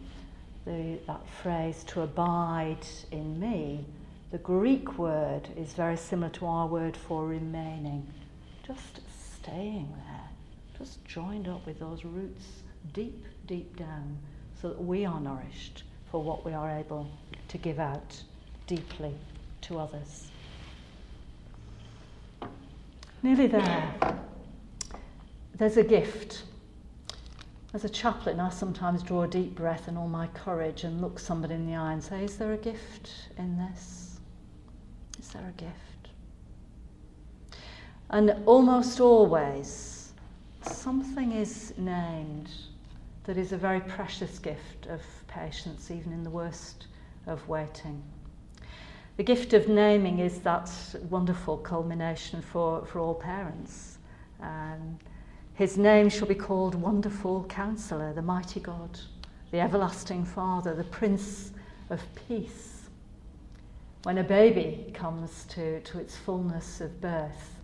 the, 0.65 0.97
that 1.07 1.25
phrase, 1.41 1.83
to 1.87 2.01
abide 2.01 2.85
in 3.11 3.39
me, 3.39 3.85
the 4.31 4.37
Greek 4.39 4.97
word 4.97 5.47
is 5.55 5.73
very 5.73 5.95
similar 5.95 6.29
to 6.33 6.45
our 6.45 6.67
word 6.67 6.97
for 6.97 7.25
remaining. 7.25 8.05
Just 8.65 8.99
staying 9.07 9.87
there, 10.05 10.29
just 10.77 11.03
joined 11.05 11.47
up 11.47 11.65
with 11.65 11.79
those 11.79 12.03
roots 12.03 12.45
deep, 12.93 13.25
deep 13.45 13.77
down, 13.77 14.17
so 14.61 14.67
that 14.69 14.83
we 14.83 15.05
are 15.05 15.21
nourished 15.21 15.83
for 16.11 16.21
what 16.21 16.45
we 16.45 16.51
are 16.51 16.69
able 16.69 17.09
to 17.47 17.57
give 17.57 17.79
out 17.79 18.21
deeply 18.65 19.13
to 19.61 19.79
others. 19.79 20.27
Nearly 23.23 23.47
there. 23.47 24.17
There's 25.57 25.77
a 25.77 25.83
gift. 25.83 26.43
As 27.73 27.83
a 27.83 27.89
chaplain, 27.89 28.39
I 28.39 28.49
sometimes 28.49 29.01
draw 29.01 29.23
a 29.23 29.27
deep 29.27 29.55
breath 29.55 29.87
and 29.87 29.97
all 29.97 30.07
my 30.07 30.27
courage 30.27 30.83
and 30.83 31.01
look 31.01 31.17
somebody 31.17 31.55
in 31.55 31.65
the 31.65 31.75
eye 31.75 31.93
and 31.93 32.03
say, 32.03 32.23
Is 32.23 32.37
there 32.37 32.53
a 32.53 32.57
gift 32.57 33.11
in 33.37 33.57
this? 33.57 34.19
Is 35.19 35.29
there 35.29 35.47
a 35.47 35.59
gift? 35.59 35.73
And 38.11 38.35
almost 38.45 38.99
always, 38.99 40.13
something 40.61 41.31
is 41.31 41.73
named 41.77 42.51
that 43.23 43.37
is 43.37 43.51
a 43.51 43.57
very 43.57 43.81
precious 43.81 44.37
gift 44.37 44.85
of 44.87 45.01
patience, 45.27 45.89
even 45.89 46.13
in 46.13 46.23
the 46.23 46.29
worst 46.29 46.85
of 47.25 47.45
waiting. 47.49 48.01
The 49.17 49.23
gift 49.23 49.53
of 49.53 49.67
naming 49.67 50.19
is 50.19 50.39
that 50.41 50.71
wonderful 51.09 51.57
culmination 51.57 52.43
for, 52.43 52.85
for 52.85 52.99
all 52.99 53.15
parents. 53.15 53.97
Um, 54.39 54.99
his 55.57 55.75
name 55.75 56.07
shall 56.07 56.27
be 56.27 56.35
called 56.35 56.75
Wonderful 56.75 57.43
Counselor, 57.45 58.13
the 58.13 58.21
Mighty 58.21 58.59
God, 58.59 58.99
the 59.49 59.59
Everlasting 59.59 60.23
Father, 60.23 60.75
the 60.75 60.83
Prince 60.83 61.49
of 61.89 61.99
Peace. 62.27 62.83
When 64.03 64.19
a 64.19 64.23
baby 64.23 64.91
comes 64.93 65.45
to, 65.45 65.81
to 65.81 65.97
its 65.97 66.15
fullness 66.15 66.79
of 66.79 67.01
birth, 67.01 67.55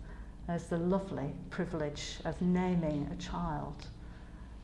there's 0.48 0.64
the 0.64 0.76
lovely 0.76 1.30
privilege 1.50 2.16
of 2.24 2.42
naming 2.42 3.08
a 3.12 3.22
child. 3.22 3.86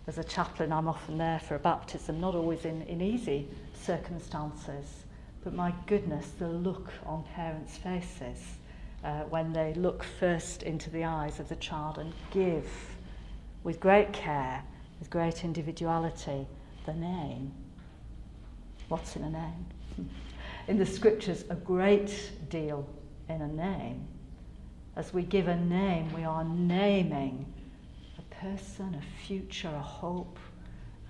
As 0.09 0.19
a 0.19 0.25
chaplain, 0.25 0.73
I'm 0.73 0.89
often 0.89 1.17
there 1.17 1.39
for 1.39 1.55
a 1.55 1.61
baptism, 1.61 2.21
not 2.21 2.35
always 2.35 2.65
in, 2.65 2.83
in 2.83 3.01
easy 3.01 3.47
circumstances. 3.75 5.05
But 5.45 5.55
my 5.55 5.73
goodness, 5.87 6.33
the 6.37 6.49
look 6.49 6.91
on 7.07 7.23
parents' 7.37 7.77
faces 7.77 8.57
uh, 9.05 9.21
when 9.31 9.53
they 9.53 9.73
look 9.75 10.03
first 10.03 10.65
into 10.65 10.91
the 10.91 11.05
eyes 11.05 11.39
of 11.39 11.49
the 11.49 11.57
child 11.57 11.99
and 11.99 12.13
give 12.33 12.67
with 13.65 13.81
great 13.81 14.13
care, 14.13 14.63
with 14.99 15.11
great 15.11 15.45
individuality, 15.45 16.47
the 16.87 16.95
name. 16.95 17.53
What's 18.89 19.17
in 19.17 19.25
a 19.25 19.31
name? 19.31 19.67
In 20.69 20.79
the 20.79 20.87
scriptures, 20.87 21.45
a 21.51 21.55
great 21.55 22.33
deal 22.49 22.89
in 23.29 23.43
a 23.43 23.49
name. 23.49 24.07
As 24.97 25.13
we 25.13 25.23
give 25.23 25.49
a 25.49 25.57
name, 25.57 26.13
we 26.13 26.25
are 26.25 26.45
naming 26.45 27.47
a 28.19 28.35
person, 28.35 28.95
a 28.95 29.27
future, 29.27 29.69
a 29.69 29.83
hope, 29.83 30.39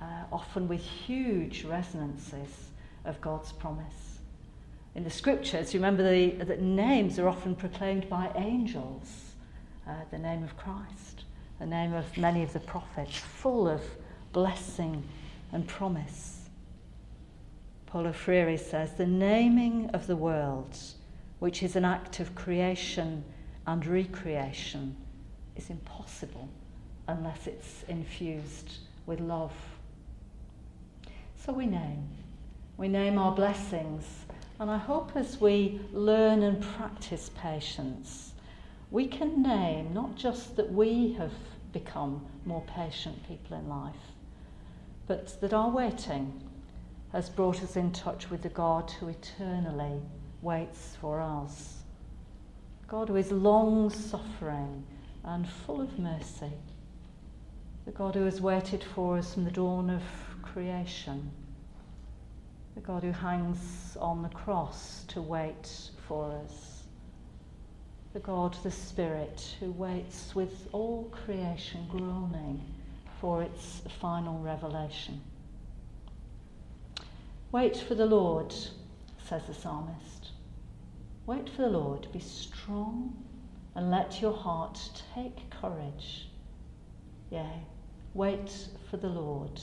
uh, 0.01 0.25
often 0.33 0.69
with 0.69 0.81
huge 0.81 1.65
resonances 1.65 2.71
of 3.05 3.21
God's 3.21 3.53
promise. 3.53 4.19
in 4.95 5.05
the 5.05 5.11
scriptures, 5.11 5.73
remember 5.73 6.03
that 6.03 6.61
names 6.61 7.19
are 7.19 7.29
often 7.29 7.55
proclaimed 7.55 8.09
by 8.09 8.31
angels. 8.35 9.35
Uh, 9.87 9.93
the 10.11 10.19
name 10.19 10.43
of 10.43 10.57
Christ, 10.57 11.25
the 11.61 11.67
name 11.67 11.93
of 11.93 12.17
many 12.17 12.43
of 12.43 12.53
the 12.53 12.59
prophets, 12.59 13.17
full 13.19 13.69
of 13.69 13.83
blessing 14.33 15.05
and 15.53 15.69
promise. 15.69 16.49
Paulo 17.87 18.13
Freire 18.13 18.57
says, 18.57 18.95
the 18.95 19.07
naming 19.07 19.91
of 19.91 20.07
the 20.07 20.17
world, 20.17 20.77
which 21.39 21.63
is 21.63 21.77
an 21.77 21.85
act 21.85 22.19
of 22.19 22.35
creation 22.35 23.23
and 23.67 23.85
recreation, 23.85 24.97
is 25.55 25.69
impossible 25.69 26.49
unless 27.09 27.47
it's 27.47 27.85
infused 27.89 28.79
with 29.05 29.21
love. 29.21 29.53
So 31.45 31.53
we 31.53 31.67
name. 31.67 32.09
We 32.79 32.89
name 32.89 33.19
our 33.19 33.33
blessings. 33.33 34.05
And 34.59 34.71
I 34.71 34.79
hope 34.79 35.13
as 35.15 35.41
we 35.41 35.81
learn 35.93 36.43
and 36.43 36.63
practice 36.63 37.31
patience, 37.37 38.30
we 38.91 39.07
can 39.07 39.43
name 39.43 39.95
not 39.95 40.17
just 40.17 40.57
that 40.57 40.73
we 40.73 41.13
have 41.13 41.33
become 41.73 42.27
more 42.45 42.65
patient 42.75 43.27
people 43.29 43.57
in 43.57 43.69
life, 43.69 43.95
but 45.07 45.41
that 45.41 45.53
our 45.53 45.71
waiting 45.71 46.43
has 47.13 47.29
brought 47.29 47.63
us 47.63 47.77
in 47.77 47.93
touch 47.93 48.31
with 48.31 48.43
the 48.43 48.49
God 48.49 48.91
who 48.93 49.09
eternally 49.09 50.01
waits 50.43 50.97
for 51.01 51.21
us. 51.21 51.79
God 52.89 53.09
who 53.09 53.17
is 53.17 53.31
long 53.31 53.91
suffering 53.91 54.85
and 55.25 55.49
full 55.49 55.81
of 55.81 55.99
mercy. 55.99 56.53
The 57.85 57.93
God 57.93 58.15
who 58.15 58.25
has 58.25 58.41
waited 58.41 58.83
for 58.83 59.19
us 59.19 59.35
from 59.35 59.45
the 59.45 59.51
dawn 59.51 59.91
of 59.91 60.03
creation. 60.43 61.31
The 62.75 62.81
God 62.81 63.03
who 63.03 63.13
hangs 63.13 63.97
on 64.01 64.23
the 64.23 64.29
cross 64.29 65.05
to 65.09 65.21
wait 65.21 65.91
for 66.07 66.33
us. 66.45 66.70
The 68.13 68.21
God, 68.21 68.57
the 68.65 68.71
Spirit, 68.73 69.55
who 69.61 69.71
waits 69.71 70.35
with 70.35 70.69
all 70.73 71.05
creation 71.13 71.87
groaning 71.89 72.61
for 73.21 73.43
its 73.43 73.83
final 74.01 74.39
revelation. 74.41 75.21
Wait 77.53 77.77
for 77.77 77.95
the 77.95 78.07
Lord, 78.07 78.53
says 79.25 79.43
the 79.47 79.55
psalmist. 79.55 80.31
Wait 81.27 81.49
for 81.51 81.63
the 81.63 81.69
Lord, 81.69 82.09
be 82.13 82.19
strong, 82.19 83.15
and 83.77 83.91
let 83.91 84.21
your 84.21 84.35
heart 84.35 84.81
take 85.15 85.49
courage. 85.51 86.29
Yea, 87.31 87.65
wait 88.15 88.69
for 88.91 88.97
the 88.97 89.09
Lord. 89.09 89.61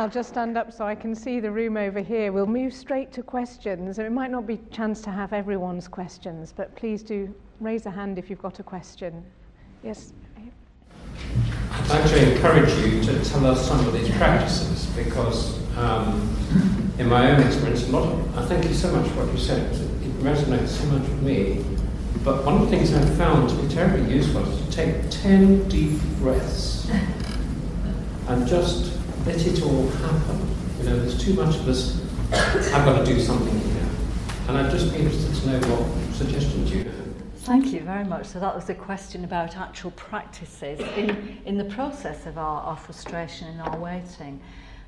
I'll 0.00 0.08
just 0.08 0.30
stand 0.30 0.56
up 0.56 0.72
so 0.72 0.86
I 0.86 0.94
can 0.94 1.14
see 1.14 1.40
the 1.40 1.50
room 1.50 1.76
over 1.76 2.00
here. 2.00 2.32
We'll 2.32 2.46
move 2.46 2.72
straight 2.72 3.12
to 3.12 3.22
questions. 3.22 3.98
It 3.98 4.10
might 4.10 4.30
not 4.30 4.46
be 4.46 4.54
a 4.54 4.74
chance 4.74 5.02
to 5.02 5.10
have 5.10 5.34
everyone's 5.34 5.88
questions, 5.88 6.54
but 6.56 6.74
please 6.74 7.02
do 7.02 7.34
raise 7.60 7.84
a 7.84 7.90
hand 7.90 8.18
if 8.18 8.30
you've 8.30 8.40
got 8.40 8.58
a 8.60 8.62
question. 8.62 9.22
Yes? 9.84 10.14
I'd 11.72 11.88
like 11.90 12.08
to 12.12 12.32
encourage 12.32 12.72
you 12.78 13.02
to 13.02 13.22
tell 13.26 13.44
us 13.44 13.68
some 13.68 13.86
of 13.86 13.92
these 13.92 14.10
practices 14.12 14.86
because, 14.96 15.60
um, 15.76 16.34
in 16.98 17.06
my 17.06 17.32
own 17.32 17.42
experience, 17.46 17.86
a 17.86 17.90
lot 17.90 18.10
of, 18.10 18.38
I 18.38 18.46
thank 18.46 18.64
you 18.64 18.72
so 18.72 18.90
much 18.96 19.06
for 19.10 19.26
what 19.26 19.34
you 19.34 19.38
said. 19.38 19.70
It 19.70 20.18
resonates 20.20 20.68
so 20.68 20.86
much 20.86 21.02
with 21.02 21.22
me. 21.22 21.62
But 22.24 22.46
one 22.46 22.54
of 22.54 22.62
the 22.62 22.74
things 22.74 22.94
I've 22.94 23.18
found 23.18 23.50
to 23.50 23.54
be 23.56 23.68
terribly 23.68 24.14
useful 24.14 24.50
is 24.50 24.64
to 24.64 24.72
take 24.72 25.10
10 25.10 25.68
deep 25.68 26.00
breaths 26.20 26.90
and 28.28 28.46
just 28.46 28.99
let 29.26 29.46
it 29.46 29.62
all 29.62 29.88
happen. 29.88 30.56
You 30.78 30.84
know, 30.84 31.00
there's 31.00 31.22
too 31.22 31.34
much 31.34 31.56
of 31.56 31.68
us, 31.68 32.00
I've 32.32 32.84
got 32.84 33.04
to 33.04 33.12
do 33.12 33.20
something 33.20 33.58
here. 33.58 33.88
And 34.48 34.56
I'd 34.56 34.70
just 34.70 34.92
be 34.92 35.00
interested 35.00 35.34
to 35.34 35.46
know 35.48 35.58
what 35.68 36.14
suggestions 36.14 36.72
you 36.72 36.84
have. 36.84 36.94
Thank 37.36 37.72
you 37.72 37.80
very 37.80 38.04
much. 38.04 38.26
So 38.26 38.40
that 38.40 38.54
was 38.54 38.68
a 38.70 38.74
question 38.74 39.24
about 39.24 39.56
actual 39.56 39.90
practices 39.92 40.80
in, 40.96 41.40
in 41.44 41.58
the 41.58 41.64
process 41.64 42.26
of 42.26 42.38
our, 42.38 42.62
our 42.62 42.76
frustration 42.76 43.48
and 43.48 43.60
our 43.60 43.78
waiting. 43.78 44.40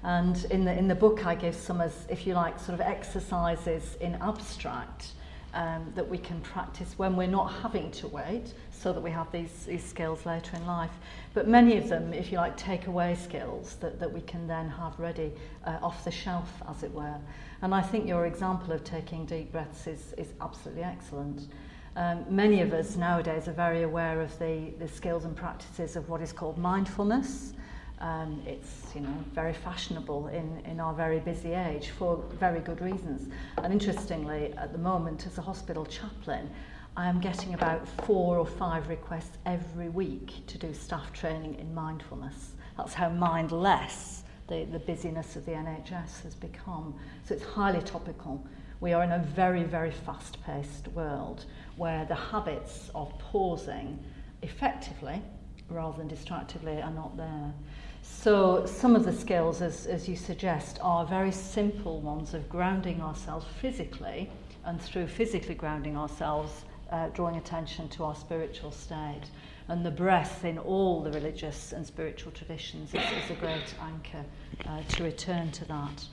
And 0.03 0.45
in 0.51 0.65
the, 0.65 0.77
in 0.77 0.89
the 0.89 0.95
book, 0.95 1.27
I 1.27 1.35
give 1.35 1.55
some, 1.55 1.81
as, 1.81 2.07
if 2.09 2.27
you 2.27 2.35
like, 2.35 2.59
sort 2.59 2.75
of 2.75 2.81
exercises 2.81 3.97
in 4.01 4.15
abstract 4.17 5.13
um, 5.55 5.93
that 5.95 6.09
we 6.09 6.19
can 6.19 6.41
practice 6.41 6.95
when 6.97 7.17
we're 7.17 7.27
not 7.27 7.53
having 7.63 7.91
to 7.93 8.09
wait 8.09 8.55
so 8.83 8.93
that 8.93 9.01
we 9.01 9.11
have 9.11 9.31
these, 9.31 9.67
these 9.67 9.85
skills 9.85 10.27
later 10.27 10.57
in 10.57 10.67
life. 10.67 10.91
But 11.35 11.47
many 11.47 11.77
of 11.77 11.89
them, 11.89 12.13
if 12.13 12.33
you 12.33 12.39
like, 12.39 12.57
take 12.57 12.89
away 12.89 13.15
skills 13.15 13.77
that, 13.77 14.01
that 14.01 14.13
we 14.13 14.21
can 14.23 14.49
then 14.49 14.69
have 14.71 14.99
ready 14.99 15.33
uh, 15.65 15.79
off 15.81 16.05
the 16.05 16.11
shelf, 16.11 16.51
as 16.69 16.83
it 16.83 16.93
were. 16.93 17.17
And 17.63 17.73
I 17.73 17.81
think 17.81 18.09
your 18.09 18.27
example 18.27 18.73
of 18.73 18.83
taking 18.83 19.25
deep 19.25 19.53
breaths 19.53 19.87
is, 19.87 20.15
is 20.19 20.33
absolutely 20.41 20.83
excellent. 20.83 21.47
Um, 21.95 22.25
many 22.29 22.61
of 22.61 22.73
us 22.73 22.97
nowadays 22.97 23.47
are 23.47 23.53
very 23.53 23.83
aware 23.83 24.21
of 24.21 24.37
the, 24.39 24.73
the 24.79 24.89
skills 24.89 25.25
and 25.25 25.37
practices 25.37 25.95
of 25.95 26.09
what 26.09 26.21
is 26.21 26.33
called 26.33 26.59
mindfulness. 26.59 27.53
Um, 28.01 28.43
it's 28.47 28.93
you 28.97 29.01
know 29.01 29.15
very 29.33 29.53
fashionable 29.53 30.27
in, 30.29 30.61
in 30.65 30.81
our 30.81 30.93
very 30.93 31.21
busy 31.21 31.53
age 31.53 31.91
for 31.91 32.25
very 32.33 32.59
good 32.59 32.81
reasons. 32.81 33.29
And 33.59 33.73
interestingly, 33.73 34.53
at 34.55 34.73
the 34.73 34.79
moment, 34.79 35.25
as 35.27 35.39
a 35.39 35.43
hospital 35.43 35.87
chaplain, 35.87 36.51
I 36.95 37.09
am 37.09 37.21
getting 37.21 37.55
about 37.55 37.89
four 38.05 38.39
or 38.39 38.45
five 38.45 38.89
requests 38.89 39.39
every 39.47 39.89
week 39.89 40.47
to 40.47 40.59
do 40.59 40.75
staff 40.75 41.11
training 41.15 41.55
in 41.59 41.75
mindfulness. 41.75 42.53
That's 42.77 42.93
how 42.93 43.09
mindless 43.09 44.25
the, 44.47 44.65
the 44.65 44.79
busyness 44.79 45.35
of 45.35 45.47
the 45.47 45.53
NHS 45.53 46.23
has 46.23 46.35
become. 46.35 46.95
So 47.25 47.35
it's 47.35 47.45
highly 47.45 47.81
topical. 47.81 48.47
We 48.81 48.93
are 48.93 49.03
in 49.05 49.13
a 49.13 49.21
very, 49.21 49.63
very 49.63 49.91
fast 49.91 50.43
paced 50.45 50.89
world 50.89 51.47
where 51.77 52.05
the 52.05 52.15
habits 52.15 52.91
of 52.95 53.19
pausing 53.19 53.99
effectively 54.43 55.23
rather 55.71 55.97
than 55.97 56.11
distractively 56.11 56.85
are 56.85 56.91
not 56.91 57.17
there. 57.17 57.55
So, 58.03 58.67
some 58.67 58.97
of 58.97 59.05
the 59.05 59.13
skills, 59.13 59.63
as, 59.63 59.87
as 59.87 60.09
you 60.09 60.17
suggest, 60.17 60.79
are 60.83 61.07
very 61.07 61.31
simple 61.31 62.01
ones 62.01 62.35
of 62.35 62.49
grounding 62.49 63.01
ourselves 63.01 63.47
physically, 63.61 64.29
and 64.65 64.81
through 64.81 65.07
physically 65.07 65.55
grounding 65.55 65.97
ourselves, 65.97 66.65
uh, 66.93 67.09
drawing 67.09 67.37
attention 67.37 67.89
to 67.89 68.05
our 68.05 68.15
spiritual 68.15 68.71
state. 68.71 69.23
And 69.69 69.85
the 69.85 69.91
breath 69.91 70.45
in 70.45 70.59
all 70.59 71.03
the 71.03 71.11
religious 71.13 71.73
and 71.73 71.87
spiritual 71.87 72.33
traditions 72.33 72.95
is, 72.95 73.01
is 73.01 73.31
a 73.31 73.35
great 73.35 73.75
anchor 73.81 74.25
uh, 74.67 74.83
to 74.83 75.05
return 75.05 75.51
to 75.53 75.65
that. 75.67 76.05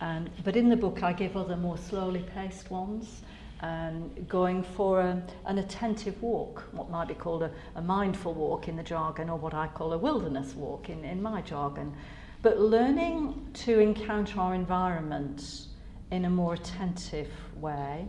Um, 0.00 0.28
but 0.42 0.56
in 0.56 0.68
the 0.68 0.76
book, 0.76 1.02
I 1.02 1.12
give 1.12 1.36
other 1.36 1.56
more 1.56 1.78
slowly 1.78 2.24
paced 2.34 2.70
ones. 2.70 3.22
Um, 3.60 4.10
going 4.28 4.62
for 4.62 5.00
a, 5.00 5.22
an 5.46 5.58
attentive 5.58 6.20
walk, 6.20 6.64
what 6.72 6.90
might 6.90 7.08
be 7.08 7.14
called 7.14 7.44
a, 7.44 7.50
a 7.76 7.80
mindful 7.80 8.34
walk 8.34 8.68
in 8.68 8.76
the 8.76 8.82
jargon, 8.82 9.30
or 9.30 9.38
what 9.38 9.54
I 9.54 9.68
call 9.68 9.92
a 9.92 9.98
wilderness 9.98 10.54
walk 10.54 10.90
in, 10.90 11.04
in 11.04 11.22
my 11.22 11.40
jargon. 11.40 11.94
But 12.42 12.60
learning 12.60 13.46
to 13.54 13.78
encounter 13.78 14.40
our 14.40 14.54
environment 14.54 15.68
in 16.10 16.26
a 16.26 16.30
more 16.30 16.54
attentive 16.54 17.30
way, 17.56 18.08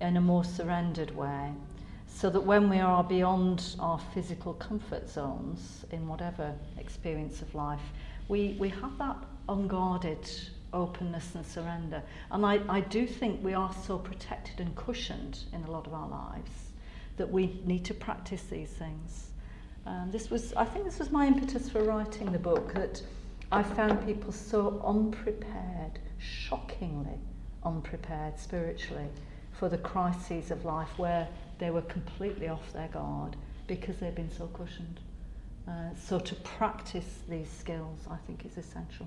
in 0.00 0.16
a 0.16 0.20
more 0.20 0.44
surrendered 0.44 1.14
way, 1.16 1.52
so 2.06 2.30
that 2.30 2.40
when 2.40 2.68
we 2.68 2.78
are 2.78 3.04
beyond 3.04 3.76
our 3.78 3.98
physical 4.14 4.54
comfort 4.54 5.08
zones 5.08 5.84
in 5.90 6.08
whatever 6.08 6.54
experience 6.78 7.42
of 7.42 7.54
life, 7.54 7.92
we, 8.28 8.56
we 8.58 8.68
have 8.68 8.96
that 8.98 9.16
unguarded 9.48 10.30
openness 10.72 11.34
and 11.34 11.46
surrender. 11.46 12.02
And 12.30 12.44
I, 12.44 12.60
I 12.68 12.80
do 12.80 13.06
think 13.06 13.42
we 13.42 13.54
are 13.54 13.72
so 13.86 13.98
protected 13.98 14.60
and 14.60 14.74
cushioned 14.76 15.44
in 15.52 15.64
a 15.64 15.70
lot 15.70 15.86
of 15.86 15.94
our 15.94 16.08
lives 16.08 16.50
that 17.16 17.30
we 17.30 17.60
need 17.64 17.84
to 17.86 17.94
practice 17.94 18.42
these 18.42 18.70
things. 18.70 19.28
Um, 19.86 20.10
this 20.10 20.30
was, 20.30 20.52
I 20.54 20.64
think 20.64 20.84
this 20.84 20.98
was 20.98 21.10
my 21.10 21.26
impetus 21.26 21.68
for 21.68 21.82
writing 21.82 22.30
the 22.30 22.38
book, 22.38 22.74
that 22.74 23.02
I 23.50 23.62
found 23.62 24.04
people 24.04 24.32
so 24.32 24.82
unprepared, 24.84 25.98
shockingly 26.18 27.18
unprepared 27.64 28.38
spiritually 28.38 29.08
for 29.58 29.68
the 29.68 29.78
crises 29.78 30.50
of 30.50 30.64
life 30.64 30.98
where 30.98 31.28
they 31.58 31.70
were 31.70 31.82
completely 31.82 32.48
off 32.48 32.72
their 32.72 32.88
guard 32.88 33.36
because 33.66 33.96
they've 33.96 34.14
been 34.14 34.30
so 34.30 34.46
cushioned. 34.46 35.00
Uh, 35.66 35.90
so 36.00 36.18
to 36.18 36.34
practice 36.36 37.20
these 37.28 37.50
skills, 37.50 38.06
I 38.10 38.16
think, 38.26 38.46
is 38.46 38.56
essential. 38.56 39.06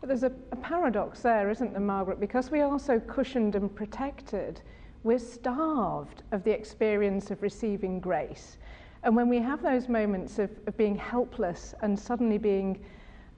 But 0.00 0.08
there's 0.08 0.22
a, 0.22 0.32
a 0.52 0.56
paradox 0.56 1.20
there, 1.20 1.50
isn't 1.50 1.72
there, 1.72 1.80
Margaret? 1.80 2.20
Because 2.20 2.50
we 2.50 2.60
are 2.60 2.78
so 2.78 3.00
cushioned 3.00 3.54
and 3.54 3.74
protected, 3.74 4.62
we're 5.02 5.18
starved 5.18 6.22
of 6.32 6.44
the 6.44 6.52
experience 6.52 7.30
of 7.30 7.42
receiving 7.42 8.00
grace. 8.00 8.56
And 9.02 9.16
when 9.16 9.28
we 9.28 9.38
have 9.38 9.62
those 9.62 9.88
moments 9.88 10.38
of, 10.38 10.50
of 10.66 10.76
being 10.76 10.96
helpless 10.96 11.74
and 11.82 11.98
suddenly 11.98 12.38
being 12.38 12.82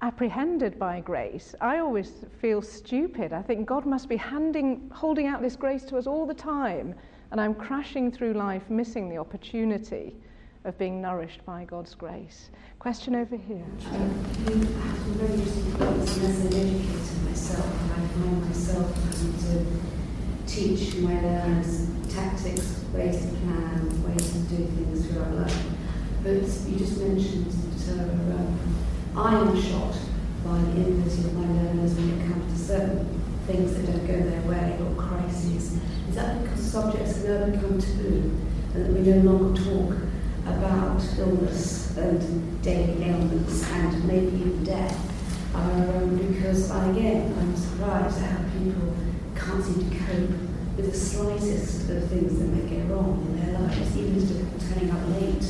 apprehended 0.02 0.78
by 0.80 1.00
grace. 1.00 1.54
I 1.60 1.78
always 1.78 2.10
feel 2.40 2.60
stupid. 2.60 3.32
I 3.32 3.40
think 3.40 3.66
God 3.66 3.86
must 3.86 4.08
be 4.08 4.16
handing, 4.16 4.90
holding 4.92 5.28
out 5.28 5.40
this 5.40 5.54
grace 5.54 5.84
to 5.84 5.96
us 5.96 6.08
all 6.08 6.26
the 6.26 6.34
time, 6.34 6.94
and 7.30 7.40
I'm 7.40 7.54
crashing 7.54 8.10
through 8.10 8.34
life 8.34 8.68
missing 8.68 9.08
the 9.08 9.18
opportunity 9.18 10.16
of 10.64 10.76
being 10.76 11.00
nourished 11.00 11.44
by 11.46 11.64
God's 11.64 11.94
grace. 11.94 12.50
Question 12.80 13.14
over 13.14 13.36
here. 13.36 13.64
Um, 13.90 13.90
I 13.90 13.96
have 13.96 14.46
been 14.46 14.64
very 15.18 15.40
as 15.40 16.40
an 16.40 16.46
educator 16.48 17.24
myself, 17.24 17.66
and 17.82 17.92
I 17.92 18.06
find 18.08 18.44
myself 18.44 18.94
having 19.04 19.38
to 19.38 20.52
teach 20.52 20.96
my 20.96 21.14
learners 21.20 21.88
tactics, 22.12 22.84
ways 22.92 23.20
to 23.20 23.28
plan, 23.38 24.02
ways 24.04 24.32
to 24.32 24.38
do 24.38 24.64
things 24.66 25.06
throughout 25.06 25.32
life. 25.34 25.64
But 26.22 26.34
you 26.34 26.76
just 26.76 26.98
mentioned 26.98 27.52
uh, 27.88 28.02
um, 28.02 28.81
I 29.14 29.34
am 29.34 29.60
shocked 29.60 29.98
by 30.42 30.56
the 30.58 30.86
input 30.86 31.12
of 31.12 31.34
my 31.34 31.46
learners 31.46 31.94
when 31.94 32.18
it 32.18 32.26
comes 32.26 32.52
to 32.52 32.66
certain 32.66 33.22
things 33.46 33.74
that 33.74 33.86
don't 33.86 34.06
go 34.06 34.30
their 34.30 34.40
way 34.42 34.78
or 34.80 34.94
crises. 34.94 35.78
Is 36.08 36.14
that 36.14 36.42
because 36.42 36.72
subjects 36.72 37.16
have 37.16 37.40
now 37.40 37.46
become 37.50 37.78
taboo 37.78 38.32
and 38.74 38.86
that 38.86 38.92
we 38.92 39.00
no 39.00 39.32
longer 39.32 39.62
talk 39.62 39.98
about 40.46 41.02
illness 41.18 41.94
and 41.98 42.62
daily 42.62 43.04
ailments 43.04 43.70
and 43.70 44.04
maybe 44.06 44.28
even 44.28 44.64
death? 44.64 44.96
Um, 45.54 46.16
because 46.16 46.70
I, 46.70 46.88
again, 46.88 47.34
I'm 47.38 47.54
surprised 47.54 48.18
at 48.22 48.30
how 48.30 48.58
people 48.58 48.94
can't 49.36 49.62
seem 49.62 49.90
to 49.90 49.96
cope 50.06 50.30
with 50.76 50.90
the 50.90 50.96
slightest 50.96 51.90
of 51.90 52.08
things 52.08 52.38
that 52.38 52.46
may 52.46 52.76
go 52.76 52.94
wrong 52.94 53.26
in 53.28 53.44
their 53.44 53.60
lives, 53.60 53.96
even 53.96 54.18
just 54.18 54.70
turning 54.70 54.90
up 54.90 55.06
late 55.20 55.44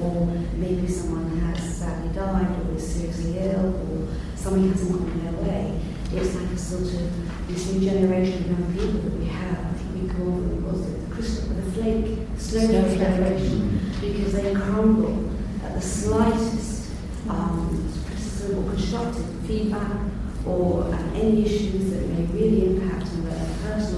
or 0.00 0.26
maybe 0.54 0.86
someone 0.86 1.38
has 1.40 1.76
sadly 1.78 2.14
died 2.14 2.48
or 2.68 2.76
is 2.76 2.86
seriously 2.86 3.38
ill 3.38 3.74
or 3.74 4.08
somebody 4.36 4.68
hasn't 4.68 4.92
gone 4.92 5.24
their 5.24 5.42
way. 5.42 5.80
It's 6.12 6.34
like 6.34 6.52
a 6.52 6.58
sort 6.58 6.82
of 6.82 7.48
this 7.48 7.72
new 7.72 7.90
generation 7.90 8.44
of 8.44 8.50
young 8.50 8.72
people 8.72 9.10
that 9.10 9.18
we 9.18 9.26
have. 9.26 9.58
I 9.58 9.72
think 9.78 10.02
we 10.02 10.08
call 10.08 10.30
them, 10.30 10.64
was 10.64 10.88
it 10.88 11.08
the 11.08 11.14
crystal, 11.14 11.54
the 11.54 11.72
flake, 11.72 12.18
snow 12.36 12.66
generation, 12.68 13.92
because 14.00 14.32
they 14.32 14.54
crumble 14.54 15.30
at 15.64 15.74
the 15.74 15.80
slightest 15.80 16.92
um, 17.28 17.92
criticism 18.06 18.64
or 18.64 18.70
constructive 18.70 19.26
feedback 19.46 20.00
or 20.46 20.84
uh, 20.84 20.96
any 21.14 21.44
issues 21.44 21.90
that 21.90 22.08
may 22.08 22.24
really 22.26 22.76
impact 22.76 23.06
on 23.08 23.24
their 23.24 23.46
personal 23.62 23.97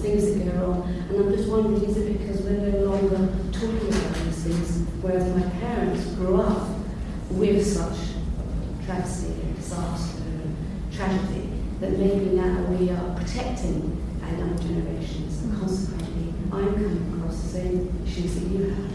things 0.00 0.34
that 0.34 0.44
go 0.44 0.66
wrong. 0.66 0.82
And 1.08 1.18
I'm 1.18 1.36
just 1.36 1.48
wondering, 1.48 1.82
is 1.82 1.96
it 1.96 2.18
because 2.18 2.42
we're 2.42 2.52
no 2.52 2.84
longer 2.90 3.28
talking 3.52 3.88
about 3.88 4.14
these 4.14 4.44
things, 4.44 4.86
whereas 5.02 5.34
my 5.34 5.48
parents 5.60 6.06
grew 6.14 6.40
up 6.40 6.68
with 7.30 7.66
such 7.66 7.98
travesty 8.84 9.32
and 9.32 9.56
disaster 9.56 10.22
and 10.22 10.56
tragedy, 10.92 11.50
that 11.80 11.92
maybe 11.92 12.26
now 12.36 12.62
we 12.64 12.90
are 12.90 13.14
protecting 13.14 14.04
our 14.22 14.30
young 14.36 14.58
generations, 14.58 15.42
and 15.42 15.58
consequently 15.58 16.34
I'm 16.50 16.74
coming 16.74 17.18
across 17.18 17.42
the 17.42 17.48
same 17.48 18.02
issues 18.06 18.34
that 18.34 18.48
you 18.48 18.70
have. 18.70 18.90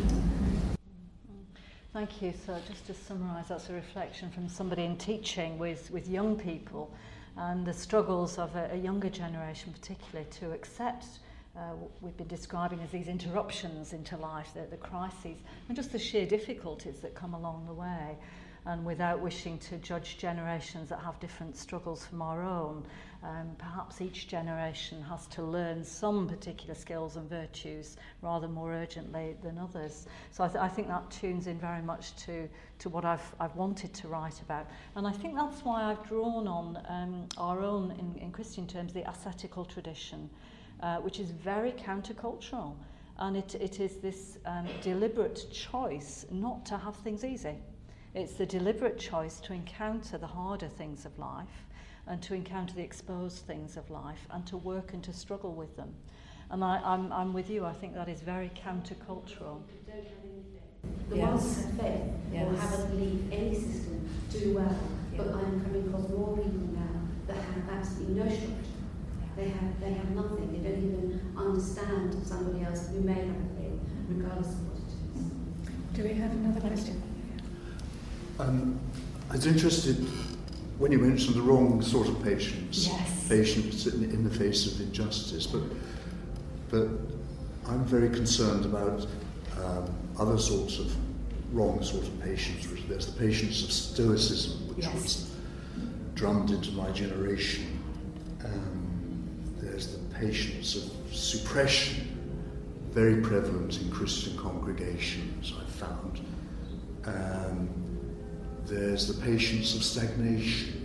Thank 1.94 2.22
you. 2.24 2.34
So 2.46 2.60
just 2.68 2.88
to 2.88 2.94
summarise, 2.96 3.50
that's 3.50 3.70
a 3.70 3.74
reflection 3.74 4.32
from 4.32 4.50
somebody 4.50 4.84
in 4.84 4.98
teaching 4.98 5.60
with, 5.60 5.92
with 5.92 6.08
young 6.10 6.36
people 6.36 6.92
and 7.38 7.66
the 7.66 7.74
struggles 7.74 8.38
of 8.38 8.56
a, 8.56 8.70
a 8.74 8.78
younger 8.78 9.10
generation 9.10 9.74
particularly 9.74 10.28
to 10.32 10.52
accept 10.52 11.06
uh, 11.56 11.72
what 11.76 11.92
we've 12.02 12.18
been 12.18 12.28
describing 12.28 12.80
as 12.82 12.90
these 12.90 13.08
interruptions 13.08 13.94
into 13.94 14.18
life, 14.18 14.50
the, 14.54 14.66
the 14.70 14.78
crises, 14.78 15.38
and 15.68 15.76
just 15.76 15.92
the 15.92 16.00
sheer 16.00 16.26
difficulties 16.26 17.00
that 17.00 17.14
come 17.14 17.34
along 17.34 17.66
the 17.68 17.74
way. 17.74 18.18
And 18.66 18.86
without 18.86 19.20
wishing 19.20 19.58
to 19.60 19.78
judge 19.78 20.18
generations 20.18 20.90
that 20.90 21.00
have 21.00 21.20
different 21.20 21.58
struggles 21.58 22.06
from 22.06 22.22
our 22.22 22.44
own, 22.44 22.86
um, 23.24 23.56
perhaps 23.58 24.02
each 24.02 24.28
generation 24.28 25.02
has 25.04 25.28
to 25.28 25.42
learn 25.42 25.84
some 25.84 26.28
particular 26.28 26.76
skills 26.76 27.16
and 27.16 27.30
virtues 27.30 27.96
rather 28.22 28.50
more 28.50 28.74
urgently 28.74 29.36
than 29.42 29.58
others. 29.58 30.08
So 30.32 30.44
I, 30.44 30.48
th- 30.48 30.60
I 30.60 30.68
think 30.68 30.90
that 30.90 31.10
tunes 31.10 31.48
in 31.48 31.58
very 31.58 31.82
much 31.82 32.16
to, 32.26 32.50
to 32.80 32.90
what 32.90 33.06
I've, 33.06 33.34
I've 33.40 33.56
wanted 33.56 33.94
to 33.94 34.10
write 34.10 34.42
about. 34.42 34.68
And 34.96 35.08
I 35.08 35.12
think 35.12 35.36
that's 35.36 35.64
why 35.64 35.84
I've 35.84 36.06
drawn 36.08 36.48
on 36.48 36.80
um, 36.90 37.28
our 37.38 37.60
own, 37.62 37.92
in, 37.92 38.22
in 38.22 38.32
Christian 38.32 38.68
terms, 38.68 38.92
the 38.92 39.08
ascetical 39.08 39.64
tradition, 39.64 40.30
uh, 40.82 40.98
which 40.98 41.20
is 41.20 41.32
very 41.32 41.72
countercultural. 41.72 42.76
And 43.20 43.38
it, 43.38 43.56
it 43.56 43.80
is 43.80 43.98
this 43.98 44.38
um, 44.46 44.68
deliberate 44.82 45.46
choice 45.50 46.26
not 46.30 46.66
to 46.66 46.78
have 46.78 46.96
things 46.98 47.24
easy. 47.24 47.56
It's 48.16 48.34
the 48.34 48.46
deliberate 48.46 49.00
choice 49.00 49.40
to 49.42 49.54
encounter 49.54 50.18
the 50.18 50.28
harder 50.28 50.68
things 50.68 51.06
of 51.06 51.18
life 51.18 51.66
and 52.08 52.22
to 52.22 52.34
encounter 52.34 52.74
the 52.74 52.82
exposed 52.82 53.38
things 53.46 53.78
of 53.78 53.90
life 53.90 54.28
and 54.32 54.46
to 54.48 54.58
work 54.58 54.94
and 54.94 55.04
to 55.04 55.14
struggle 55.14 55.54
with 55.54 55.76
them. 55.78 55.94
And 56.50 56.64
I, 56.64 56.82
I'm, 56.84 57.12
I'm 57.12 57.34
with 57.34 57.50
you, 57.50 57.66
I 57.66 57.74
think 57.74 57.96
that 57.96 58.10
is 58.10 58.22
very 58.22 58.50
countercultural. 58.50 59.62
The 61.10 61.18
yes. 61.18 61.28
ones 61.28 61.56
who 61.56 61.62
have 61.64 61.80
faith 61.80 62.14
yes. 62.32 62.46
or 62.46 62.58
have 62.58 62.80
a 62.80 62.86
belief 62.88 63.22
any 63.32 63.56
system 63.56 64.10
do 64.30 64.56
well, 64.56 64.78
yeah. 65.12 65.18
but 65.18 65.28
I'm 65.34 65.64
coming 65.64 65.88
across 65.88 66.10
more 66.10 66.38
people 66.38 66.68
now 66.74 67.02
that 67.28 67.38
have 67.38 67.70
absolutely 67.72 68.16
no 68.16 68.26
structure. 68.26 68.74
They 69.36 69.50
have, 69.50 69.80
they 69.80 69.94
have 69.94 70.10
nothing. 70.12 70.52
They 70.52 70.70
don't 70.70 70.84
even 70.84 71.34
understand 71.38 72.16
somebody 72.26 72.64
else 72.66 72.90
who 72.90 73.02
may 73.02 73.14
have 73.14 73.30
a 73.30 73.60
faith, 73.60 73.80
regardless 74.10 74.50
of 74.50 74.68
what 74.68 74.78
it 74.78 75.20
is. 75.20 75.96
Do 75.96 76.04
we 76.04 76.14
have 76.22 76.32
another 76.32 76.62
question? 76.62 77.02
Um, 78.40 78.80
I 79.30 79.34
was 79.34 79.46
interested 79.46 80.06
when 80.78 80.92
you 80.92 81.00
mentioned 81.00 81.36
the 81.36 81.42
wrong 81.42 81.82
sort 81.82 82.08
of 82.08 82.24
patience, 82.24 82.88
yes. 82.88 83.28
patience 83.30 83.86
in, 83.88 84.04
in, 84.06 84.24
the 84.24 84.30
face 84.30 84.66
of 84.66 84.82
injustice, 84.82 85.48
but 85.48 85.62
but 86.70 86.88
I'm 87.68 87.86
very 87.86 88.10
concerned 88.10 88.66
about 88.66 89.06
um, 89.64 89.96
other 90.20 90.38
sorts 90.38 90.80
of 90.80 90.92
wrong 91.54 91.82
sort 91.84 92.04
of 92.04 92.22
patience. 92.24 92.68
There's 92.88 93.06
the 93.06 93.20
patience 93.20 93.64
of 93.64 93.72
stoicism, 93.72 94.68
which 94.70 94.86
yes. 94.86 94.94
was 94.94 95.36
drummed 96.16 96.50
into 96.50 96.72
my 96.72 96.90
generation. 96.92 97.80
Um, 98.44 99.40
there's 99.58 99.96
the 99.96 100.16
patience 100.16 100.76
of 100.76 101.16
suppression, 101.16 102.08
very 102.92 103.22
prevalent 103.22 103.80
in 103.80 103.92
Christian 103.92 104.36
congregations. 104.38 105.54
I've 105.58 105.70
found. 105.70 106.20
Um, 107.06 107.83
there's 108.66 109.08
the 109.08 109.22
patience 109.22 109.76
of 109.76 109.84
stagnation. 109.84 110.80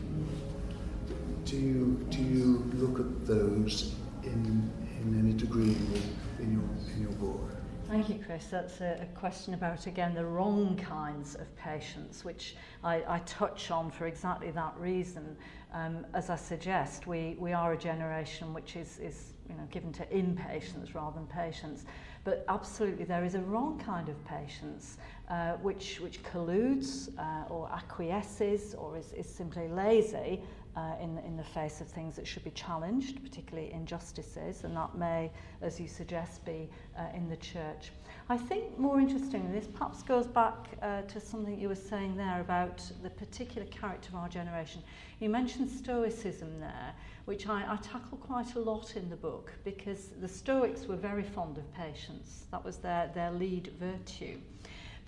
Do 1.44 1.56
you, 1.56 2.06
do 2.10 2.18
you 2.18 2.70
look 2.74 3.00
at 3.00 3.26
those 3.26 3.94
in, 4.22 4.70
in 5.00 5.18
any 5.18 5.32
degree 5.32 5.62
in 5.62 5.90
your, 5.92 6.02
in 6.40 6.52
your, 6.52 6.94
in 6.94 7.02
your 7.02 7.12
book? 7.12 7.40
Thank 7.88 8.10
you, 8.10 8.20
Chris. 8.22 8.46
That's 8.46 8.82
a, 8.82 8.98
a 9.00 9.18
question 9.18 9.54
about, 9.54 9.86
again, 9.86 10.12
the 10.12 10.26
wrong 10.26 10.76
kinds 10.76 11.36
of 11.36 11.56
patience, 11.56 12.22
which 12.22 12.54
I, 12.84 12.96
I 13.08 13.20
touch 13.20 13.70
on 13.70 13.90
for 13.90 14.06
exactly 14.06 14.50
that 14.50 14.74
reason. 14.78 15.36
Um, 15.72 16.06
as 16.12 16.28
I 16.28 16.36
suggest, 16.36 17.06
we, 17.06 17.36
we 17.38 17.54
are 17.54 17.72
a 17.72 17.78
generation 17.78 18.52
which 18.52 18.76
is, 18.76 18.98
is 18.98 19.32
you 19.48 19.54
know, 19.54 19.66
given 19.70 19.90
to 19.94 20.16
impatience 20.16 20.94
rather 20.94 21.14
than 21.14 21.26
patience. 21.28 21.86
But 22.24 22.44
absolutely, 22.48 23.06
there 23.06 23.24
is 23.24 23.34
a 23.34 23.40
wrong 23.40 23.78
kind 23.78 24.10
of 24.10 24.22
patience 24.26 24.98
uh, 25.28 25.52
which, 25.56 26.00
which 26.00 26.22
colludes 26.22 27.10
uh, 27.18 27.52
or 27.52 27.70
acquiesces 27.70 28.74
or 28.74 28.96
is, 28.96 29.12
is 29.12 29.28
simply 29.28 29.68
lazy 29.68 30.40
uh, 30.78 30.94
in, 31.02 31.18
in 31.26 31.36
the 31.36 31.44
face 31.44 31.80
of 31.80 31.88
things 31.88 32.14
that 32.16 32.26
should 32.26 32.44
be 32.44 32.50
challenged, 32.50 33.22
particularly 33.22 33.72
injustices, 33.72 34.64
and 34.64 34.76
that 34.76 34.94
may, 34.96 35.30
as 35.60 35.80
you 35.80 35.88
suggest, 35.88 36.44
be 36.44 36.70
uh, 36.96 37.04
in 37.14 37.28
the 37.28 37.36
church. 37.36 37.90
I 38.28 38.36
think 38.36 38.78
more 38.78 39.00
interestingly, 39.00 39.50
this 39.58 39.66
perhaps 39.66 40.02
goes 40.02 40.26
back 40.26 40.68
uh, 40.82 41.02
to 41.02 41.20
something 41.20 41.58
you 41.58 41.68
were 41.68 41.74
saying 41.74 42.16
there 42.16 42.40
about 42.40 42.82
the 43.02 43.10
particular 43.10 43.66
character 43.68 44.10
of 44.10 44.16
our 44.16 44.28
generation. 44.28 44.82
You 45.18 45.30
mentioned 45.30 45.70
Stoicism 45.70 46.60
there, 46.60 46.94
which 47.24 47.48
I, 47.48 47.64
I 47.66 47.76
tackle 47.76 48.18
quite 48.18 48.54
a 48.54 48.60
lot 48.60 48.96
in 48.96 49.10
the 49.10 49.16
book 49.16 49.52
because 49.64 50.10
the 50.20 50.28
Stoics 50.28 50.86
were 50.86 50.96
very 50.96 51.24
fond 51.24 51.58
of 51.58 51.74
patience. 51.74 52.44
That 52.50 52.64
was 52.64 52.76
their, 52.76 53.10
their 53.14 53.32
lead 53.32 53.72
virtue. 53.80 54.38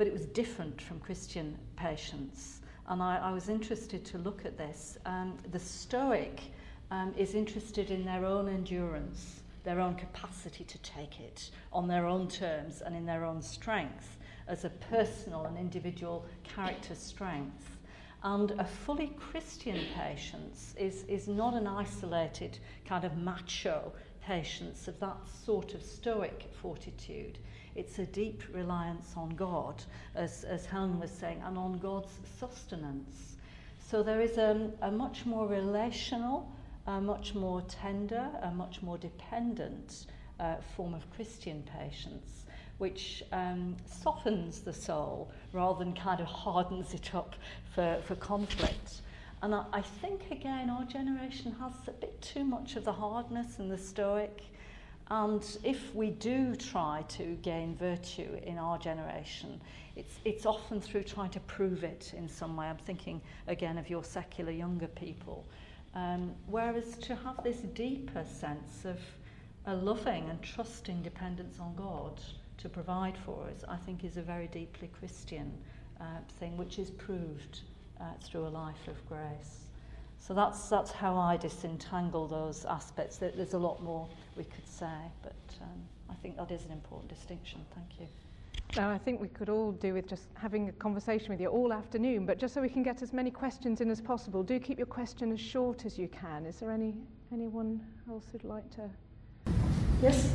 But 0.00 0.06
it 0.06 0.14
was 0.14 0.24
different 0.24 0.80
from 0.80 0.98
Christian 0.98 1.58
patience. 1.76 2.62
And 2.88 3.02
I, 3.02 3.18
I 3.18 3.32
was 3.32 3.50
interested 3.50 4.02
to 4.06 4.16
look 4.16 4.46
at 4.46 4.56
this. 4.56 4.96
Um, 5.04 5.36
the 5.52 5.58
Stoic 5.58 6.40
um, 6.90 7.12
is 7.18 7.34
interested 7.34 7.90
in 7.90 8.06
their 8.06 8.24
own 8.24 8.48
endurance 8.48 9.42
their 9.62 9.78
own 9.78 9.96
capacity 9.96 10.64
to 10.64 10.78
take 10.78 11.20
it 11.20 11.50
on 11.70 11.86
their 11.86 12.06
own 12.06 12.28
terms 12.28 12.80
and 12.80 12.96
in 12.96 13.04
their 13.04 13.26
own 13.26 13.42
strength 13.42 14.16
as 14.48 14.64
a 14.64 14.70
personal 14.70 15.44
and 15.44 15.58
individual 15.58 16.24
character 16.44 16.94
strength. 16.94 17.76
And 18.22 18.52
a 18.52 18.64
fully 18.64 19.08
Christian 19.18 19.84
patience 19.94 20.74
is, 20.78 21.04
is 21.08 21.28
not 21.28 21.52
an 21.52 21.66
isolated 21.66 22.58
kind 22.86 23.04
of 23.04 23.18
macho 23.18 23.92
patience 24.22 24.88
of 24.88 24.98
that 25.00 25.18
sort 25.44 25.74
of 25.74 25.82
stoic 25.82 26.48
fortitude. 26.62 27.38
It's 27.74 27.98
a 27.98 28.06
deep 28.06 28.42
reliance 28.52 29.12
on 29.16 29.30
God, 29.30 29.82
as, 30.14 30.44
as 30.44 30.66
Helen 30.66 30.98
was 30.98 31.10
saying, 31.10 31.42
and 31.44 31.56
on 31.56 31.78
God's 31.78 32.12
sustenance. 32.38 33.36
So 33.78 34.02
there 34.02 34.20
is 34.20 34.38
a, 34.38 34.70
a 34.82 34.90
much 34.90 35.26
more 35.26 35.46
relational, 35.46 36.50
a 36.86 37.00
much 37.00 37.34
more 37.34 37.62
tender, 37.62 38.28
a 38.42 38.50
much 38.50 38.82
more 38.82 38.98
dependent 38.98 40.06
uh, 40.38 40.56
form 40.76 40.94
of 40.94 41.08
Christian 41.14 41.62
patience, 41.78 42.44
which 42.78 43.22
um, 43.32 43.76
softens 43.86 44.60
the 44.60 44.72
soul 44.72 45.30
rather 45.52 45.84
than 45.84 45.94
kind 45.94 46.20
of 46.20 46.26
hardens 46.26 46.94
it 46.94 47.14
up 47.14 47.34
for, 47.74 48.00
for 48.06 48.14
conflict. 48.16 49.02
And 49.42 49.54
I, 49.54 49.64
I 49.72 49.80
think, 49.80 50.30
again, 50.30 50.70
our 50.70 50.84
generation 50.84 51.54
has 51.60 51.72
a 51.86 51.92
bit 51.92 52.20
too 52.20 52.44
much 52.44 52.76
of 52.76 52.84
the 52.84 52.92
hardness 52.92 53.58
and 53.58 53.70
the 53.70 53.78
stoic. 53.78 54.42
And 55.10 55.44
if 55.64 55.92
we 55.92 56.10
do 56.10 56.54
try 56.54 57.04
to 57.08 57.36
gain 57.42 57.74
virtue 57.74 58.38
in 58.44 58.58
our 58.58 58.78
generation, 58.78 59.60
it's, 59.96 60.14
it's 60.24 60.46
often 60.46 60.80
through 60.80 61.02
trying 61.02 61.30
to 61.30 61.40
prove 61.40 61.82
it 61.82 62.14
in 62.16 62.28
some 62.28 62.56
way. 62.56 62.66
I'm 62.66 62.76
thinking 62.76 63.20
again 63.48 63.76
of 63.76 63.90
your 63.90 64.04
secular 64.04 64.52
younger 64.52 64.86
people. 64.86 65.44
Um, 65.94 66.32
whereas 66.46 66.96
to 66.98 67.16
have 67.16 67.42
this 67.42 67.58
deeper 67.58 68.24
sense 68.24 68.84
of 68.84 69.00
a 69.66 69.74
loving 69.74 70.30
and 70.30 70.40
trusting 70.42 71.02
dependence 71.02 71.58
on 71.58 71.74
God 71.74 72.20
to 72.58 72.68
provide 72.68 73.18
for 73.18 73.48
us, 73.48 73.64
I 73.68 73.76
think 73.76 74.04
is 74.04 74.16
a 74.16 74.22
very 74.22 74.46
deeply 74.46 74.88
Christian 74.88 75.52
uh, 76.00 76.04
thing, 76.38 76.56
which 76.56 76.78
is 76.78 76.90
proved 76.90 77.62
uh, 78.00 78.04
through 78.22 78.46
a 78.46 78.48
life 78.48 78.86
of 78.86 79.04
grace. 79.08 79.69
So 80.20 80.34
that's, 80.34 80.68
that's 80.68 80.92
how 80.92 81.16
I 81.16 81.36
disentangle 81.36 82.28
those 82.28 82.64
aspects. 82.66 83.16
There's 83.16 83.54
a 83.54 83.58
lot 83.58 83.82
more 83.82 84.06
we 84.36 84.44
could 84.44 84.68
say, 84.68 84.86
but 85.22 85.34
um, 85.62 85.80
I 86.08 86.14
think 86.14 86.36
that 86.36 86.50
is 86.50 86.64
an 86.66 86.72
important 86.72 87.08
distinction. 87.08 87.64
Thank 87.74 87.98
you. 87.98 88.06
Now, 88.76 88.90
I 88.90 88.98
think 88.98 89.20
we 89.20 89.28
could 89.28 89.48
all 89.48 89.72
do 89.72 89.94
with 89.94 90.08
just 90.08 90.28
having 90.34 90.68
a 90.68 90.72
conversation 90.72 91.30
with 91.30 91.40
you 91.40 91.48
all 91.48 91.72
afternoon, 91.72 92.26
but 92.26 92.38
just 92.38 92.54
so 92.54 92.60
we 92.60 92.68
can 92.68 92.84
get 92.84 93.02
as 93.02 93.12
many 93.12 93.30
questions 93.30 93.80
in 93.80 93.90
as 93.90 94.00
possible, 94.00 94.44
do 94.44 94.60
keep 94.60 94.78
your 94.78 94.86
question 94.86 95.32
as 95.32 95.40
short 95.40 95.84
as 95.86 95.98
you 95.98 96.06
can. 96.06 96.46
Is 96.46 96.60
there 96.60 96.70
any 96.70 96.94
anyone 97.32 97.80
else 98.08 98.26
who'd 98.30 98.44
like 98.44 98.68
to? 98.76 98.88
Yes? 100.02 100.32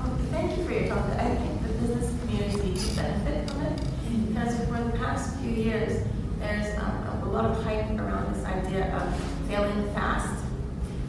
Um, 0.00 0.16
thank 0.30 0.56
you 0.56 0.64
for 0.64 0.72
your 0.72 0.88
talk. 0.88 1.04
I 1.18 1.34
think 1.36 1.62
the 1.62 1.68
business 1.74 2.20
community 2.20 2.94
can 2.94 3.24
benefit 3.24 3.50
from 3.50 3.62
it 3.62 3.80
because 4.28 4.56
for 4.66 4.84
the 4.84 4.98
past 4.98 5.36
few 5.40 5.50
years, 5.50 6.06
there's 6.42 6.76
um, 6.78 7.22
a 7.22 7.28
lot 7.30 7.44
of 7.44 7.62
hype 7.64 7.88
around 7.98 8.34
this 8.34 8.44
idea 8.44 8.94
of 8.96 9.48
failing 9.48 9.94
fast. 9.94 10.44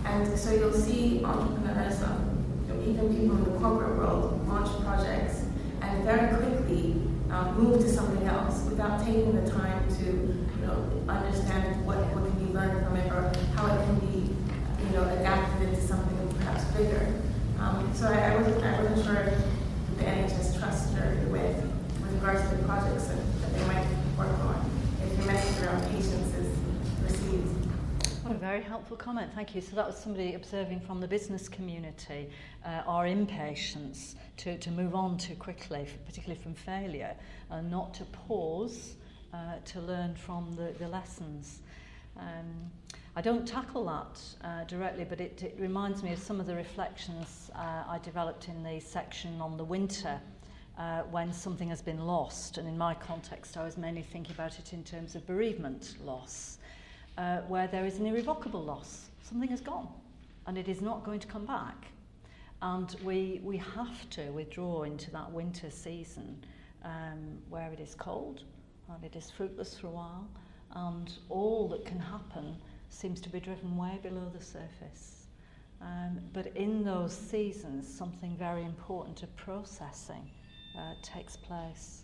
And 0.06 0.38
so 0.38 0.54
you'll 0.54 0.74
see 0.74 1.24
entrepreneurs, 1.24 2.02
um, 2.04 2.46
even 2.88 3.16
people 3.16 3.38
in 3.38 3.44
the 3.46 3.60
corporate 3.60 3.98
world, 3.98 4.48
launch 4.48 4.70
projects 4.86 5.46
and 5.82 6.04
very 6.04 6.36
quickly 6.38 7.02
um, 7.32 7.58
move 7.58 7.82
to 7.82 7.90
something 7.90 8.28
else 8.28 8.64
without 8.70 9.04
taking 9.04 9.44
the 9.44 9.50
time 9.50 9.90
to 9.98 10.06
you 10.06 10.68
know, 10.68 10.86
understand 11.10 11.84
what, 11.86 11.98
what 12.14 12.30
can 12.30 12.46
be 12.46 12.54
learned 12.54 12.86
from 12.86 12.96
it 12.98 13.12
or 13.12 13.34
how 13.56 13.66
it 13.74 13.86
can 13.86 14.00
be 14.12 14.36
you 14.86 14.90
know, 14.92 15.04
adapted 15.04 15.68
into 15.68 15.82
something 15.82 16.34
perhaps 16.38 16.64
bigger. 16.76 17.12
Um, 17.60 17.92
so 17.96 18.08
I, 18.08 18.34
I, 18.34 18.36
wasn't, 18.36 18.64
I 18.64 18.84
wasn't 18.84 19.06
sure 19.06 19.16
if 19.16 19.98
the 19.98 20.04
NHS 20.04 20.60
trusts 20.60 20.94
her 20.94 21.18
with, 21.32 21.58
with 22.02 22.14
regards 22.14 22.48
to 22.50 22.56
the 22.56 22.64
projects 22.64 23.08
that, 23.08 23.18
that 23.42 23.54
they 23.54 23.66
might 23.66 23.88
work 24.18 24.38
on 24.40 24.70
message 25.26 25.64
around 25.64 25.82
patience 25.90 26.36
is 26.36 26.52
received. 27.02 27.66
What 28.24 28.36
a 28.36 28.40
very 28.54 28.66
helpful 28.66 28.96
comment, 28.96 29.32
thank 29.34 29.56
you. 29.56 29.62
So 29.62 29.76
that 29.76 29.88
was 29.88 29.98
somebody 29.98 30.36
observing 30.36 30.80
from 30.82 31.02
the 31.02 31.08
business 31.08 31.50
community 31.50 32.30
uh, 32.64 32.84
our 32.86 33.08
impatience 33.08 34.16
to, 34.38 34.60
to 34.60 34.70
move 34.70 34.94
on 34.94 35.18
too 35.18 35.34
quickly, 35.34 35.88
particularly 36.06 36.40
from 36.40 36.54
failure, 36.54 37.16
and 37.50 37.72
not 37.72 37.96
to 37.96 38.04
pause 38.28 38.94
uh, 39.34 39.56
to 39.66 39.82
learn 39.82 40.14
from 40.14 40.56
the, 40.56 40.72
the 40.78 40.88
lessons. 40.88 41.62
Um, 42.16 42.70
I 43.16 43.22
don't 43.22 43.48
tackle 43.48 43.86
that 43.86 44.22
uh, 44.48 44.66
directly, 44.66 45.04
but 45.04 45.20
it, 45.20 45.42
it 45.42 45.56
reminds 45.58 46.04
me 46.04 46.14
of 46.14 46.20
some 46.20 46.40
of 46.40 46.46
the 46.46 46.56
reflections 46.56 47.50
uh, 47.56 47.86
I 47.88 47.98
developed 48.04 48.50
in 48.50 48.62
the 48.62 48.80
section 48.80 49.42
on 49.42 49.58
the 49.58 49.64
winter 49.64 50.20
uh, 50.78 51.02
when 51.10 51.34
something 51.34 51.70
has 51.70 51.82
been 51.82 52.06
lost. 52.06 52.60
And 52.60 52.68
in 52.68 52.78
my 52.78 52.94
context, 52.94 53.58
I 53.58 53.64
was 53.64 53.78
mainly 53.78 54.04
thinking 54.04 54.36
about 54.36 54.60
it 54.60 54.74
in 54.74 54.84
terms 54.84 55.16
of 55.16 55.26
bereavement 55.26 55.96
loss, 56.04 56.60
uh, 57.18 57.38
where 57.48 57.68
there 57.68 57.86
is 57.86 58.00
an 58.00 58.06
irrevocable 58.06 58.64
loss. 58.64 59.10
Something 59.22 59.50
has 59.50 59.62
gone 59.62 59.88
and 60.48 60.58
it 60.58 60.68
is 60.68 60.82
not 60.82 61.04
going 61.04 61.20
to 61.20 61.28
come 61.28 61.46
back. 61.46 61.88
And 62.62 62.96
we, 63.04 63.42
we 63.44 63.58
have 63.58 64.10
to 64.12 64.32
withdraw 64.32 64.84
into 64.84 65.12
that 65.12 65.32
winter 65.32 65.70
season 65.70 66.44
um, 66.84 67.38
where 67.50 67.72
it 67.72 67.80
is 67.80 67.96
cold 67.96 68.44
and 68.94 69.04
it 69.04 69.16
is 69.16 69.30
fruitless 69.30 69.78
for 69.78 69.88
a 69.88 69.92
while, 69.92 70.28
and 70.76 71.12
all 71.30 71.68
that 71.70 71.86
can 71.86 72.00
happen 72.00 72.56
seems 72.90 73.22
to 73.22 73.30
be 73.30 73.40
driven 73.40 73.78
way 73.78 74.00
below 74.04 74.30
the 74.38 74.44
surface. 74.44 75.28
Um, 75.82 76.20
but 76.32 76.48
in 76.56 76.84
those 76.84 77.14
seasons, 77.14 77.92
something 77.92 78.36
very 78.38 78.64
important 78.64 79.24
of 79.24 79.36
processing 79.36 80.30
uh, 80.78 80.94
takes 81.02 81.36
place. 81.36 82.04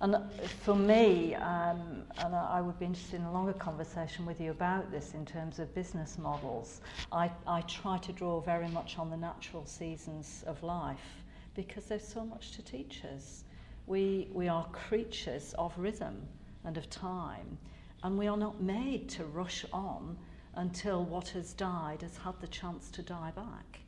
And 0.00 0.16
for 0.62 0.74
me, 0.74 1.34
um, 1.36 2.02
and 2.18 2.34
I 2.34 2.60
would 2.60 2.78
be 2.78 2.84
interested 2.84 3.20
in 3.20 3.26
a 3.26 3.32
longer 3.32 3.54
conversation 3.54 4.26
with 4.26 4.40
you 4.40 4.50
about 4.50 4.90
this 4.90 5.14
in 5.14 5.24
terms 5.24 5.58
of 5.58 5.74
business 5.74 6.18
models, 6.18 6.82
I, 7.10 7.30
I 7.46 7.62
try 7.62 7.96
to 7.98 8.12
draw 8.12 8.40
very 8.40 8.68
much 8.68 8.98
on 8.98 9.08
the 9.08 9.16
natural 9.16 9.64
seasons 9.64 10.44
of 10.46 10.62
life 10.62 11.24
because 11.54 11.86
there's 11.86 12.06
so 12.06 12.24
much 12.24 12.52
to 12.52 12.62
teach 12.62 13.04
us. 13.06 13.44
We, 13.86 14.28
we 14.32 14.48
are 14.48 14.66
creatures 14.66 15.54
of 15.56 15.72
rhythm 15.78 16.28
and 16.64 16.76
of 16.76 16.90
time, 16.90 17.56
and 18.02 18.18
we 18.18 18.26
are 18.26 18.36
not 18.36 18.60
made 18.60 19.08
to 19.10 19.24
rush 19.24 19.64
on 19.72 20.18
until 20.56 21.04
what 21.04 21.28
has 21.30 21.54
died 21.54 22.02
has 22.02 22.18
had 22.18 22.38
the 22.40 22.48
chance 22.48 22.90
to 22.90 23.02
die 23.02 23.32
back. 23.34 23.80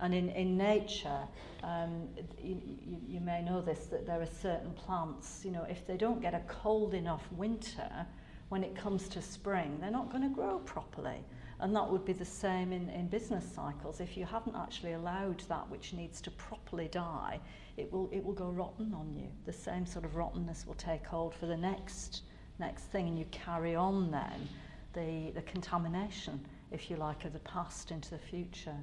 And 0.00 0.12
in, 0.12 0.28
in 0.30 0.56
nature, 0.56 1.20
um, 1.62 2.08
you, 2.42 2.60
you, 2.64 2.96
you 3.06 3.20
may 3.20 3.42
know 3.42 3.60
this, 3.60 3.86
that 3.86 4.06
there 4.06 4.20
are 4.20 4.28
certain 4.42 4.72
plants, 4.72 5.42
you 5.44 5.50
know, 5.50 5.64
if 5.68 5.86
they 5.86 5.96
don't 5.96 6.20
get 6.20 6.34
a 6.34 6.40
cold 6.48 6.94
enough 6.94 7.22
winter, 7.32 8.06
when 8.48 8.62
it 8.62 8.76
comes 8.76 9.08
to 9.08 9.22
spring, 9.22 9.78
they're 9.80 9.90
not 9.90 10.10
going 10.10 10.22
to 10.22 10.28
grow 10.28 10.58
properly. 10.60 11.24
And 11.60 11.74
that 11.76 11.88
would 11.90 12.04
be 12.04 12.12
the 12.12 12.24
same 12.24 12.72
in, 12.72 12.90
in 12.90 13.08
business 13.08 13.44
cycles. 13.54 14.00
If 14.00 14.16
you 14.16 14.26
haven't 14.26 14.56
actually 14.56 14.92
allowed 14.92 15.40
that 15.48 15.68
which 15.70 15.92
needs 15.92 16.20
to 16.22 16.30
properly 16.32 16.88
die, 16.88 17.40
it 17.76 17.90
will, 17.92 18.10
it 18.12 18.22
will 18.22 18.32
go 18.32 18.48
rotten 18.50 18.92
on 18.92 19.14
you. 19.14 19.28
The 19.46 19.52
same 19.52 19.86
sort 19.86 20.04
of 20.04 20.16
rottenness 20.16 20.66
will 20.66 20.74
take 20.74 21.06
hold 21.06 21.34
for 21.34 21.46
the 21.46 21.56
next, 21.56 22.22
next 22.58 22.84
thing, 22.84 23.08
and 23.08 23.18
you 23.18 23.24
carry 23.30 23.74
on 23.74 24.10
then 24.10 24.48
the, 24.92 25.30
the 25.34 25.42
contamination, 25.42 26.44
if 26.70 26.90
you 26.90 26.96
like, 26.96 27.24
of 27.24 27.32
the 27.32 27.38
past 27.40 27.90
into 27.90 28.10
the 28.10 28.18
future. 28.18 28.76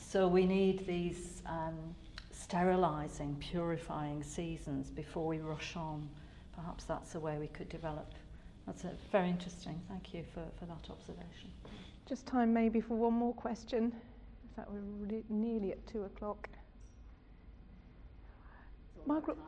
So 0.00 0.26
we 0.26 0.46
need 0.46 0.86
these 0.86 1.42
um, 1.46 1.94
sterilizing, 2.30 3.36
purifying 3.40 4.22
seasons 4.22 4.90
before 4.90 5.26
we 5.26 5.38
rush 5.38 5.76
on. 5.76 6.08
Perhaps 6.54 6.84
that's 6.84 7.14
a 7.14 7.20
way 7.20 7.36
we 7.38 7.48
could 7.48 7.68
develop. 7.68 8.12
That's 8.66 8.84
very 9.12 9.28
interesting. 9.28 9.80
Thank 9.88 10.14
you 10.14 10.24
for, 10.34 10.42
for 10.58 10.66
that 10.66 10.90
observation. 10.90 11.50
Just 12.06 12.26
time 12.26 12.52
maybe 12.52 12.80
for 12.80 12.94
one 12.94 13.12
more 13.12 13.34
question. 13.34 13.84
In 13.84 14.54
fact, 14.56 14.70
we're 14.70 15.22
nearly 15.28 15.72
at 15.72 15.86
two 15.86 16.04
o'clock. 16.04 16.48
Margaret, 19.06 19.38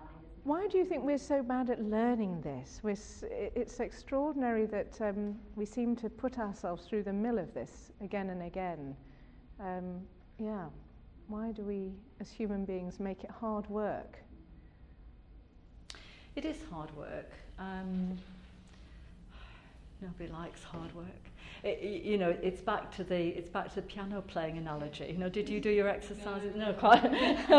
why 0.45 0.67
do 0.69 0.79
you 0.79 0.85
think 0.85 1.05
we're 1.05 1.19
so 1.19 1.43
bad 1.43 1.69
at 1.71 1.83
learning 1.83 2.41
this? 2.41 2.81
We're, 2.83 2.97
it's 3.31 3.81
extraordinary 3.81 4.67
that 4.67 5.01
um, 5.01 5.39
we 5.55 5.67
seem 5.67 5.97
to 5.97 6.09
put 6.09 6.39
ourselves 6.39 6.87
through 6.87 7.03
the 7.03 7.13
mill 7.13 7.39
of 7.39 7.53
this 7.53 7.93
again 8.01 8.31
and 8.31 8.43
again. 8.43 8.97
Um, 9.59 10.01
yeah, 10.41 10.65
why 11.29 11.53
do 11.53 11.63
we 11.63 11.93
as 12.19 12.31
human 12.31 12.65
beings 12.65 12.99
make 12.99 13.23
it 13.25 13.31
hard 13.31 13.69
work? 13.69 14.19
It 16.35 16.45
is 16.45 16.57
hard 16.71 16.97
work. 16.97 17.31
Um, 17.59 18.17
nobody 20.01 20.33
likes 20.33 20.63
hard 20.65 20.95
work. 20.95 21.05
It, 21.63 21.83
you 21.83 22.17
know, 22.17 22.35
it's 22.43 22.63
back 22.63 22.91
to 22.97 23.05
the 23.05 23.19
it's 23.19 23.51
back 23.51 23.69
to 23.69 23.75
the 23.77 23.83
piano 23.83 24.23
playing 24.23 24.57
analogy. 24.57 25.09
You 25.13 25.19
know, 25.19 25.29
did 25.29 25.47
you 25.49 25.61
do 25.61 25.69
your 25.69 25.89
exercises? 25.89 26.57
No, 26.57 26.73
quite. 26.73 27.05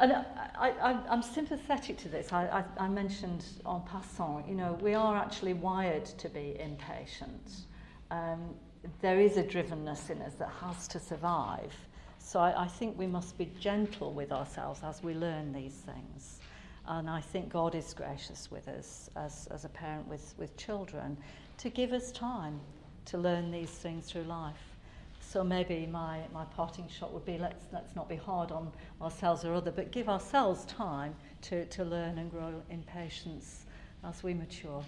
and 0.00 0.12
I, 0.58 0.74
I, 0.82 0.98
I'm 1.08 1.22
sympathetic 1.22 1.96
to 1.98 2.08
this. 2.10 2.30
I, 2.32 2.64
I, 2.78 2.84
I 2.84 2.88
mentioned 2.88 3.46
en 3.66 3.80
passant. 3.86 4.46
You 4.46 4.54
know, 4.54 4.78
we 4.82 4.92
are 4.92 5.16
actually 5.16 5.54
wired 5.54 6.04
to 6.04 6.28
be 6.28 6.56
impatient. 6.60 7.62
Um, 8.10 8.54
there 9.00 9.18
is 9.18 9.36
a 9.36 9.42
drivenness 9.42 10.10
in 10.10 10.22
us 10.22 10.34
that 10.34 10.50
has 10.60 10.88
to 10.88 10.98
survive. 10.98 11.74
So 12.18 12.40
I, 12.40 12.64
I 12.64 12.66
think 12.66 12.98
we 12.98 13.06
must 13.06 13.38
be 13.38 13.50
gentle 13.60 14.12
with 14.12 14.32
ourselves 14.32 14.80
as 14.84 15.02
we 15.02 15.14
learn 15.14 15.52
these 15.52 15.74
things. 15.74 16.40
And 16.86 17.08
I 17.08 17.20
think 17.20 17.50
God 17.50 17.74
is 17.74 17.92
gracious 17.92 18.50
with 18.50 18.66
us 18.68 19.10
as, 19.16 19.46
as 19.50 19.64
a 19.64 19.68
parent 19.68 20.08
with, 20.08 20.34
with 20.38 20.56
children 20.56 21.18
to 21.58 21.68
give 21.68 21.92
us 21.92 22.10
time 22.12 22.60
to 23.06 23.18
learn 23.18 23.50
these 23.50 23.70
things 23.70 24.10
through 24.10 24.24
life. 24.24 24.76
So 25.20 25.44
maybe 25.44 25.86
my, 25.86 26.20
my 26.32 26.44
parting 26.46 26.88
shot 26.88 27.12
would 27.12 27.26
be 27.26 27.36
let's, 27.36 27.66
let's 27.72 27.94
not 27.94 28.08
be 28.08 28.16
hard 28.16 28.50
on 28.50 28.72
ourselves 29.02 29.44
or 29.44 29.52
other, 29.54 29.70
but 29.70 29.90
give 29.90 30.08
ourselves 30.08 30.64
time 30.64 31.14
to, 31.42 31.66
to 31.66 31.84
learn 31.84 32.16
and 32.16 32.30
grow 32.30 32.62
in 32.70 32.82
patience 32.84 33.66
as 34.04 34.22
we 34.22 34.32
mature. 34.32 34.82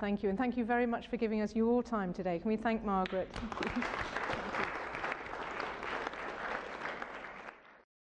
Thank 0.00 0.22
you, 0.22 0.28
and 0.28 0.38
thank 0.38 0.56
you 0.56 0.64
very 0.64 0.86
much 0.86 1.08
for 1.08 1.16
giving 1.16 1.40
us 1.40 1.54
your 1.54 1.82
time 1.82 2.12
today. 2.12 2.38
Can 2.38 2.48
we 2.48 2.56
thank 2.56 2.84
Margaret? 2.84 3.28